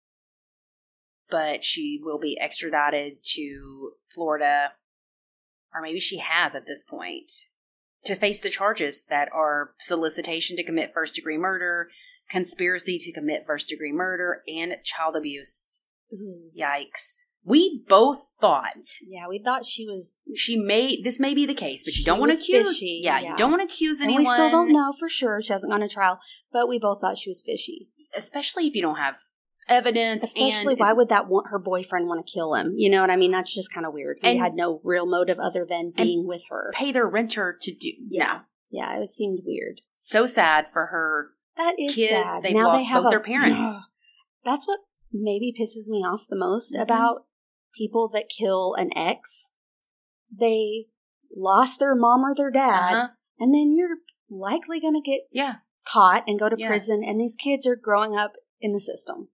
but 1.30 1.64
she 1.64 2.00
will 2.02 2.18
be 2.18 2.40
extradited 2.40 3.18
to 3.36 3.92
Florida, 4.10 4.72
or 5.76 5.82
maybe 5.82 6.00
she 6.00 6.20
has 6.20 6.56
at 6.56 6.66
this 6.66 6.84
point, 6.84 7.32
to 8.06 8.16
face 8.16 8.42
the 8.42 8.50
charges 8.50 9.06
that 9.10 9.30
are 9.34 9.72
solicitation 9.80 10.56
to 10.58 10.64
commit 10.64 10.94
first 10.94 11.16
degree 11.16 11.38
murder, 11.38 11.90
conspiracy 12.30 12.98
to 13.00 13.12
commit 13.12 13.46
first 13.46 13.70
degree 13.70 13.92
murder, 13.92 14.42
and 14.48 14.76
child 14.84 15.16
abuse. 15.16 15.82
Ooh. 16.14 16.50
Yikes. 16.58 17.24
We 17.46 17.84
both 17.90 18.20
thought 18.40 18.86
Yeah, 19.06 19.28
we 19.28 19.38
thought 19.44 19.66
she 19.66 19.86
was. 19.86 20.14
she 20.34 20.56
may 20.58 21.02
this 21.02 21.20
may 21.20 21.34
be 21.34 21.46
the 21.46 21.54
case, 21.54 21.84
but 21.84 21.96
you 21.96 22.06
don't 22.06 22.20
want 22.20 22.32
to 22.32 22.38
accuse. 22.38 22.70
fishy, 22.70 23.02
yeah, 23.04 23.20
yeah. 23.20 23.32
you 23.32 23.36
don't 23.36 23.52
want 23.52 23.62
to 23.62 23.66
accuse 23.74 24.00
And 24.00 24.10
anyone. 24.10 24.24
we 24.32 24.34
still 24.34 24.50
don't 24.50 24.72
know 24.72 24.94
for 24.98 25.10
sure. 25.10 25.42
She 25.42 25.52
hasn't 25.52 25.70
gone 25.72 25.82
to 25.82 25.90
trial, 25.90 26.20
but 26.54 26.70
we 26.70 26.80
both 26.80 27.02
thought 27.02 27.18
she 27.18 27.30
was 27.30 27.42
fishy. 27.46 27.90
especially 28.16 28.68
if 28.68 28.76
you 28.76 28.82
don't 28.82 28.98
have 28.98 29.18
evidence. 29.68 30.24
Especially, 30.24 30.74
and 30.74 30.80
why 30.80 30.94
would 30.94 31.10
that 31.10 31.28
want 31.28 31.48
her 31.50 31.60
boyfriend 31.60 32.08
want 32.08 32.26
to 32.26 32.32
kill 32.32 32.54
him? 32.54 32.74
You 32.78 32.90
know 32.90 33.02
what 33.02 33.10
I 33.10 33.16
mean? 33.16 33.32
That's 33.32 33.54
just 33.54 33.74
kind 33.74 33.86
of 33.86 33.94
weird. 33.94 34.20
He 34.22 34.30
And- 34.30 34.40
had 34.40 34.54
no 34.54 34.80
real 34.84 35.06
motive 35.06 35.40
other 35.40 35.66
than 35.66 35.92
being 35.96 36.26
with 36.28 36.44
her. 36.50 36.72
pay 36.74 36.92
their 36.92 37.08
renter 37.08 37.58
to 37.62 37.74
do? 37.74 37.92
Yeah. 38.08 38.26
No. 38.26 38.42
Yeah, 38.72 39.00
it 39.02 39.10
seemed 39.10 39.40
weird. 39.46 39.82
So 39.98 40.26
sad 40.26 40.68
for 40.70 40.88
her. 40.88 41.30
That 41.58 41.76
is 41.80 41.96
Kids, 41.96 42.10
sad. 42.12 42.44
they've 42.44 42.54
now 42.54 42.76
they 42.76 42.84
have 42.84 43.04
both 43.04 43.10
a, 43.10 43.16
their 43.16 43.20
parents. 43.20 43.62
That's 44.44 44.68
what 44.68 44.80
maybe 45.12 45.54
pisses 45.60 45.88
me 45.90 46.00
off 46.00 46.26
the 46.28 46.36
most 46.36 46.74
Mhm. 46.76 46.82
about 46.82 47.26
people 47.76 48.10
that 48.10 48.30
kill 48.30 48.74
an 48.76 48.90
ex. 48.96 49.50
They 50.32 50.88
lost 51.36 51.80
their 51.80 51.96
mom 51.96 52.24
or 52.24 52.34
their 52.36 52.52
dad, 52.52 52.94
Uh-huh. 52.94 53.08
and 53.40 53.54
then 53.54 53.72
you're 53.76 53.98
likely 54.30 54.80
going 54.80 54.96
to 54.96 55.02
get 55.02 55.22
Yeah. 55.32 55.56
caught 55.86 56.24
and 56.28 56.40
go 56.40 56.50
to 56.50 56.56
Yeah. 56.58 56.68
prison, 56.68 57.04
and 57.04 57.20
these 57.20 57.36
kids 57.36 57.68
are 57.68 57.76
growing 57.76 58.16
up 58.16 58.34
in 58.60 58.72
the 58.72 58.80
system 58.80 59.30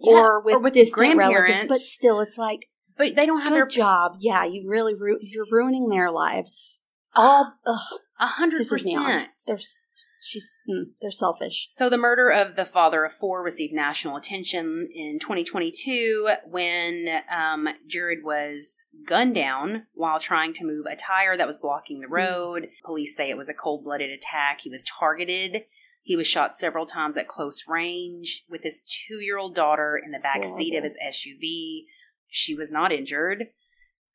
Yeah. 0.00 0.14
or 0.14 0.40
with, 0.40 0.72
distant 0.72 1.16
relatives. 1.16 1.64
But 1.64 1.80
still, 1.80 2.20
it's 2.20 2.36
like, 2.38 2.70
but 2.96 3.14
they 3.16 3.26
don't 3.26 3.40
have 3.40 3.52
their 3.52 3.66
job. 3.66 4.16
Yeah, 4.20 4.44
you 4.44 4.68
really 4.68 4.94
ru- 4.94 5.18
you're 5.20 5.46
ruining 5.50 5.88
their 5.88 6.10
lives. 6.10 6.82
All 7.14 7.54
a 7.66 8.26
hundred 8.26 8.60
pisses 8.62 8.84
me 8.84 8.96
off. 8.96 9.06
percent. 9.06 9.30
They're 9.46 9.56
s- 9.56 9.84
she's 10.24 10.60
mm, 10.68 10.84
they're 11.00 11.10
selfish. 11.10 11.66
So, 11.70 11.88
the 11.88 11.98
murder 11.98 12.30
of 12.30 12.56
the 12.56 12.64
father 12.64 13.04
of 13.04 13.12
four 13.12 13.42
received 13.42 13.72
national 13.72 14.16
attention 14.16 14.88
in 14.92 15.18
2022 15.20 16.30
when 16.46 17.22
um, 17.30 17.68
Jared 17.86 18.24
was 18.24 18.84
gunned 19.06 19.34
down 19.34 19.86
while 19.94 20.18
trying 20.18 20.52
to 20.54 20.64
move 20.64 20.86
a 20.86 20.96
tire 20.96 21.36
that 21.36 21.46
was 21.46 21.56
blocking 21.56 22.00
the 22.00 22.08
road. 22.08 22.68
Police 22.84 23.16
say 23.16 23.30
it 23.30 23.36
was 23.36 23.48
a 23.48 23.54
cold 23.54 23.84
blooded 23.84 24.10
attack. 24.10 24.62
He 24.62 24.70
was 24.70 24.82
targeted. 24.82 25.64
He 26.02 26.16
was 26.16 26.26
shot 26.26 26.54
several 26.54 26.84
times 26.84 27.16
at 27.16 27.28
close 27.28 27.64
range 27.66 28.44
with 28.48 28.62
his 28.62 28.82
two 28.82 29.20
year 29.20 29.38
old 29.38 29.54
daughter 29.54 30.00
in 30.02 30.12
the 30.12 30.18
back 30.18 30.44
seat 30.44 30.74
of 30.74 30.84
his 30.84 30.98
SUV. 31.02 31.84
she 32.28 32.54
was 32.54 32.70
not 32.70 32.92
injured. 32.92 33.44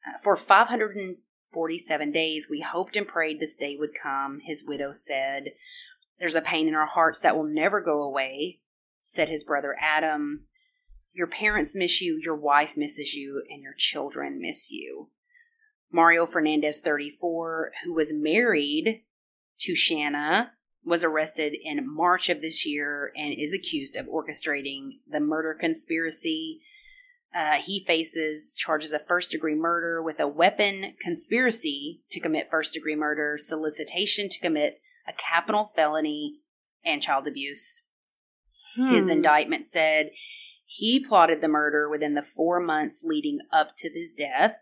Uh, 0.08 0.18
for 0.24 0.36
547 0.36 2.12
days, 2.12 2.48
we 2.50 2.62
hoped 2.62 2.96
and 2.96 3.08
prayed 3.08 3.40
this 3.40 3.56
day 3.56 3.76
would 3.76 3.96
come, 3.96 4.40
his 4.46 4.64
widow 4.66 4.92
said. 4.92 5.46
There's 6.20 6.36
a 6.36 6.42
pain 6.42 6.68
in 6.68 6.76
our 6.76 6.86
hearts 6.86 7.22
that 7.22 7.36
will 7.36 7.48
never 7.48 7.82
go 7.82 8.04
away, 8.04 8.60
said 9.02 9.30
his 9.30 9.44
brother 9.44 9.76
Adam. 9.80 10.46
Your 11.14 11.28
parents 11.28 11.76
miss 11.76 12.02
you, 12.02 12.20
your 12.22 12.36
wife 12.36 12.76
misses 12.78 13.14
you, 13.14 13.44
and 13.50 13.64
your 13.64 13.74
children 13.78 14.40
miss 14.40 14.70
you. 14.72 15.10
Mario 15.92 16.26
Fernandez, 16.26 16.82
34, 16.82 17.72
who 17.84 17.94
was 17.94 18.14
married 18.14 19.04
to 19.62 19.76
Shanna, 19.76 20.52
was 20.84 21.04
arrested 21.04 21.56
in 21.62 21.94
March 21.94 22.30
of 22.30 22.42
this 22.42 22.66
year 22.66 23.12
and 23.16 23.34
is 23.34 23.54
accused 23.54 23.96
of 23.96 24.06
orchestrating 24.08 25.00
the 25.10 25.20
murder 25.20 25.54
conspiracy. 25.54 26.62
Uh, 27.34 27.54
he 27.54 27.84
faces 27.84 28.56
charges 28.58 28.94
of 28.94 29.06
first 29.06 29.32
degree 29.32 29.56
murder 29.56 30.02
with 30.02 30.20
a 30.20 30.28
weapon 30.28 30.94
conspiracy 31.00 32.02
to 32.12 32.20
commit 32.20 32.50
first 32.50 32.74
degree 32.74 32.96
murder, 32.96 33.38
solicitation 33.38 34.30
to 34.30 34.40
commit 34.40 34.80
a 35.10 35.14
capital 35.14 35.66
felony, 35.66 36.42
and 36.86 37.02
child 37.02 37.28
abuse. 37.28 37.82
Hmm. 38.76 38.94
His 38.94 39.10
indictment 39.10 39.66
said 39.68 40.12
he 40.66 41.04
plotted 41.04 41.42
the 41.42 41.48
murder 41.48 41.90
within 41.90 42.14
the 42.14 42.22
four 42.22 42.60
months 42.60 43.04
leading 43.04 43.40
up 43.52 43.76
to 43.78 43.90
his 43.92 44.14
death, 44.14 44.58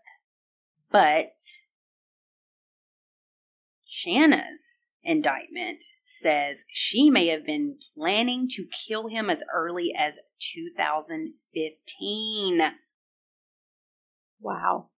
but 0.90 1.34
Shanna's 3.84 4.86
indictment 5.02 5.84
says 6.04 6.64
she 6.72 7.10
may 7.10 7.26
have 7.28 7.44
been 7.44 7.76
planning 7.94 8.48
to 8.48 8.64
kill 8.86 9.08
him 9.08 9.28
as 9.30 9.42
early 9.54 9.94
as 9.96 10.18
2015. 10.40 12.72
Wow. 14.40 14.90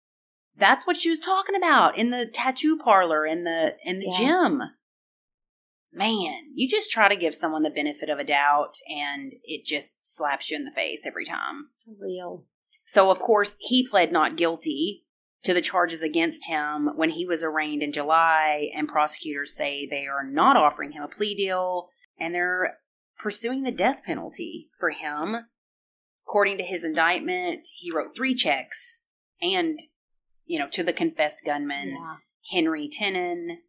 That's 0.55 0.85
what 0.85 0.97
she 0.97 1.09
was 1.09 1.21
talking 1.21 1.55
about 1.55 1.97
in 1.97 2.11
the 2.11 2.25
tattoo 2.25 2.77
parlor 2.77 3.25
in 3.25 3.45
the 3.45 3.77
in 3.83 3.99
the 3.99 4.09
yeah. 4.11 4.17
gym 4.17 4.61
man, 5.91 6.51
you 6.53 6.69
just 6.69 6.91
try 6.91 7.07
to 7.07 7.15
give 7.15 7.33
someone 7.33 7.63
the 7.63 7.69
benefit 7.69 8.09
of 8.09 8.19
a 8.19 8.23
doubt 8.23 8.75
and 8.87 9.33
it 9.43 9.65
just 9.65 9.97
slaps 10.01 10.49
you 10.49 10.57
in 10.57 10.65
the 10.65 10.71
face 10.71 11.05
every 11.05 11.25
time. 11.25 11.69
For 11.83 11.93
real. 11.99 12.45
So, 12.85 13.11
of 13.11 13.19
course, 13.19 13.55
he 13.59 13.87
pled 13.87 14.11
not 14.11 14.35
guilty 14.37 15.05
to 15.43 15.53
the 15.53 15.61
charges 15.61 16.01
against 16.01 16.47
him 16.47 16.89
when 16.95 17.11
he 17.11 17.25
was 17.25 17.43
arraigned 17.43 17.81
in 17.81 17.93
July, 17.93 18.69
and 18.75 18.87
prosecutors 18.87 19.55
say 19.55 19.87
they 19.87 20.05
are 20.05 20.25
not 20.25 20.57
offering 20.57 20.91
him 20.91 21.03
a 21.03 21.07
plea 21.07 21.33
deal 21.33 21.89
and 22.19 22.35
they're 22.35 22.77
pursuing 23.17 23.63
the 23.63 23.71
death 23.71 24.03
penalty 24.03 24.69
for 24.77 24.89
him. 24.89 25.37
According 26.27 26.57
to 26.57 26.63
his 26.63 26.83
indictment, 26.83 27.67
he 27.75 27.91
wrote 27.91 28.15
three 28.15 28.35
checks 28.35 29.03
and, 29.41 29.79
you 30.45 30.59
know, 30.59 30.67
to 30.69 30.83
the 30.83 30.93
confessed 30.93 31.43
gunman, 31.45 31.91
yeah. 31.91 32.15
Henry 32.51 32.89
Tenon, 32.91 33.59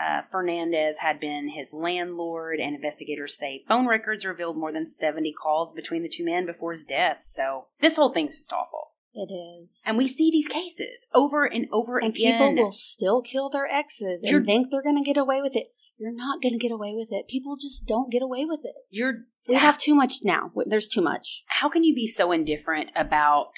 uh, 0.00 0.22
Fernandez 0.22 0.98
had 0.98 1.20
been 1.20 1.50
his 1.50 1.72
landlord, 1.72 2.60
and 2.60 2.74
investigators 2.74 3.36
say 3.38 3.64
phone 3.68 3.86
records 3.86 4.24
revealed 4.24 4.56
more 4.56 4.72
than 4.72 4.88
70 4.88 5.32
calls 5.32 5.72
between 5.72 6.02
the 6.02 6.08
two 6.08 6.24
men 6.24 6.46
before 6.46 6.72
his 6.72 6.84
death. 6.84 7.18
So 7.22 7.66
this 7.80 7.96
whole 7.96 8.12
thing's 8.12 8.38
just 8.38 8.52
awful. 8.52 8.92
It 9.14 9.30
is. 9.30 9.82
And 9.86 9.98
we 9.98 10.08
see 10.08 10.30
these 10.30 10.48
cases 10.48 11.06
over 11.12 11.44
and 11.44 11.66
over 11.70 11.98
and 11.98 12.16
again. 12.16 12.32
people 12.32 12.64
will 12.64 12.72
still 12.72 13.20
kill 13.20 13.50
their 13.50 13.66
exes 13.66 14.22
You're, 14.24 14.38
and 14.38 14.46
think 14.46 14.70
they're 14.70 14.82
going 14.82 15.02
to 15.02 15.04
get 15.04 15.18
away 15.18 15.42
with 15.42 15.54
it. 15.54 15.68
You're 15.98 16.14
not 16.14 16.40
going 16.40 16.52
to 16.52 16.58
get 16.58 16.72
away 16.72 16.94
with 16.94 17.12
it. 17.12 17.28
People 17.28 17.56
just 17.56 17.86
don't 17.86 18.10
get 18.10 18.22
away 18.22 18.46
with 18.46 18.60
it. 18.64 18.74
You're 18.90 19.24
we 19.48 19.56
have 19.56 19.76
too 19.76 19.94
much 19.94 20.14
now. 20.24 20.50
There's 20.66 20.88
too 20.88 21.02
much. 21.02 21.44
How 21.48 21.68
can 21.68 21.84
you 21.84 21.94
be 21.94 22.06
so 22.06 22.32
indifferent 22.32 22.90
about 22.96 23.52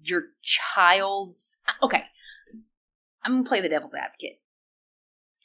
your 0.00 0.24
child's 0.42 1.58
Okay. 1.82 2.04
I'm 3.24 3.32
going 3.32 3.44
to 3.44 3.48
play 3.48 3.60
the 3.60 3.68
devil's 3.68 3.94
advocate 3.94 4.41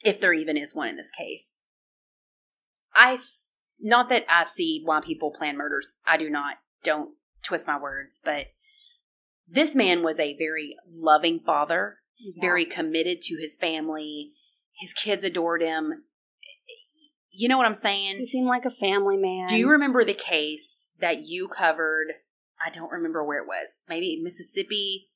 if 0.04 0.20
there 0.20 0.32
even 0.32 0.56
is 0.56 0.74
one 0.74 0.88
in 0.88 0.96
this 0.96 1.10
case. 1.10 1.58
I 2.94 3.16
not 3.80 4.08
that 4.08 4.24
I 4.28 4.44
see 4.44 4.82
why 4.84 5.00
people 5.00 5.30
plan 5.30 5.56
murders. 5.56 5.92
I 6.06 6.16
do 6.16 6.28
not. 6.28 6.56
Don't 6.82 7.10
twist 7.42 7.66
my 7.66 7.78
words, 7.78 8.20
but 8.24 8.46
this 9.48 9.74
man 9.74 10.02
was 10.02 10.18
a 10.18 10.36
very 10.36 10.76
loving 10.90 11.40
father, 11.40 11.98
yeah. 12.18 12.40
very 12.40 12.64
committed 12.64 13.20
to 13.22 13.36
his 13.40 13.56
family. 13.56 14.32
His 14.80 14.92
kids 14.92 15.24
adored 15.24 15.62
him. 15.62 16.04
You 17.30 17.48
know 17.48 17.56
what 17.56 17.66
I'm 17.66 17.74
saying? 17.74 18.16
He 18.18 18.26
seemed 18.26 18.48
like 18.48 18.64
a 18.64 18.70
family 18.70 19.16
man. 19.16 19.48
Do 19.48 19.56
you 19.56 19.70
remember 19.70 20.04
the 20.04 20.14
case 20.14 20.88
that 20.98 21.26
you 21.26 21.46
covered? 21.46 22.08
I 22.64 22.70
don't 22.70 22.90
remember 22.90 23.24
where 23.24 23.40
it 23.40 23.46
was. 23.46 23.78
Maybe 23.88 24.20
Mississippi, 24.20 25.08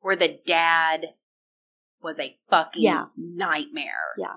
where 0.00 0.14
the 0.14 0.38
dad 0.46 1.14
was 2.04 2.20
a 2.20 2.36
fucking 2.50 2.82
yeah. 2.82 3.06
nightmare. 3.16 4.14
Yeah. 4.16 4.34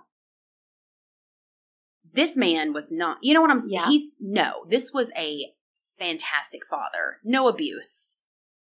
This 2.12 2.36
man 2.36 2.74
was 2.74 2.92
not, 2.92 3.18
you 3.22 3.34
know 3.34 3.42
what 3.42 3.52
I'm 3.52 3.60
saying? 3.60 3.74
Yeah. 3.74 3.88
He's, 3.90 4.08
no, 4.20 4.66
this 4.68 4.92
was 4.92 5.12
a 5.16 5.54
fantastic 6.00 6.66
father. 6.66 7.18
No 7.24 7.48
abuse. 7.48 8.20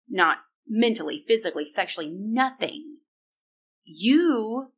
Not 0.10 0.40
mentally, 0.68 1.24
physically, 1.26 1.66
sexually, 1.66 2.10
nothing. 2.10 2.98
You 3.86 4.72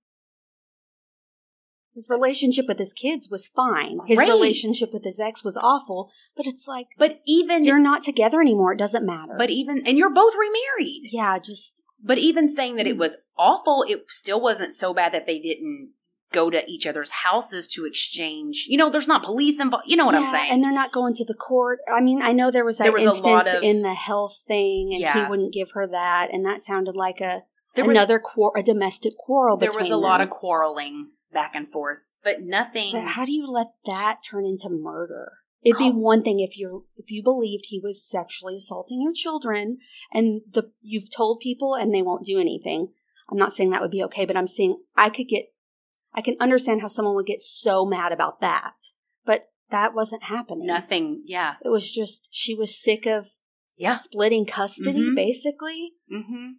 his 1.94 2.10
relationship 2.10 2.68
with 2.68 2.80
his 2.80 2.94
kids 2.94 3.30
was 3.30 3.48
fine. 3.48 4.00
His 4.08 4.18
Great. 4.18 4.30
relationship 4.30 4.94
with 4.94 5.04
his 5.04 5.20
ex 5.20 5.44
was 5.44 5.58
awful, 5.58 6.10
but 6.36 6.48
it's 6.48 6.68
like 6.68 6.88
But 6.98 7.22
even 7.26 7.66
you're 7.66 7.80
not 7.80 8.04
together 8.04 8.40
anymore, 8.42 8.74
it 8.74 8.80
doesn't 8.80 9.06
matter. 9.06 9.36
But 9.38 9.50
even 9.50 9.86
and 9.86 9.98
you're 9.98 10.14
both 10.14 10.34
remarried. 10.36 11.10
Yeah, 11.12 11.38
just 11.40 11.84
but 12.04 12.18
even 12.18 12.48
saying 12.48 12.78
that 12.78 12.88
it 12.88 12.96
mm. 12.96 13.00
was 13.00 13.18
awful, 13.38 13.86
it 13.88 14.06
still 14.10 14.42
wasn't 14.42 14.74
so 14.74 14.94
bad 14.94 15.14
that 15.14 15.28
they 15.28 15.40
didn't 15.40 15.92
go 16.32 16.50
to 16.50 16.70
each 16.70 16.88
other's 16.88 17.12
houses 17.12 17.68
to 17.68 17.86
exchange. 17.86 18.66
You 18.70 18.78
know, 18.78 18.90
there's 18.90 19.08
not 19.08 19.24
police 19.24 19.60
involved. 19.60 19.86
You 19.88 19.98
know 19.98 20.06
what 20.06 20.16
yeah, 20.16 20.22
I'm 20.22 20.32
saying? 20.32 20.52
And 20.52 20.64
they're 20.64 20.72
not 20.72 20.94
going 20.94 21.14
to 21.16 21.26
the 21.26 21.34
court. 21.34 21.80
I 21.94 22.02
mean, 22.02 22.22
I 22.22 22.32
know 22.32 22.50
there 22.50 22.66
was 22.66 22.78
that 22.78 22.86
there 22.86 22.94
was 22.94 23.04
instance 23.04 23.48
of, 23.54 23.64
in 23.64 23.82
the 23.82 23.94
health 23.94 24.44
thing, 24.48 24.92
and 24.94 25.02
yeah. 25.02 25.14
he 25.14 25.30
wouldn't 25.30 25.54
give 25.54 25.72
her 25.72 25.88
that, 25.88 26.30
and 26.34 26.46
that 26.46 26.62
sounded 26.62 26.96
like 26.96 27.20
a 27.20 27.44
there 27.76 27.90
another 27.90 28.16
was, 28.16 28.32
quar- 28.34 28.58
a 28.58 28.64
domestic 28.64 29.14
quarrel. 29.18 29.58
But 29.58 29.72
there 29.72 29.80
was 29.80 29.88
a 29.88 29.92
them. 29.92 30.02
lot 30.02 30.22
of 30.22 30.30
quarreling 30.30 31.10
back 31.32 31.56
and 31.56 31.72
forth, 31.72 32.14
but 32.24 32.42
nothing. 32.42 32.92
But 32.92 33.10
how 33.10 33.26
do 33.26 33.32
you 33.32 33.48
let 33.48 33.68
that 33.86 34.20
turn 34.30 34.46
into 34.46 34.70
murder? 34.70 35.34
It'd 35.64 35.78
be 35.78 35.92
one 35.92 36.24
thing 36.24 36.40
if 36.40 36.58
you 36.58 36.88
if 36.98 37.12
you 37.12 37.22
believed 37.22 37.66
he 37.68 37.80
was 37.80 38.04
sexually 38.04 38.58
assaulting 38.58 39.02
your 39.02 39.14
children 39.14 39.78
and 40.12 40.42
the 40.52 40.72
you've 40.82 41.12
told 41.16 41.40
people 41.40 41.76
and 41.76 41.94
they 41.94 42.02
won't 42.02 42.26
do 42.26 42.40
anything. 42.40 42.94
I'm 43.30 43.38
not 43.38 43.54
saying 43.54 43.70
that 43.70 43.82
would 43.82 43.92
be 43.92 44.04
okay, 44.06 44.26
but 44.26 44.36
I'm 44.36 44.48
saying 44.48 44.82
I 44.96 45.10
could 45.10 45.28
get 45.28 45.54
I 46.14 46.22
can 46.22 46.36
understand 46.40 46.82
how 46.82 46.88
someone 46.88 47.16
would 47.16 47.28
get 47.28 47.42
so 47.42 47.86
mad 47.86 48.12
about 48.12 48.42
that. 48.42 48.74
But 49.24 49.50
that 49.70 49.94
wasn't 49.94 50.24
happening. 50.24 50.66
Nothing, 50.66 51.22
yeah. 51.26 51.54
It 51.64 51.70
was 51.70 51.92
just 51.92 52.30
she 52.32 52.56
was 52.56 52.82
sick 52.82 53.06
of 53.06 53.30
yeah. 53.78 53.96
splitting 53.96 54.48
custody 54.48 55.06
mm-hmm. 55.06 55.16
basically. 55.16 55.94
hmm 56.10 56.54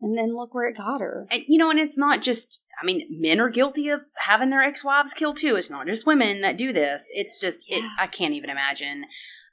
And 0.00 0.16
then 0.16 0.36
look 0.36 0.54
where 0.54 0.68
it 0.68 0.76
got 0.76 1.00
her. 1.00 1.26
And 1.32 1.42
you 1.48 1.58
know, 1.58 1.70
and 1.70 1.80
it's 1.80 1.98
not 1.98 2.22
just 2.22 2.60
I 2.80 2.84
mean, 2.84 3.06
men 3.10 3.40
are 3.40 3.48
guilty 3.48 3.88
of 3.88 4.02
having 4.16 4.50
their 4.50 4.62
ex-wives 4.62 5.14
killed 5.14 5.36
too. 5.36 5.56
It's 5.56 5.70
not 5.70 5.86
just 5.86 6.06
women 6.06 6.40
that 6.42 6.56
do 6.56 6.72
this. 6.72 7.06
It's 7.10 7.40
just 7.40 7.68
yeah. 7.68 7.78
it, 7.78 7.84
I 7.98 8.06
can't 8.06 8.34
even 8.34 8.50
imagine. 8.50 9.06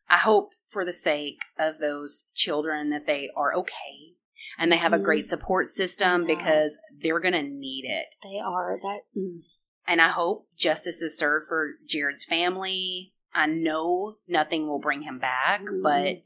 I 0.10 0.18
hope 0.18 0.52
for 0.68 0.84
the 0.84 0.94
sake 0.94 1.40
of 1.58 1.78
those 1.78 2.26
children 2.36 2.90
that 2.90 3.06
they 3.06 3.30
are 3.36 3.56
okay 3.56 4.16
and 4.58 4.72
they 4.72 4.78
have 4.78 4.92
mm-hmm. 4.92 5.02
a 5.02 5.06
great 5.06 5.26
support 5.26 5.70
system 5.70 6.26
because 6.26 6.78
they're 7.00 7.20
going 7.20 7.34
to 7.34 7.44
need 7.44 7.86
it. 7.86 8.16
They 8.24 8.40
are 8.40 8.78
that 8.82 9.02
mm. 9.18 9.42
And 9.88 10.02
I 10.02 10.10
hope 10.10 10.48
justice 10.58 11.02
is 11.02 11.18
served 11.18 11.48
for 11.48 11.72
Jared's 11.88 12.24
family. 12.24 13.14
I 13.34 13.48
know 13.48 14.16
nothing 14.28 14.68
will 14.68 14.80
bring 14.80 15.02
him 15.04 15.20
back, 15.20 15.62
mm-hmm. 15.62 15.82
but 15.82 16.24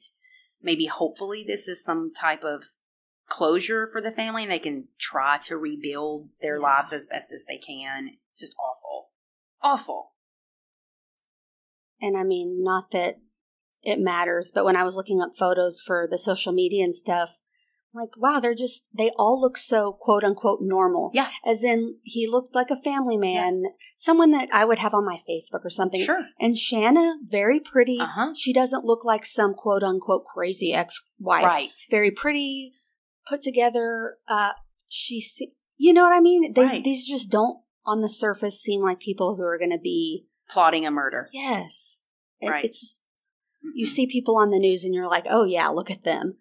maybe 0.61 0.87
hopefully 0.87 1.45
this 1.47 1.67
is 1.67 1.83
some 1.83 2.11
type 2.13 2.43
of 2.43 2.65
closure 3.27 3.87
for 3.87 4.01
the 4.01 4.11
family 4.11 4.43
and 4.43 4.51
they 4.51 4.59
can 4.59 4.87
try 4.99 5.37
to 5.39 5.57
rebuild 5.57 6.29
their 6.41 6.57
yeah. 6.57 6.63
lives 6.63 6.93
as 6.93 7.07
best 7.07 7.31
as 7.31 7.45
they 7.45 7.57
can. 7.57 8.11
It's 8.31 8.41
just 8.41 8.55
awful. 8.59 9.09
Awful. 9.61 10.11
And 12.01 12.17
I 12.17 12.23
mean, 12.23 12.63
not 12.63 12.91
that 12.91 13.19
it 13.81 13.99
matters, 13.99 14.51
but 14.53 14.65
when 14.65 14.75
I 14.75 14.83
was 14.83 14.95
looking 14.95 15.21
up 15.21 15.31
photos 15.37 15.81
for 15.81 16.07
the 16.09 16.17
social 16.17 16.53
media 16.53 16.83
and 16.83 16.93
stuff, 16.93 17.39
I'm 17.93 18.01
like, 18.01 18.17
wow, 18.17 18.39
they're 18.39 18.53
just, 18.53 18.89
they 18.93 19.11
all 19.17 19.39
look 19.39 19.57
so 19.57 19.93
quote 19.93 20.23
unquote 20.23 20.59
normal. 20.61 21.11
Yeah. 21.13 21.29
As 21.45 21.63
in, 21.63 21.95
he 22.03 22.27
looked 22.27 22.53
like 22.53 22.69
a 22.69 22.75
family 22.75 23.15
man, 23.15 23.63
yeah. 23.63 23.69
someone 23.95 24.31
that 24.31 24.49
I 24.51 24.65
would 24.65 24.79
have 24.79 24.93
on 24.93 25.05
my 25.05 25.17
Facebook 25.29 25.63
or 25.63 25.69
something. 25.69 26.03
Sure. 26.03 26.25
And 26.39 26.57
Shanna, 26.57 27.15
very 27.23 27.59
pretty. 27.59 27.99
Uh-huh. 27.99 28.33
She 28.35 28.51
doesn't 28.51 28.83
look 28.83 29.05
like 29.05 29.25
some 29.25 29.53
quote 29.53 29.83
unquote 29.83 30.25
crazy 30.25 30.73
ex 30.73 30.99
wife. 31.19 31.45
Right. 31.45 31.79
Very 31.89 32.11
pretty, 32.11 32.73
put 33.27 33.41
together. 33.41 34.17
Uh, 34.27 34.51
she, 34.87 35.25
you 35.77 35.93
know 35.93 36.03
what 36.03 36.13
I 36.15 36.19
mean? 36.19 36.53
They, 36.53 36.63
right. 36.63 36.83
These 36.83 37.07
just 37.07 37.31
don't, 37.31 37.59
on 37.85 37.99
the 37.99 38.09
surface, 38.09 38.59
seem 38.59 38.81
like 38.81 38.99
people 38.99 39.35
who 39.35 39.43
are 39.43 39.57
going 39.57 39.71
to 39.71 39.77
be 39.77 40.25
plotting 40.49 40.85
a 40.85 40.91
murder. 40.91 41.29
Yes. 41.31 42.03
It, 42.39 42.49
right. 42.49 42.65
It's 42.65 42.79
just, 42.79 43.01
you 43.73 43.85
see 43.85 44.07
people 44.07 44.37
on 44.37 44.49
the 44.49 44.59
news 44.59 44.83
and 44.83 44.93
you're 44.93 45.07
like, 45.07 45.25
oh 45.29 45.45
yeah, 45.45 45.67
look 45.67 45.89
at 45.89 46.03
them. 46.03 46.37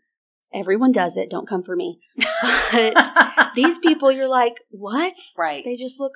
Everyone 0.52 0.92
does 0.92 1.16
it. 1.16 1.30
Don't 1.30 1.48
come 1.48 1.62
for 1.62 1.76
me. 1.76 2.00
But 2.72 3.52
these 3.54 3.78
people, 3.78 4.10
you're 4.10 4.28
like, 4.28 4.60
what? 4.70 5.14
right. 5.38 5.62
They 5.64 5.76
just 5.76 6.00
look 6.00 6.14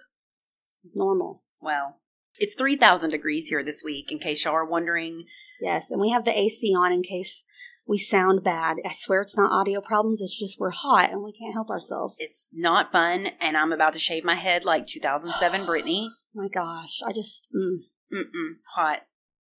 normal. 0.92 1.44
well, 1.60 2.00
it's 2.38 2.54
3,000 2.54 3.10
degrees 3.10 3.46
here 3.46 3.62
this 3.62 3.82
week, 3.84 4.10
in 4.10 4.18
case 4.18 4.44
y'all 4.44 4.54
are 4.54 4.64
wondering. 4.64 5.24
Yes, 5.60 5.90
and 5.90 6.00
we 6.00 6.10
have 6.10 6.24
the 6.24 6.36
AC 6.36 6.74
on 6.74 6.92
in 6.92 7.02
case 7.02 7.44
we 7.88 7.96
sound 7.98 8.44
bad. 8.44 8.76
I 8.84 8.92
swear 8.92 9.22
it's 9.22 9.36
not 9.36 9.50
audio 9.50 9.80
problems. 9.80 10.20
It's 10.20 10.38
just 10.38 10.60
we're 10.60 10.70
hot 10.70 11.10
and 11.10 11.22
we 11.24 11.32
can't 11.32 11.54
help 11.54 11.70
ourselves. 11.70 12.16
It's 12.20 12.50
not 12.52 12.92
fun, 12.92 13.28
and 13.40 13.56
I'm 13.56 13.72
about 13.72 13.94
to 13.94 13.98
shave 13.98 14.24
my 14.24 14.34
head 14.36 14.64
like 14.64 14.86
2007 14.86 15.60
Britney. 15.66 16.08
my 16.34 16.48
gosh, 16.48 17.00
I 17.04 17.12
just, 17.12 17.48
mm, 17.56 17.78
Mm-mm. 18.12 18.52
Hot. 18.74 19.00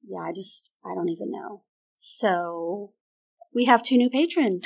yeah, 0.07 0.19
I 0.21 0.31
just, 0.33 0.71
I 0.85 0.93
don't 0.95 1.09
even 1.09 1.31
know. 1.31 1.63
So 1.95 2.93
we 3.53 3.65
have 3.65 3.83
two 3.83 3.97
new 3.97 4.09
patrons. 4.09 4.65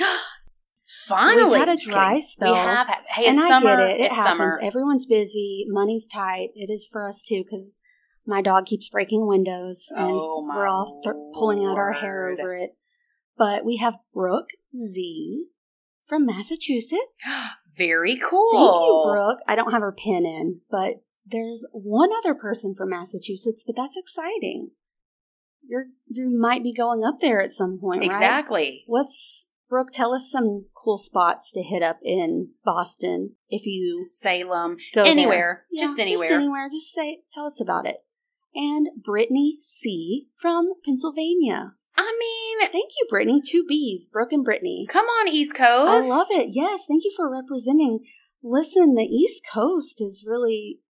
Finally. 1.06 1.44
We've 1.50 1.58
had 1.58 1.68
a 1.68 1.76
dry 1.76 2.20
spell. 2.20 2.52
We 2.52 2.58
have. 2.58 2.86
Had, 2.86 2.98
hey, 3.08 3.26
and 3.26 3.38
it's 3.38 3.44
I 3.46 3.48
summer. 3.48 3.76
get 3.76 3.80
it. 3.80 4.00
It 4.00 4.04
it's 4.04 4.14
happens. 4.14 4.38
summer. 4.38 4.60
Everyone's 4.62 5.06
busy. 5.06 5.64
Money's 5.68 6.06
tight. 6.06 6.50
It 6.54 6.70
is 6.70 6.86
for 6.90 7.08
us 7.08 7.22
too 7.22 7.42
because 7.44 7.80
my 8.26 8.40
dog 8.42 8.66
keeps 8.66 8.88
breaking 8.88 9.26
windows 9.26 9.86
and 9.90 10.12
Oh, 10.12 10.46
we're 10.54 10.66
all 10.66 11.00
th- 11.02 11.14
pulling 11.34 11.64
out 11.64 11.76
our 11.78 11.92
hair 11.92 12.28
over 12.30 12.54
it. 12.54 12.70
But 13.36 13.64
we 13.64 13.76
have 13.78 13.98
Brooke 14.12 14.50
Z 14.76 15.46
from 16.04 16.26
Massachusetts. 16.26 17.20
Very 17.76 18.16
cool. 18.16 18.52
Thank 18.52 18.86
you, 18.86 19.02
Brooke. 19.10 19.38
I 19.48 19.56
don't 19.56 19.72
have 19.72 19.80
her 19.80 19.92
pin 19.92 20.24
in, 20.24 20.60
but 20.70 21.02
there's 21.26 21.66
one 21.72 22.10
other 22.12 22.34
person 22.34 22.74
from 22.74 22.90
Massachusetts, 22.90 23.64
but 23.66 23.74
that's 23.76 23.96
exciting. 23.96 24.70
You're 25.66 25.86
you 26.06 26.30
might 26.38 26.62
be 26.62 26.72
going 26.72 27.04
up 27.04 27.20
there 27.20 27.40
at 27.40 27.50
some 27.50 27.78
point, 27.80 28.00
right? 28.00 28.06
Exactly. 28.06 28.84
What's 28.86 29.48
Brooke? 29.68 29.90
Tell 29.92 30.12
us 30.14 30.30
some 30.30 30.66
cool 30.74 30.98
spots 30.98 31.50
to 31.52 31.62
hit 31.62 31.82
up 31.82 31.98
in 32.02 32.50
Boston 32.64 33.32
if 33.48 33.64
you 33.64 34.06
Salem. 34.10 34.76
go 34.94 35.04
anywhere. 35.04 35.64
Yeah, 35.72 35.86
just 35.86 35.98
anywhere. 35.98 36.28
Just 36.28 36.34
anywhere. 36.34 36.68
Just 36.70 36.92
say, 36.92 37.22
tell 37.30 37.46
us 37.46 37.60
about 37.60 37.86
it. 37.86 38.04
And 38.54 38.88
Brittany 39.02 39.56
C 39.60 40.28
from 40.36 40.74
Pennsylvania. 40.84 41.72
I 41.96 42.16
mean, 42.18 42.68
Thank 42.72 42.90
you, 42.98 43.06
Brittany. 43.08 43.40
Two 43.46 43.64
B's, 43.68 44.06
Brooke 44.06 44.32
and 44.32 44.44
Brittany. 44.44 44.86
come 44.88 45.06
on, 45.06 45.28
East 45.28 45.54
Coast. 45.54 46.06
I 46.06 46.08
love 46.08 46.26
it. 46.30 46.48
Yes, 46.52 46.86
thank 46.88 47.04
you 47.04 47.12
for 47.16 47.30
representing. 47.30 48.00
Listen, 48.42 48.94
the 48.94 49.04
East 49.04 49.42
Coast 49.52 50.00
is 50.00 50.24
really 50.26 50.80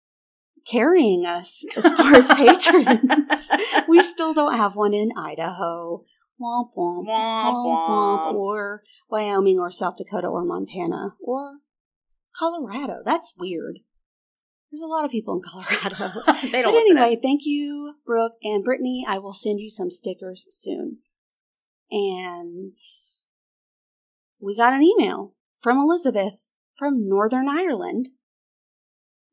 carrying 0.67 1.27
us 1.27 1.63
as 1.77 1.85
far 1.97 2.15
as 2.15 2.29
patrons. 2.35 3.49
we 3.89 4.03
still 4.03 4.33
don't 4.33 4.57
have 4.57 4.77
one 4.77 4.95
in 4.95 5.11
Idaho, 5.17 6.05
womp 6.41 6.71
womp, 6.77 7.07
Womp 7.07 7.55
womp 7.55 7.89
womp. 7.89 7.89
womp, 7.89 8.35
or 8.35 8.83
Wyoming, 9.11 9.59
or 9.59 9.71
South 9.71 9.97
Dakota, 9.97 10.27
or 10.29 10.45
Montana, 10.45 11.15
or 11.21 11.59
Colorado. 12.39 13.03
That's 13.05 13.35
weird. 13.39 13.81
There's 14.75 14.83
a 14.83 14.89
lot 14.89 15.05
of 15.05 15.13
people 15.13 15.37
in 15.37 15.41
Colorado. 15.41 16.21
they 16.51 16.61
don't 16.61 16.73
but 16.73 16.81
anyway, 16.81 17.17
thank 17.23 17.43
you, 17.45 17.95
Brooke 18.05 18.33
and 18.43 18.65
Brittany. 18.65 19.05
I 19.09 19.19
will 19.19 19.33
send 19.33 19.61
you 19.61 19.71
some 19.71 19.89
stickers 19.89 20.47
soon. 20.49 20.99
And 21.93 22.75
we 24.41 24.57
got 24.57 24.73
an 24.73 24.83
email 24.83 25.35
from 25.61 25.79
Elizabeth 25.79 26.51
from 26.77 27.09
Northern 27.09 27.49
Ireland. 27.49 28.09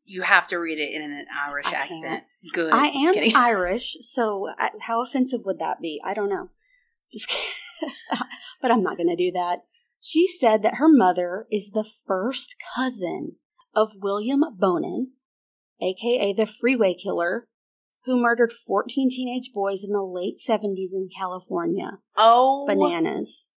You 0.04 0.22
have 0.22 0.46
to 0.50 0.60
read 0.60 0.78
it 0.78 0.94
in 0.94 1.02
an 1.02 1.26
Irish 1.48 1.66
I 1.66 1.72
accent. 1.72 2.04
can't. 2.04 2.24
Good. 2.54 2.72
I 2.72 2.90
am 2.90 3.14
kidding. 3.16 3.36
Irish, 3.36 3.98
so 4.02 4.48
I, 4.60 4.70
how 4.82 5.02
offensive 5.02 5.42
would 5.46 5.58
that 5.58 5.82
be? 5.82 6.00
I 6.06 6.14
don't 6.14 6.30
know. 6.30 6.50
Just 7.12 7.30
kidding. 7.30 7.96
but 8.62 8.70
I'm 8.70 8.84
not 8.84 8.98
going 8.98 9.10
to 9.10 9.16
do 9.16 9.32
that. 9.32 9.62
She 10.00 10.28
said 10.28 10.62
that 10.62 10.76
her 10.76 10.88
mother 10.88 11.48
is 11.52 11.72
the 11.72 11.84
first 12.08 12.58
cousin 12.76 13.38
of 13.74 13.94
William 14.00 14.44
Bonin, 14.60 15.14
aka 15.82 16.34
the 16.34 16.46
Freeway 16.46 16.94
Killer, 16.94 17.48
who 18.06 18.22
murdered 18.22 18.54
14 18.54 19.10
teenage 19.10 19.52
boys 19.54 19.84
in 19.84 19.92
the 19.92 20.04
late 20.04 20.36
70s 20.38 20.94
in 20.94 21.10
California. 21.16 22.00
oh, 22.18 22.66
Bananas. 22.68 23.50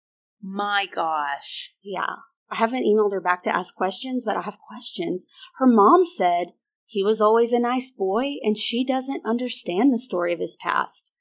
my 0.41 0.85
gosh. 0.85 1.73
Yeah. 1.83 2.15
I 2.49 2.55
haven't 2.57 2.83
emailed 2.83 3.13
her 3.13 3.21
back 3.21 3.41
to 3.43 3.55
ask 3.55 3.73
questions, 3.73 4.25
but 4.25 4.37
I 4.37 4.41
have 4.41 4.59
questions. 4.59 5.25
Her 5.57 5.65
mom 5.65 6.03
said 6.05 6.49
he 6.85 7.03
was 7.03 7.19
always 7.19 7.51
a 7.51 7.59
nice 7.59 7.89
boy 7.89 8.35
and 8.43 8.57
she 8.57 8.85
doesn't 8.85 9.25
understand 9.25 9.91
the 9.91 9.97
story 9.97 10.33
of 10.33 10.39
his 10.39 10.55
past. 10.55 11.11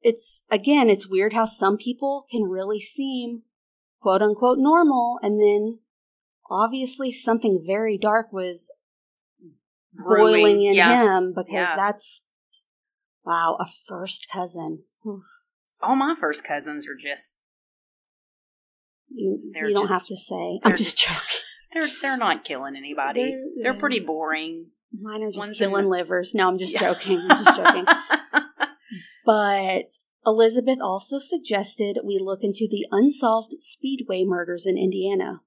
It's, 0.00 0.44
again, 0.50 0.90
it's 0.90 1.08
weird 1.08 1.32
how 1.32 1.44
some 1.44 1.76
people 1.76 2.26
can 2.28 2.42
really 2.42 2.80
seem 2.80 3.42
quote 4.00 4.20
unquote 4.20 4.58
normal 4.58 5.20
and 5.22 5.40
then 5.40 5.78
obviously 6.50 7.12
something 7.12 7.62
very 7.64 7.96
dark 7.96 8.32
was 8.32 8.72
boiling 9.92 10.62
in 10.62 10.74
yeah. 10.74 11.18
him 11.18 11.32
because 11.34 11.52
Yeah. 11.52 11.76
that's, 11.76 12.26
wow, 13.24 13.56
a 13.60 13.66
first 13.88 14.26
cousin. 14.32 14.84
Oof. 15.06 15.22
All 15.82 15.96
my 15.96 16.14
first 16.18 16.44
cousins 16.44 16.88
are 16.88 16.94
just 16.96 17.36
You, 19.14 19.38
They're 19.52 19.68
you 19.68 19.74
don't 19.74 19.84
just- 19.84 19.92
have 19.92 20.06
to 20.06 20.16
say. 20.16 20.60
I'm 20.64 20.76
just 20.76 20.98
just- 20.98 21.08
joking. 21.08 21.40
they're 21.72 21.88
they're 22.00 22.16
not 22.16 22.44
killing 22.44 22.76
anybody. 22.76 23.20
They're- 23.22 23.50
They're, 23.62 23.74
pretty 23.80 24.00
boring. 24.00 24.70
Mine 24.92 25.22
are 25.22 25.28
just 25.28 25.38
One's 25.38 25.58
killing 25.58 25.84
the- 25.84 25.90
livers. 25.90 26.32
No, 26.34 26.48
I'm 26.48 26.58
just 26.58 26.72
Yeah. 26.74 26.80
joking. 26.92 27.18
I'm 27.28 27.44
just 27.44 27.56
joking. 27.56 27.84
But 29.24 29.86
Elizabeth 30.26 30.78
also 30.82 31.18
suggested 31.20 31.98
we 32.04 32.18
look 32.20 32.40
into 32.42 32.66
the 32.70 32.86
unsolved 32.90 33.52
speedway 33.58 34.24
murders 34.26 34.66
in 34.66 34.76
Indiana. 34.76 35.42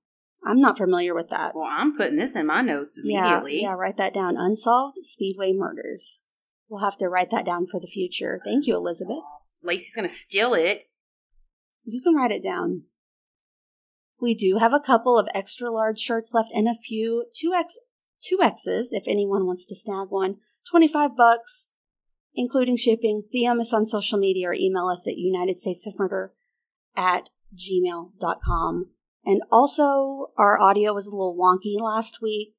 I'm 0.46 0.62
not 0.62 0.78
familiar 0.78 1.16
with 1.16 1.30
that. 1.30 1.56
well, 1.56 1.68
I'm 1.70 1.96
putting 1.98 2.18
this 2.18 2.36
in 2.36 2.46
my 2.46 2.62
notes 2.62 3.00
Yeah, 3.04 3.20
immediately. 3.40 3.62
yeah, 3.64 3.74
write 3.74 3.98
that 3.98 4.14
down. 4.14 4.38
Unsolved 4.38 4.98
speedway 5.02 5.54
murders. 5.54 6.22
We'll 6.70 6.82
have 6.84 6.98
to 6.98 7.10
write 7.10 7.32
that 7.32 7.46
down 7.46 7.66
for 7.66 7.80
the 7.80 7.88
future. 7.88 8.40
Thank 8.46 8.68
you, 8.68 8.76
Elizabeth. 8.76 9.24
Lacey's 9.64 9.96
gonna 9.96 10.08
steal 10.10 10.54
it. 10.54 10.86
You 11.84 12.02
can 12.02 12.16
write 12.16 12.32
it 12.32 12.44
down. 12.44 12.84
We 14.22 14.34
do 14.36 14.58
have 14.60 14.74
a 14.74 14.80
couple 14.80 15.18
of 15.20 15.28
extra 15.34 15.72
large 15.72 16.00
shirts 16.00 16.34
left 16.34 16.50
and 16.54 16.68
a 16.68 16.74
few 16.74 17.26
two 17.36 17.54
X 17.54 17.78
two 18.22 18.40
X's 18.42 18.90
if 18.92 19.04
anyone 19.08 19.46
wants 19.46 19.66
to 19.66 19.76
snag 19.76 20.08
one. 20.10 20.38
Twenty 20.70 20.88
five 20.88 21.16
bucks, 21.16 21.72
including 22.34 22.78
shipping. 22.78 23.24
DM 23.34 23.60
us 23.60 23.74
on 23.74 23.86
social 23.86 24.18
media 24.18 24.50
or 24.50 24.54
email 24.54 24.88
us 24.88 25.08
at 25.08 25.18
United 25.18 25.60
States 25.60 25.86
of 25.86 26.00
Murder 26.00 26.34
at 26.96 27.30
gmail.com. 27.56 28.90
And 29.26 29.42
also 29.52 30.28
our 30.38 30.60
audio 30.62 30.94
was 30.94 31.08
a 31.08 31.12
little 31.12 31.38
wonky 31.38 31.82
last 31.82 32.20
week, 32.22 32.54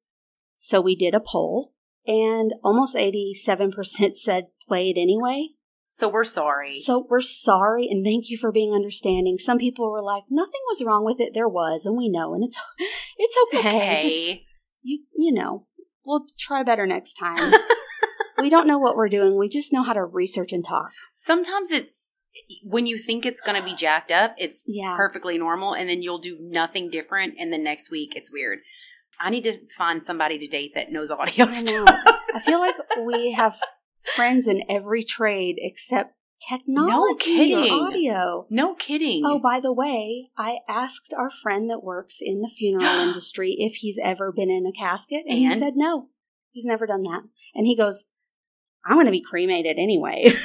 so 0.57 0.81
we 0.81 0.95
did 0.95 1.13
a 1.15 1.19
poll 1.19 1.73
and 2.05 2.53
almost 2.63 2.95
87% 2.95 4.15
said 4.15 4.47
play 4.67 4.89
it 4.89 4.99
anyway. 4.99 5.49
So 5.89 6.07
we're 6.09 6.25
sorry. 6.25 6.79
So 6.79 7.07
we're 7.09 7.21
sorry 7.21 7.87
and 7.89 8.05
thank 8.05 8.29
you 8.29 8.37
for 8.37 8.51
being 8.51 8.73
understanding. 8.73 9.37
Some 9.37 9.57
people 9.57 9.89
were 9.89 10.01
like, 10.01 10.23
nothing 10.29 10.61
was 10.67 10.83
wrong 10.83 11.03
with 11.03 11.19
it. 11.19 11.33
There 11.33 11.47
was, 11.47 11.85
and 11.85 11.97
we 11.97 12.09
know, 12.09 12.33
and 12.35 12.43
it's 12.43 12.57
it's 13.17 13.35
it's 13.35 13.55
okay. 13.55 13.77
okay. 13.77 14.01
Just 14.03 14.41
you 14.83 15.03
you 15.17 15.31
know, 15.31 15.65
we'll 16.05 16.27
try 16.37 16.63
better 16.63 16.85
next 16.85 17.15
time. 17.15 17.51
we 18.37 18.49
don't 18.49 18.67
know 18.67 18.77
what 18.77 18.95
we're 18.95 19.09
doing. 19.09 19.37
We 19.37 19.49
just 19.49 19.73
know 19.73 19.83
how 19.83 19.93
to 19.93 20.03
research 20.03 20.53
and 20.53 20.63
talk. 20.63 20.91
Sometimes 21.13 21.71
it's 21.71 22.16
when 22.63 22.85
you 22.85 22.97
think 22.97 23.25
it's 23.25 23.41
gonna 23.41 23.63
be 23.63 23.75
jacked 23.75 24.11
up, 24.11 24.35
it's 24.37 24.63
Yeah. 24.67 24.95
perfectly 24.97 25.37
normal, 25.37 25.73
and 25.73 25.89
then 25.89 26.01
you'll 26.01 26.19
do 26.19 26.37
nothing 26.39 26.89
different, 26.89 27.35
and 27.39 27.51
the 27.51 27.57
next 27.57 27.89
week 27.91 28.15
it's 28.15 28.31
weird. 28.31 28.59
I 29.19 29.29
need 29.29 29.43
to 29.43 29.59
find 29.75 30.03
somebody 30.03 30.37
to 30.39 30.47
date 30.47 30.73
that 30.75 30.91
knows 30.91 31.09
audio 31.11 31.45
I 31.45 31.49
stuff. 31.49 31.85
know. 31.85 31.85
I 32.35 32.39
feel 32.39 32.59
like 32.59 32.75
we 33.03 33.31
have 33.31 33.57
friends 34.15 34.47
in 34.47 34.63
every 34.69 35.03
trade 35.03 35.55
except 35.57 36.13
technology 36.47 36.93
no 36.99 37.15
kidding. 37.17 37.71
audio. 37.73 38.45
No 38.51 38.75
kidding. 38.75 39.23
Oh, 39.25 39.39
by 39.39 39.59
the 39.59 39.73
way, 39.73 40.27
I 40.37 40.59
asked 40.69 41.13
our 41.17 41.31
friend 41.31 41.67
that 41.71 41.83
works 41.83 42.17
in 42.21 42.41
the 42.41 42.47
funeral 42.47 42.85
industry 43.07 43.55
if 43.57 43.75
he's 43.77 43.99
ever 44.01 44.31
been 44.31 44.51
in 44.51 44.65
a 44.67 44.71
casket, 44.71 45.23
and, 45.27 45.37
he 45.39 45.51
said 45.51 45.73
no. 45.75 46.09
He's 46.51 46.65
never 46.65 46.85
done 46.85 47.01
that. 47.03 47.23
And 47.55 47.65
he 47.65 47.75
goes, 47.75 48.05
I'm 48.85 48.95
going 48.97 49.05
to 49.07 49.11
be 49.11 49.21
cremated 49.21 49.77
anyway. 49.79 50.31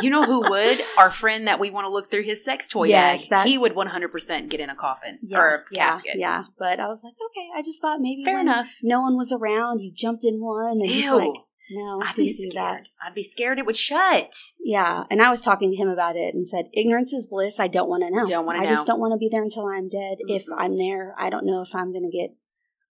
you 0.00 0.10
know 0.10 0.24
who 0.24 0.40
would? 0.48 0.80
Our 0.98 1.10
friend 1.10 1.46
that 1.46 1.58
we 1.58 1.70
want 1.70 1.84
to 1.84 1.90
look 1.90 2.10
through 2.10 2.22
his 2.22 2.44
sex 2.44 2.68
toy 2.68 2.84
Yes, 2.84 3.28
bag. 3.28 3.46
He 3.46 3.58
would 3.58 3.74
100% 3.74 4.48
get 4.48 4.60
in 4.60 4.70
a 4.70 4.74
coffin 4.76 5.18
yeah, 5.22 5.38
or 5.38 5.54
a 5.54 5.64
yeah, 5.72 5.90
casket. 5.90 6.16
Yeah. 6.16 6.44
But 6.58 6.80
I 6.80 6.88
was 6.88 7.02
like, 7.04 7.14
okay, 7.14 7.48
I 7.54 7.62
just 7.62 7.80
thought 7.80 8.00
maybe 8.00 8.24
Fair 8.24 8.36
when 8.36 8.48
enough. 8.48 8.78
no 8.82 9.00
one 9.00 9.16
was 9.16 9.32
around, 9.32 9.80
you 9.80 9.92
jumped 9.94 10.24
in 10.24 10.40
one. 10.40 10.80
And 10.80 10.86
he's 10.90 11.04
Ew. 11.04 11.16
like, 11.16 11.40
no, 11.72 12.02
I'd 12.04 12.16
be 12.16 12.26
scared. 12.28 12.88
I'd 13.04 13.14
be 13.14 13.22
scared 13.22 13.58
it 13.58 13.66
would 13.66 13.76
shut. 13.76 14.34
Yeah, 14.58 15.04
and 15.08 15.22
I 15.22 15.30
was 15.30 15.40
talking 15.40 15.70
to 15.70 15.76
him 15.76 15.88
about 15.88 16.16
it 16.16 16.34
and 16.34 16.46
said, 16.46 16.64
"Ignorance 16.72 17.12
is 17.12 17.28
bliss. 17.28 17.60
I 17.60 17.68
don't 17.68 17.88
want 17.88 18.02
to 18.02 18.10
know. 18.10 18.24
Don't 18.24 18.44
wanna 18.44 18.62
I 18.62 18.66
just 18.66 18.88
don't 18.88 18.98
want 18.98 19.12
to 19.12 19.18
be 19.18 19.28
there 19.30 19.42
until 19.44 19.66
I'm 19.66 19.88
dead. 19.88 20.16
If 20.26 20.46
Mm-mm. 20.46 20.56
I'm 20.58 20.76
there, 20.76 21.14
I 21.16 21.30
don't 21.30 21.46
know 21.46 21.62
if 21.62 21.72
I'm 21.72 21.92
going 21.92 22.10
to 22.10 22.16
get 22.16 22.30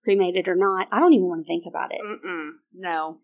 cremated 0.03 0.49
or 0.49 0.57
not. 0.57 0.89
I 0.91 0.99
don't 0.99 1.13
even 1.13 1.29
want 1.29 1.43
to 1.43 1.47
think 1.47 1.65
about 1.69 1.93
it." 1.93 2.01
Mm-mm. 2.01 2.53
No. 2.73 3.19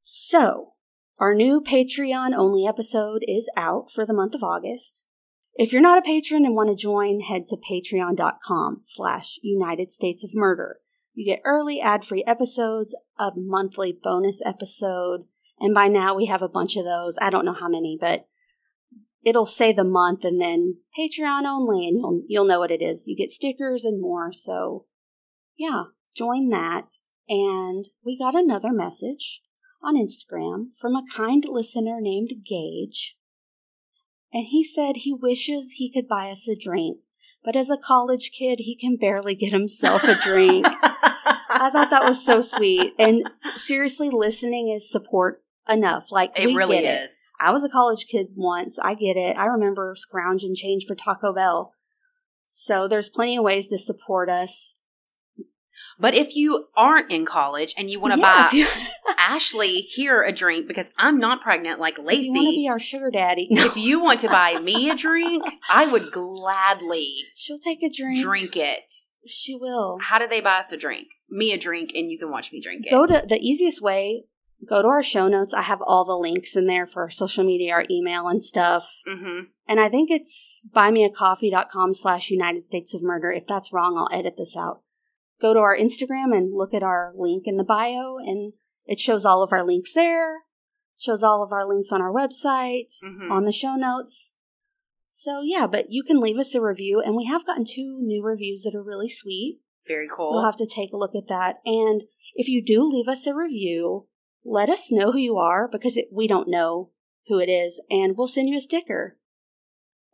So, 0.00 0.74
our 1.20 1.34
new 1.34 1.60
Patreon 1.60 2.30
only 2.34 2.66
episode 2.66 3.22
is 3.28 3.46
out 3.54 3.90
for 3.90 4.06
the 4.06 4.14
month 4.14 4.34
of 4.34 4.42
August. 4.42 5.04
If 5.54 5.70
you're 5.70 5.82
not 5.82 5.98
a 5.98 6.02
patron 6.02 6.46
and 6.46 6.56
want 6.56 6.70
to 6.70 6.74
join, 6.74 7.20
head 7.20 7.44
to 7.48 7.58
patreon.com 7.58 8.78
slash 8.80 9.38
United 9.42 9.92
States 9.92 10.24
of 10.24 10.30
Murder. 10.34 10.78
You 11.12 11.26
get 11.26 11.42
early 11.44 11.78
ad-free 11.78 12.24
episodes, 12.26 12.96
a 13.18 13.32
monthly 13.36 13.92
bonus 13.92 14.40
episode, 14.46 15.24
and 15.58 15.74
by 15.74 15.88
now 15.88 16.14
we 16.14 16.24
have 16.24 16.40
a 16.40 16.48
bunch 16.48 16.76
of 16.76 16.86
those. 16.86 17.18
I 17.20 17.28
don't 17.28 17.44
know 17.44 17.52
how 17.52 17.68
many, 17.68 17.98
but 18.00 18.26
it'll 19.22 19.44
say 19.44 19.74
the 19.74 19.84
month 19.84 20.24
and 20.24 20.40
then 20.40 20.78
Patreon 20.98 21.44
only 21.44 21.86
and 21.86 21.98
you'll 21.98 22.22
you'll 22.28 22.46
know 22.46 22.60
what 22.60 22.70
it 22.70 22.80
is. 22.80 23.04
You 23.06 23.14
get 23.14 23.30
stickers 23.30 23.84
and 23.84 24.00
more. 24.00 24.32
So 24.32 24.86
yeah, 25.58 25.84
join 26.16 26.48
that. 26.48 26.86
And 27.28 27.84
we 28.02 28.18
got 28.18 28.34
another 28.34 28.72
message 28.72 29.42
on 29.82 29.96
Instagram 29.96 30.72
from 30.78 30.94
a 30.96 31.04
kind 31.14 31.44
listener 31.48 31.98
named 32.00 32.30
Gage. 32.44 33.16
And 34.32 34.46
he 34.46 34.62
said 34.62 34.98
he 34.98 35.12
wishes 35.12 35.72
he 35.72 35.90
could 35.92 36.06
buy 36.06 36.30
us 36.30 36.46
a 36.46 36.54
drink, 36.56 36.98
but 37.44 37.56
as 37.56 37.68
a 37.70 37.76
college 37.76 38.30
kid, 38.36 38.60
he 38.60 38.76
can 38.76 38.96
barely 38.96 39.34
get 39.34 39.52
himself 39.52 40.04
a 40.04 40.14
drink. 40.14 40.66
I 41.52 41.68
thought 41.72 41.90
that 41.90 42.04
was 42.04 42.24
so 42.24 42.40
sweet. 42.42 42.92
And 42.98 43.28
seriously, 43.56 44.08
listening 44.08 44.68
is 44.68 44.90
support 44.90 45.42
enough. 45.68 46.12
Like 46.12 46.38
It 46.38 46.46
we 46.46 46.54
really 46.54 46.76
get 46.80 46.84
it. 46.84 47.04
is. 47.04 47.32
I 47.40 47.50
was 47.50 47.64
a 47.64 47.68
college 47.68 48.06
kid 48.06 48.28
once. 48.36 48.78
I 48.78 48.94
get 48.94 49.16
it. 49.16 49.36
I 49.36 49.46
remember 49.46 49.94
scrounging 49.96 50.54
change 50.54 50.84
for 50.86 50.94
Taco 50.94 51.32
Bell. 51.34 51.72
So 52.44 52.86
there's 52.88 53.08
plenty 53.08 53.36
of 53.36 53.44
ways 53.44 53.68
to 53.68 53.78
support 53.78 54.28
us. 54.30 54.78
But 56.00 56.14
if 56.14 56.34
you 56.34 56.66
aren't 56.76 57.10
in 57.10 57.26
college 57.26 57.74
and 57.76 57.90
you 57.90 58.00
want 58.00 58.14
to 58.14 58.20
Yeah, 58.20 58.48
buy 58.50 58.66
Ashley 59.18 59.80
here 59.82 60.22
a 60.22 60.32
drink 60.32 60.66
because 60.66 60.90
I'm 60.96 61.18
not 61.18 61.40
pregnant 61.42 61.78
like 61.78 61.98
Lacey. 61.98 62.20
if 62.20 62.24
you 62.26 62.32
want 62.34 62.46
to 62.54 62.56
be 62.56 62.68
our 62.68 62.78
sugar 62.78 63.10
daddy, 63.10 63.48
no, 63.50 63.66
if 63.66 63.76
you 63.76 64.00
want 64.02 64.20
to 64.20 64.28
buy 64.40 64.58
me 64.60 64.90
a 64.90 64.96
drink, 64.96 65.44
I 65.68 65.86
would 65.86 66.10
gladly 66.10 67.12
she'll 67.34 67.58
take 67.58 67.82
a 67.82 67.90
drink. 67.90 68.20
drink 68.22 68.56
it. 68.56 68.92
She 69.26 69.54
will. 69.54 69.98
How 70.00 70.18
do 70.18 70.26
they 70.26 70.40
buy 70.40 70.58
us 70.60 70.72
a 70.72 70.76
drink? 70.78 71.08
Me 71.28 71.52
a 71.52 71.58
drink, 71.58 71.92
and 71.94 72.10
you 72.10 72.18
can 72.18 72.30
watch 72.30 72.50
me 72.52 72.60
drink 72.60 72.86
it. 72.86 72.90
Go 72.90 73.06
to 73.06 73.22
the 73.28 73.38
easiest 73.38 73.82
way. 73.82 74.24
Go 74.66 74.80
to 74.82 74.88
our 74.88 75.02
show 75.02 75.28
notes. 75.28 75.52
I 75.54 75.62
have 75.62 75.80
all 75.82 76.04
the 76.04 76.16
links 76.16 76.56
in 76.56 76.66
there 76.66 76.86
for 76.86 77.08
social 77.10 77.44
media, 77.44 77.72
our 77.74 77.84
email 77.90 78.28
and 78.28 78.42
stuff. 78.42 78.90
hmm 79.06 79.40
And 79.68 79.78
I 79.80 79.88
think 79.90 80.10
it's 80.10 80.62
buymeacoffee.com 80.74 81.92
slash 81.94 82.30
United 82.30 82.64
States 82.64 82.94
of 82.94 83.02
Murder. 83.02 83.30
If 83.30 83.46
that's 83.46 83.72
wrong, 83.72 83.96
I'll 83.96 84.08
edit 84.18 84.34
this 84.36 84.56
out. 84.56 84.82
Go 85.40 85.54
to 85.54 85.60
our 85.60 85.76
Instagram 85.76 86.36
and 86.36 86.52
look 86.54 86.74
at 86.74 86.82
our 86.82 87.12
link 87.16 87.44
in 87.46 87.56
the 87.56 87.64
bio, 87.64 88.18
and 88.18 88.52
it 88.86 88.98
shows 88.98 89.24
all 89.24 89.42
of 89.42 89.52
our 89.52 89.64
links 89.64 89.94
there. 89.94 90.42
Shows 90.98 91.22
all 91.22 91.42
of 91.42 91.52
our 91.52 91.66
links 91.66 91.92
on 91.92 92.02
our 92.02 92.12
website, 92.12 92.92
Mhm. 93.02 93.30
on 93.30 93.44
the 93.44 93.52
show 93.52 93.74
notes. 93.74 94.34
So 95.10 95.40
yeah, 95.42 95.66
but 95.66 95.86
you 95.90 96.02
can 96.02 96.20
leave 96.20 96.38
us 96.38 96.54
a 96.54 96.60
review, 96.60 97.00
and 97.00 97.16
we 97.16 97.24
have 97.24 97.46
gotten 97.46 97.64
two 97.64 98.00
new 98.02 98.22
reviews 98.22 98.62
that 98.64 98.74
are 98.74 98.82
really 98.82 99.08
sweet. 99.08 99.60
Very 99.86 100.08
cool. 100.08 100.30
We'll 100.32 100.44
have 100.44 100.56
to 100.58 100.66
take 100.66 100.92
a 100.92 100.96
look 100.96 101.14
at 101.14 101.28
that. 101.28 101.60
And 101.64 102.04
if 102.34 102.48
you 102.48 102.62
do 102.64 102.82
leave 102.82 103.08
us 103.08 103.26
a 103.26 103.34
review, 103.34 104.06
let 104.44 104.68
us 104.68 104.92
know 104.92 105.12
who 105.12 105.18
you 105.18 105.36
are 105.36 105.68
because 105.68 105.96
it, 105.96 106.08
we 106.12 106.26
don't 106.28 106.48
know 106.48 106.90
who 107.26 107.38
it 107.38 107.48
is, 107.48 107.82
and 107.90 108.16
we'll 108.16 108.28
send 108.28 108.48
you 108.48 108.56
a 108.56 108.60
sticker. 108.60 109.18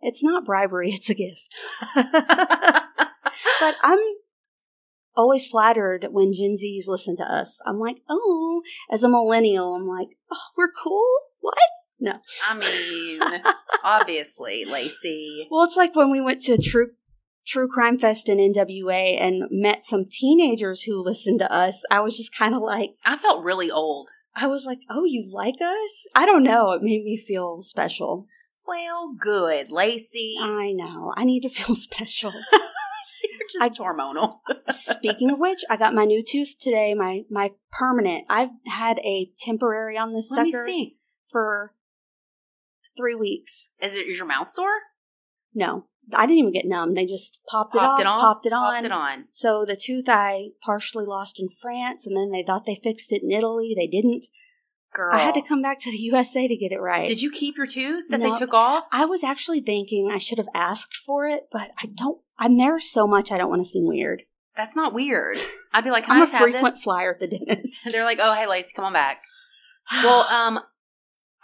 It's 0.00 0.22
not 0.22 0.44
bribery, 0.44 0.90
it's 0.94 1.10
a 1.10 1.14
gift. 1.14 1.54
but 1.94 3.74
I'm 3.82 3.98
always 5.16 5.46
flattered 5.46 6.08
when 6.10 6.32
Gen 6.32 6.56
Zs 6.56 6.86
listen 6.86 7.16
to 7.16 7.24
us. 7.24 7.58
I'm 7.66 7.78
like, 7.78 8.02
oh, 8.08 8.62
as 8.90 9.02
a 9.02 9.08
millennial, 9.08 9.74
I'm 9.74 9.86
like, 9.86 10.08
oh, 10.30 10.48
we're 10.56 10.72
cool? 10.72 11.06
What? 11.40 11.58
No. 12.00 12.14
I 12.48 12.58
mean, 12.58 13.42
obviously, 13.84 14.64
Lacey. 14.64 15.46
Well, 15.50 15.64
it's 15.64 15.76
like 15.76 15.94
when 15.94 16.10
we 16.10 16.20
went 16.20 16.42
to 16.42 16.58
True 16.58 16.88
True 17.46 17.68
Crime 17.68 17.98
Fest 17.98 18.28
in 18.28 18.38
NWA 18.38 19.20
and 19.20 19.44
met 19.50 19.84
some 19.84 20.04
teenagers 20.10 20.82
who 20.82 21.00
listened 21.00 21.38
to 21.40 21.52
us. 21.52 21.84
I 21.90 22.00
was 22.00 22.16
just 22.16 22.34
kind 22.34 22.54
of 22.54 22.60
like, 22.60 22.90
I 23.04 23.16
felt 23.16 23.44
really 23.44 23.70
old. 23.70 24.08
I 24.34 24.48
was 24.48 24.66
like, 24.66 24.80
oh, 24.90 25.04
you 25.04 25.30
like 25.32 25.54
us? 25.62 26.06
I 26.14 26.26
don't 26.26 26.42
know. 26.42 26.72
It 26.72 26.82
made 26.82 27.04
me 27.04 27.16
feel 27.16 27.62
special. 27.62 28.26
Well, 28.66 29.14
good, 29.18 29.70
Lacey. 29.70 30.34
I 30.40 30.72
know. 30.72 31.12
I 31.16 31.24
need 31.24 31.42
to 31.42 31.48
feel 31.48 31.74
special. 31.76 32.32
Just 33.52 33.80
hormonal. 33.80 34.38
Speaking 34.70 35.30
of 35.30 35.38
which, 35.38 35.60
I 35.70 35.76
got 35.76 35.94
my 35.94 36.04
new 36.04 36.22
tooth 36.22 36.58
today. 36.58 36.94
My 36.94 37.22
my 37.30 37.52
permanent. 37.72 38.24
I've 38.28 38.50
had 38.66 38.98
a 39.00 39.30
temporary 39.38 39.96
on 39.98 40.12
this 40.12 40.30
Let 40.30 40.48
sucker 40.50 40.66
for 41.30 41.74
three 42.96 43.14
weeks. 43.14 43.70
Is 43.80 43.94
it 43.94 44.06
is 44.06 44.18
your 44.18 44.26
mouth 44.26 44.48
sore? 44.48 44.80
No, 45.54 45.86
I 46.14 46.26
didn't 46.26 46.38
even 46.38 46.52
get 46.52 46.66
numb. 46.66 46.94
They 46.94 47.06
just 47.06 47.40
popped, 47.48 47.74
Popped 47.74 48.00
it 48.00 48.04
it 48.04 48.06
off, 48.06 48.20
off. 48.20 48.34
popped 48.36 48.46
it 48.46 48.52
on. 48.52 48.74
Popped 48.74 48.84
it 48.84 48.92
on. 48.92 49.24
So 49.30 49.64
the 49.64 49.76
tooth 49.76 50.08
I 50.08 50.48
partially 50.62 51.06
lost 51.06 51.40
in 51.40 51.48
France, 51.48 52.06
and 52.06 52.16
then 52.16 52.30
they 52.30 52.44
thought 52.46 52.66
they 52.66 52.74
fixed 52.76 53.12
it 53.12 53.22
in 53.22 53.30
Italy. 53.30 53.74
They 53.76 53.86
didn't. 53.86 54.26
Girl, 54.92 55.10
I 55.12 55.18
had 55.18 55.34
to 55.34 55.42
come 55.42 55.60
back 55.60 55.78
to 55.80 55.90
the 55.90 55.98
USA 55.98 56.48
to 56.48 56.56
get 56.56 56.72
it 56.72 56.80
right. 56.80 57.06
Did 57.06 57.20
you 57.20 57.30
keep 57.30 57.56
your 57.58 57.66
tooth 57.66 58.04
that 58.08 58.18
No. 58.20 58.32
they 58.32 58.38
took 58.38 58.54
off? 58.54 58.84
I 58.92 59.04
was 59.04 59.22
actually 59.22 59.60
thinking 59.60 60.10
I 60.10 60.16
should 60.16 60.38
have 60.38 60.48
asked 60.54 60.96
for 60.96 61.26
it, 61.26 61.48
but 61.52 61.70
I 61.82 61.86
don't. 61.86 62.20
I'm 62.38 62.56
there 62.56 62.78
so 62.80 63.06
much 63.06 63.30
I 63.32 63.38
don't 63.38 63.50
want 63.50 63.62
to 63.62 63.68
seem 63.68 63.86
weird. 63.86 64.24
That's 64.56 64.74
not 64.76 64.92
weird. 64.94 65.38
I'd 65.74 65.84
be 65.84 65.90
like, 65.90 66.04
can 66.04 66.12
I'm 66.16 66.18
I 66.18 66.22
a 66.22 66.24
just 66.26 66.32
have 66.34 66.42
frequent 66.42 66.74
this? 66.74 66.82
flyer 66.82 67.10
at 67.12 67.20
the 67.20 67.26
dentist. 67.28 67.80
They're 67.92 68.04
like, 68.04 68.18
oh, 68.22 68.32
hey, 68.34 68.46
Lacey, 68.46 68.72
come 68.74 68.84
on 68.84 68.92
back. 68.92 69.22
Well, 70.02 70.22
um, 70.32 70.60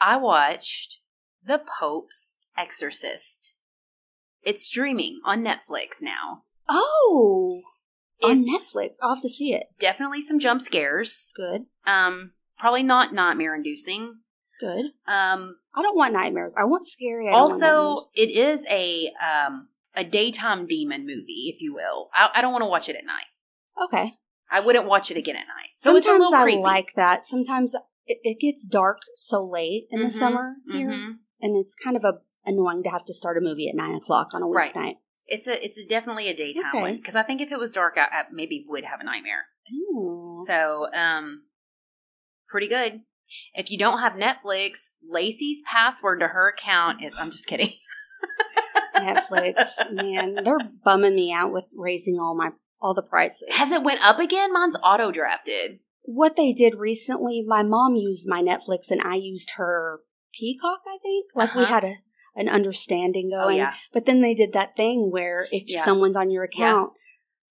I 0.00 0.16
watched 0.16 0.98
The 1.44 1.60
Pope's 1.78 2.34
Exorcist. 2.56 3.54
It's 4.42 4.64
streaming 4.66 5.20
on 5.24 5.44
Netflix 5.44 6.00
now. 6.02 6.42
oh, 6.68 7.62
on 8.24 8.42
Netflix. 8.44 8.96
I'll 9.02 9.14
have 9.14 9.22
to 9.22 9.28
see 9.28 9.52
it. 9.54 9.64
Definitely 9.78 10.22
some 10.22 10.38
jump 10.40 10.60
scares. 10.62 11.32
Good, 11.36 11.66
Um, 11.86 12.32
probably 12.58 12.82
not 12.82 13.12
nightmare 13.14 13.54
inducing. 13.54 14.16
good. 14.58 14.86
Um, 15.06 15.56
I 15.74 15.82
don't 15.82 15.96
want 15.96 16.12
nightmares. 16.14 16.54
I 16.58 16.64
want 16.64 16.84
scary. 16.86 17.28
I 17.28 17.32
don't 17.32 17.50
want 17.50 17.62
also, 17.62 18.08
it 18.14 18.30
is 18.30 18.66
a 18.70 19.10
um 19.20 19.68
a 19.94 20.04
daytime 20.04 20.66
demon 20.66 21.06
movie, 21.06 21.52
if 21.54 21.60
you 21.60 21.74
will. 21.74 22.08
I, 22.14 22.28
I 22.34 22.40
don't 22.40 22.52
want 22.52 22.62
to 22.62 22.68
watch 22.68 22.88
it 22.88 22.96
at 22.96 23.04
night. 23.04 23.26
okay. 23.84 24.14
I 24.50 24.60
wouldn't 24.60 24.86
watch 24.86 25.10
it 25.10 25.16
again 25.16 25.36
at 25.36 25.46
night. 25.48 25.70
So 25.76 25.96
it's 25.96 26.06
a 26.06 26.10
Sometimes 26.10 26.24
little 26.30 26.38
I 26.38 26.42
creepy. 26.44 26.60
like 26.60 26.92
that. 26.94 27.24
Sometimes 27.24 27.74
it, 28.06 28.18
it 28.22 28.38
gets 28.38 28.66
dark 28.66 28.98
so 29.14 29.42
late 29.46 29.86
in 29.90 30.00
the 30.02 30.08
Mhm, 30.08 30.12
summer 30.12 30.56
here, 30.70 30.90
mhm. 30.90 31.18
and 31.40 31.56
it's 31.56 31.74
kind 31.74 31.96
of 31.96 32.04
a 32.04 32.18
annoying 32.44 32.82
to 32.82 32.90
have 32.90 33.04
to 33.06 33.14
start 33.14 33.38
a 33.38 33.40
movie 33.40 33.68
at 33.70 33.74
nine 33.74 33.94
o'clock 33.94 34.34
on 34.34 34.42
a 34.42 34.46
Right. 34.46 34.74
weeknight. 34.74 34.96
It's 35.26 35.46
a 35.46 35.64
it's 35.64 35.78
a 35.78 35.86
definitely 35.86 36.28
a 36.28 36.34
daytime 36.34 36.66
Okay. 36.74 36.80
one 36.80 36.96
because 36.96 37.16
I 37.16 37.22
think 37.22 37.40
if 37.40 37.50
it 37.50 37.58
was 37.58 37.72
dark, 37.72 37.96
I, 37.96 38.02
I 38.02 38.24
maybe 38.30 38.66
would 38.68 38.84
have 38.84 39.00
a 39.00 39.04
nightmare. 39.04 39.46
Ooh. 39.72 40.34
So, 40.46 40.88
um, 40.92 41.44
pretty 42.48 42.68
good. 42.68 43.00
If 43.54 43.70
you 43.70 43.78
don't 43.78 44.00
have 44.00 44.12
Netflix, 44.14 44.88
Lacey's 45.02 45.62
password 45.70 46.20
to 46.20 46.28
her 46.28 46.48
account 46.50 47.02
is. 47.02 47.16
I'm 47.18 47.30
just 47.30 47.46
kidding. 47.46 47.72
Netflix, 49.02 49.90
man, 49.92 50.34
they're 50.44 50.58
bumming 50.84 51.14
me 51.14 51.32
out 51.32 51.52
with 51.52 51.72
raising 51.76 52.18
all 52.18 52.34
my 52.34 52.50
all 52.80 52.94
the 52.94 53.02
prices. 53.02 53.48
Has 53.52 53.70
it 53.70 53.82
went 53.82 54.04
up 54.04 54.18
again? 54.18 54.52
Mine's 54.52 54.76
auto 54.82 55.10
drafted. 55.12 55.78
What 56.02 56.34
they 56.36 56.52
did 56.52 56.74
recently, 56.74 57.44
my 57.46 57.62
mom 57.62 57.94
used 57.94 58.26
my 58.28 58.42
Netflix 58.42 58.90
and 58.90 59.00
I 59.02 59.14
used 59.14 59.52
her 59.56 60.00
Peacock. 60.34 60.80
I 60.86 60.98
think 61.02 61.26
like 61.34 61.54
we 61.54 61.62
Uh-huh. 61.62 61.74
had 61.74 61.84
a 61.84 61.94
an 62.34 62.48
understanding 62.48 63.30
Oh 63.34 63.44
going. 63.44 63.58
yeah, 63.58 63.74
But 63.92 64.06
then 64.06 64.22
they 64.22 64.32
did 64.34 64.52
that 64.54 64.74
thing 64.74 65.10
where 65.10 65.48
if 65.52 65.64
Yeah. 65.70 65.84
someone's 65.84 66.16
on 66.16 66.30
your 66.30 66.42
account, 66.44 66.92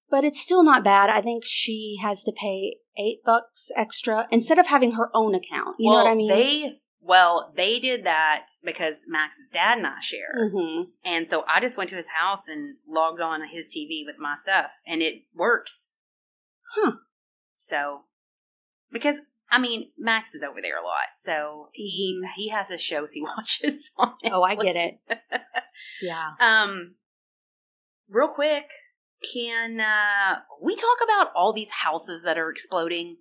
but 0.09 0.23
it's 0.23 0.41
still 0.41 0.63
not 0.63 0.83
bad. 0.83 1.09
I 1.09 1.21
think 1.21 1.43
she 1.45 1.97
has 2.01 2.23
to 2.23 2.31
pay 2.31 2.77
eight 2.97 3.23
bucks 3.23 3.69
extra 3.77 4.27
instead 4.31 4.57
of 4.59 4.67
having 4.67 4.93
her 4.93 5.09
own 5.13 5.33
account. 5.35 5.75
You 5.79 5.91
know 5.91 5.97
what 5.97 6.07
I 6.07 6.15
mean? 6.15 6.27
They 6.29 6.80
well, 7.01 7.51
they 7.55 7.79
did 7.79 8.03
that 8.03 8.47
because 8.63 9.05
Max's 9.07 9.49
dad 9.49 9.77
and 9.79 9.87
I 9.87 9.99
share, 10.01 10.49
hmm 10.51 10.83
and 11.03 11.27
so 11.27 11.43
I 11.47 11.59
just 11.59 11.77
went 11.77 11.89
to 11.89 11.95
his 11.95 12.09
house 12.09 12.47
and 12.47 12.75
logged 12.87 13.21
on 13.21 13.47
his 13.47 13.67
TV 13.67 14.05
with 14.05 14.17
my 14.19 14.35
stuff, 14.35 14.81
and 14.85 15.01
it 15.01 15.23
works. 15.35 15.89
Huh. 16.75 16.93
So, 17.57 18.01
because 18.91 19.19
I 19.49 19.59
mean, 19.59 19.89
Max 19.97 20.33
is 20.33 20.43
over 20.43 20.61
there 20.61 20.77
a 20.79 20.83
lot, 20.83 21.15
so 21.15 21.69
he 21.73 22.21
he 22.35 22.49
has 22.49 22.69
his 22.69 22.81
shows 22.81 23.11
he 23.11 23.21
watches. 23.37 23.91
On 23.97 24.09
Mm-hmm. 24.23 24.33
Oh, 24.33 24.43
I 24.43 24.55
get 24.55 24.75
it. 24.75 24.93
Yeah. 26.01 26.31
um, 26.39 26.95
real 28.09 28.27
quick, 28.29 28.69
can 29.33 29.79
uh 29.79 30.39
we 30.61 30.75
talk 30.75 30.97
about 31.03 31.31
all 31.35 31.51
these 31.53 31.71
houses 31.71 32.23
that 32.23 32.37
are 32.37 32.49
exploding? 32.49 33.17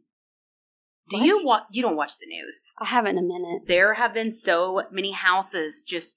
Do 1.10 1.16
What? 1.18 1.26
you 1.26 1.44
watch? 1.44 1.62
You 1.72 1.82
don't 1.82 1.96
watch 1.96 2.12
the 2.18 2.26
news. 2.26 2.66
I 2.78 2.86
haven't 2.86 3.18
in 3.18 3.24
a 3.24 3.26
minute. 3.26 3.62
There 3.66 3.94
have 3.94 4.12
been 4.12 4.32
so 4.32 4.82
many 4.90 5.10
houses 5.10 5.82
just 5.86 6.16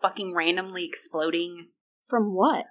fucking 0.00 0.34
randomly 0.34 0.84
exploding. 0.84 1.68
From 2.08 2.34
what? 2.34 2.66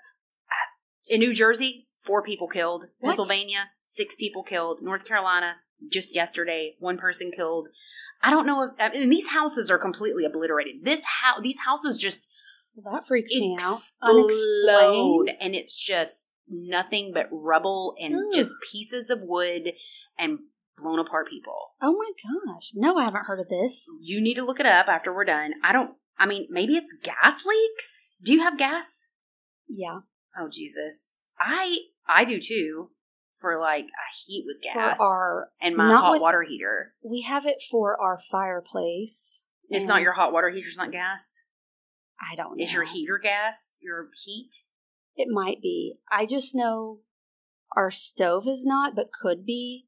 In 1.10 1.20
New 1.20 1.34
Jersey, 1.34 1.88
four 2.04 2.22
people 2.22 2.48
killed. 2.48 2.86
What? 3.00 3.10
Pennsylvania, 3.16 3.70
six 3.88 4.16
people 4.16 4.44
killed. 4.44 4.82
North 4.84 5.06
Carolina, 5.06 5.56
just 5.92 6.14
yesterday, 6.14 6.76
one 6.80 6.98
person 6.98 7.32
killed. 7.32 7.70
I 8.22 8.30
don't 8.30 8.46
know 8.46 8.62
if 8.64 8.72
I 8.80 8.90
mean, 8.90 9.10
these 9.10 9.30
houses 9.30 9.72
are 9.72 9.80
completely 9.80 10.26
obliterated. 10.26 10.84
This 10.84 11.04
house, 11.22 11.40
these 11.42 11.58
houses 11.66 11.98
just 11.98 12.28
Well, 12.76 12.94
that 12.94 13.08
freaks 13.08 13.34
me 13.34 13.58
out. 13.60 13.80
explode, 14.04 15.32
and 15.40 15.56
it's 15.56 15.76
just 15.76 16.28
nothing 16.48 17.12
but 17.14 17.28
rubble 17.32 17.96
and 18.00 18.14
Ugh. 18.14 18.22
just 18.36 18.54
pieces 18.72 19.10
of 19.10 19.20
wood 19.24 19.74
and 20.20 20.40
blown 20.82 21.00
apart 21.00 21.28
people. 21.30 21.56
Oh 21.82 21.94
my 21.98 22.12
gosh. 22.54 22.72
No, 22.76 22.98
I 22.98 23.04
haven't 23.04 23.26
heard 23.26 23.40
of 23.40 23.50
this. 23.50 23.86
You 24.02 24.22
need 24.22 24.36
to 24.36 24.44
look 24.46 24.60
it 24.60 24.66
up 24.66 24.88
after 24.90 25.14
we're 25.14 25.26
done. 25.26 25.54
I 25.64 25.72
don't. 25.72 25.96
I 26.18 26.26
mean, 26.26 26.48
maybe 26.50 26.76
it's 26.76 26.94
gas 27.04 27.46
leaks. 27.46 28.14
Do 28.24 28.34
you 28.34 28.42
have 28.42 28.58
gas? 28.58 29.08
Yeah. 29.68 30.00
Oh 30.38 30.50
Jesus, 30.52 31.18
I 31.40 31.78
I 32.08 32.26
do 32.26 32.40
too. 32.40 32.92
For 33.40 33.60
like 33.60 33.86
a 33.86 34.08
heat 34.28 34.44
with 34.46 34.62
gas 34.62 34.98
For 35.00 35.04
our 35.06 35.50
and 35.60 35.76
my 35.76 35.88
hot 35.92 36.12
with- 36.12 36.22
water 36.22 36.44
heater. 36.44 36.94
we 37.04 37.22
have 37.22 37.46
it 37.48 37.58
for 37.72 38.00
our 38.00 38.20
fireplace. 38.32 39.46
It's 39.70 39.86
not 39.86 40.02
your 40.02 40.12
hot 40.14 40.32
water 40.34 40.50
heater. 40.50 40.68
It's 40.68 40.78
not 40.78 40.92
gas. 40.92 41.44
I 42.22 42.36
don't 42.36 42.58
know. 42.58 42.64
Is 42.64 42.72
your 42.74 42.84
heater 42.84 43.18
gas? 43.18 43.80
Your 43.82 44.10
heat? 44.26 44.64
It 45.16 45.28
might 45.32 45.60
be. 45.62 45.96
I 46.12 46.26
just 46.28 46.54
know 46.54 47.00
our 47.76 47.90
stove 47.90 48.48
is 48.48 48.64
not, 48.66 48.96
but 48.96 49.12
could 49.12 49.44
be. 49.46 49.88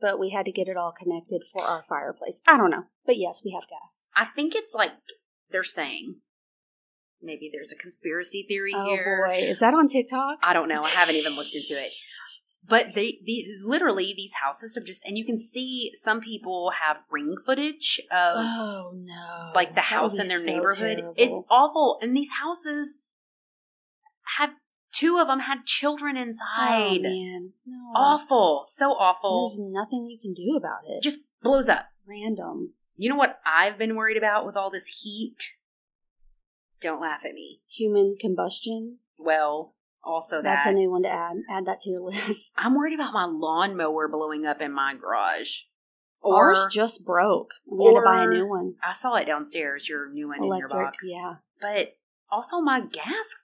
But 0.00 0.18
we 0.18 0.30
had 0.30 0.44
to 0.46 0.52
get 0.52 0.68
it 0.68 0.76
all 0.76 0.92
connected 0.92 1.42
for 1.52 1.64
our 1.64 1.82
fireplace. 1.82 2.42
I 2.46 2.56
don't 2.56 2.70
know. 2.70 2.84
But 3.06 3.16
yes, 3.16 3.42
we 3.44 3.52
have 3.52 3.68
gas. 3.68 4.02
I 4.14 4.24
think 4.26 4.54
it's 4.54 4.74
like 4.74 4.92
they're 5.50 5.62
saying. 5.64 6.16
Maybe 7.22 7.48
there's 7.52 7.72
a 7.72 7.76
conspiracy 7.76 8.44
theory 8.46 8.72
Oh 8.74 8.90
here. 8.90 9.24
boy. 9.26 9.38
Is 9.38 9.60
that 9.60 9.72
on 9.74 9.88
TikTok? 9.88 10.38
I 10.42 10.52
don't 10.52 10.68
know. 10.68 10.82
I 10.84 10.88
haven't 10.88 11.14
even 11.16 11.34
looked 11.34 11.54
into 11.54 11.82
it. 11.82 11.92
But 12.68 12.94
they, 12.94 13.18
they 13.26 13.46
literally 13.64 14.12
these 14.16 14.34
houses 14.42 14.76
are 14.76 14.82
just, 14.82 15.06
and 15.06 15.16
you 15.16 15.24
can 15.24 15.38
see 15.38 15.92
some 15.94 16.20
people 16.20 16.72
have 16.82 17.04
ring 17.10 17.36
footage 17.46 18.00
of 18.10 18.34
Oh 18.38 18.90
no. 18.94 19.52
like 19.54 19.74
the 19.76 19.80
house 19.82 20.18
in 20.18 20.26
their 20.28 20.40
so 20.40 20.46
neighborhood. 20.46 20.98
terrible. 20.98 21.14
It's 21.16 21.40
awful, 21.48 21.98
and 22.02 22.14
these 22.16 22.30
houses 22.42 22.98
have 24.36 24.50
two 24.96 25.18
of 25.18 25.28
them 25.28 25.40
had 25.40 25.66
children 25.66 26.16
oh, 26.16 26.22
inside. 26.22 27.02
man. 27.02 27.52
No. 27.66 27.92
awful, 27.94 28.64
so 28.66 28.92
awful. 28.92 29.48
There's 29.48 29.60
nothing 29.60 30.06
you 30.06 30.18
can 30.18 30.32
do 30.32 30.56
about 30.56 30.80
it. 30.86 31.02
Just 31.02 31.20
blows 31.42 31.68
up. 31.68 31.86
random. 32.06 32.74
You 32.96 33.10
know 33.10 33.16
what 33.16 33.38
I've 33.44 33.78
been 33.78 33.94
worried 33.94 34.16
about 34.16 34.46
with 34.46 34.56
all 34.56 34.70
this 34.70 35.02
heat? 35.02 35.52
Don't 36.80 37.00
laugh 37.00 37.24
at 37.24 37.34
me. 37.34 37.60
Human 37.68 38.16
combustion. 38.18 38.98
Well, 39.18 39.74
also 40.02 40.36
that 40.36 40.42
That's 40.42 40.66
a 40.66 40.72
new 40.72 40.90
one 40.90 41.02
to 41.02 41.10
add. 41.10 41.36
Add 41.50 41.66
that 41.66 41.80
to 41.80 41.90
your 41.90 42.00
list. 42.00 42.52
I'm 42.58 42.74
worried 42.74 42.94
about 42.94 43.12
my 43.12 43.24
lawnmower 43.24 44.08
blowing 44.08 44.46
up 44.46 44.60
in 44.60 44.72
my 44.72 44.94
garage. 44.94 45.62
Ours 46.24 46.58
Or 46.58 46.68
just 46.70 47.04
broke. 47.04 47.52
We 47.70 47.84
had 47.84 47.94
to 47.94 48.02
buy 48.04 48.24
a 48.24 48.26
new 48.26 48.48
one. 48.48 48.74
I 48.82 48.92
saw 48.92 49.14
it 49.16 49.26
downstairs, 49.26 49.88
your 49.88 50.10
new 50.10 50.28
one 50.28 50.42
in 50.42 50.56
your 50.56 50.68
box. 50.68 51.04
Yeah. 51.06 51.34
But 51.60 51.96
also 52.30 52.60
my 52.60 52.80
gas 52.80 53.34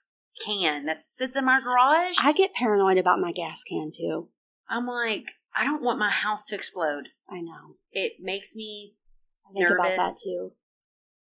can 0.45 0.85
that 0.85 1.01
sits 1.01 1.35
in 1.35 1.45
my 1.45 1.59
garage. 1.61 2.15
I 2.21 2.33
get 2.33 2.53
paranoid 2.53 2.97
about 2.97 3.19
my 3.19 3.31
gas 3.31 3.61
can 3.63 3.91
too. 3.95 4.29
I'm 4.69 4.87
like, 4.87 5.31
I 5.55 5.63
don't 5.63 5.83
want 5.83 5.99
my 5.99 6.09
house 6.09 6.45
to 6.47 6.55
explode. 6.55 7.09
I 7.29 7.41
know. 7.41 7.75
It 7.91 8.13
makes 8.19 8.55
me 8.55 8.95
I 9.49 9.53
think 9.53 9.69
about 9.69 9.83
that 9.89 9.97
Nervous. 9.97 10.23
too. 10.23 10.51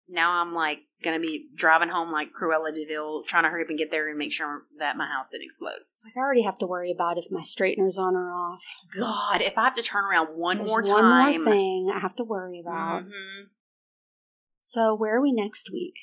now 0.07 0.41
I'm 0.41 0.53
like 0.53 0.79
gonna 1.03 1.19
be 1.19 1.47
driving 1.55 1.89
home 1.89 2.11
like 2.11 2.29
Cruella 2.33 2.71
de 2.73 2.85
Vil, 2.85 3.23
trying 3.23 3.43
to 3.43 3.49
hurry 3.49 3.63
up 3.63 3.69
and 3.69 3.77
get 3.77 3.89
there 3.89 4.07
and 4.09 4.17
make 4.19 4.31
sure 4.31 4.63
that 4.77 4.95
my 4.97 5.07
house 5.07 5.29
didn't 5.29 5.45
explode. 5.45 5.79
It's 5.91 6.03
like 6.05 6.15
I 6.15 6.19
already 6.19 6.43
have 6.43 6.59
to 6.59 6.67
worry 6.67 6.91
about 6.91 7.17
if 7.17 7.25
my 7.31 7.41
straightener's 7.41 7.97
on 7.97 8.15
or 8.15 8.29
off. 8.31 8.61
God, 8.95 9.41
if 9.41 9.57
I 9.57 9.63
have 9.63 9.75
to 9.75 9.81
turn 9.81 10.03
around 10.03 10.27
one 10.37 10.57
There's 10.57 10.69
more 10.69 10.81
one 10.83 11.01
time. 11.03 11.43
more 11.43 11.53
thing 11.53 11.91
I 11.93 11.99
have 11.99 12.15
to 12.17 12.23
worry 12.23 12.59
about. 12.59 13.05
Mhm. 13.05 13.45
So 14.63 14.93
where 14.95 15.15
are 15.17 15.21
we 15.21 15.31
next 15.31 15.69
week? 15.71 15.95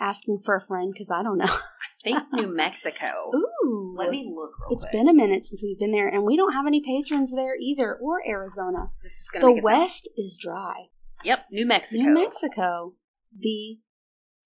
Asking 0.00 0.38
for 0.44 0.56
a 0.56 0.60
friend 0.60 0.92
because 0.92 1.10
I 1.10 1.22
don't 1.22 1.38
know. 1.38 1.46
I 2.06 2.20
think 2.20 2.24
New 2.32 2.54
Mexico. 2.54 3.30
Ooh, 3.34 3.94
Let 3.98 4.10
me 4.10 4.32
look 4.34 4.52
It's 4.70 4.84
quick. 4.84 4.92
been 4.92 5.08
a 5.08 5.14
minute 5.14 5.44
since 5.44 5.62
we've 5.62 5.78
been 5.78 5.92
there, 5.92 6.08
and 6.08 6.22
we 6.24 6.36
don't 6.36 6.52
have 6.52 6.66
any 6.66 6.80
patrons 6.80 7.34
there 7.34 7.56
either, 7.60 7.96
or 7.96 8.20
Arizona. 8.28 8.90
This 9.02 9.12
is 9.20 9.28
The 9.32 9.40
make 9.46 9.58
it 9.58 9.62
sound- 9.62 9.78
West 9.80 10.08
is 10.16 10.38
dry. 10.40 10.86
Yep, 11.24 11.46
New 11.50 11.66
Mexico. 11.66 12.02
New 12.04 12.14
Mexico, 12.14 12.94
the 13.36 13.78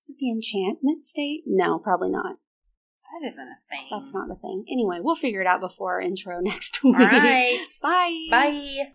is 0.00 0.08
it 0.08 0.16
the 0.18 0.30
Enchantment 0.30 1.02
State? 1.04 1.42
No, 1.46 1.78
probably 1.78 2.10
not. 2.10 2.36
That 3.20 3.26
isn't 3.26 3.46
a 3.48 3.56
thing. 3.68 3.86
That's 3.90 4.14
not 4.14 4.28
the 4.28 4.36
thing. 4.36 4.64
Anyway, 4.70 4.98
we'll 5.00 5.16
figure 5.16 5.40
it 5.40 5.46
out 5.46 5.60
before 5.60 5.94
our 5.94 6.00
intro 6.00 6.38
next 6.40 6.82
week. 6.82 6.94
All 6.98 7.06
right. 7.06 7.58
Bye. 7.82 8.26
Bye. 8.30 8.92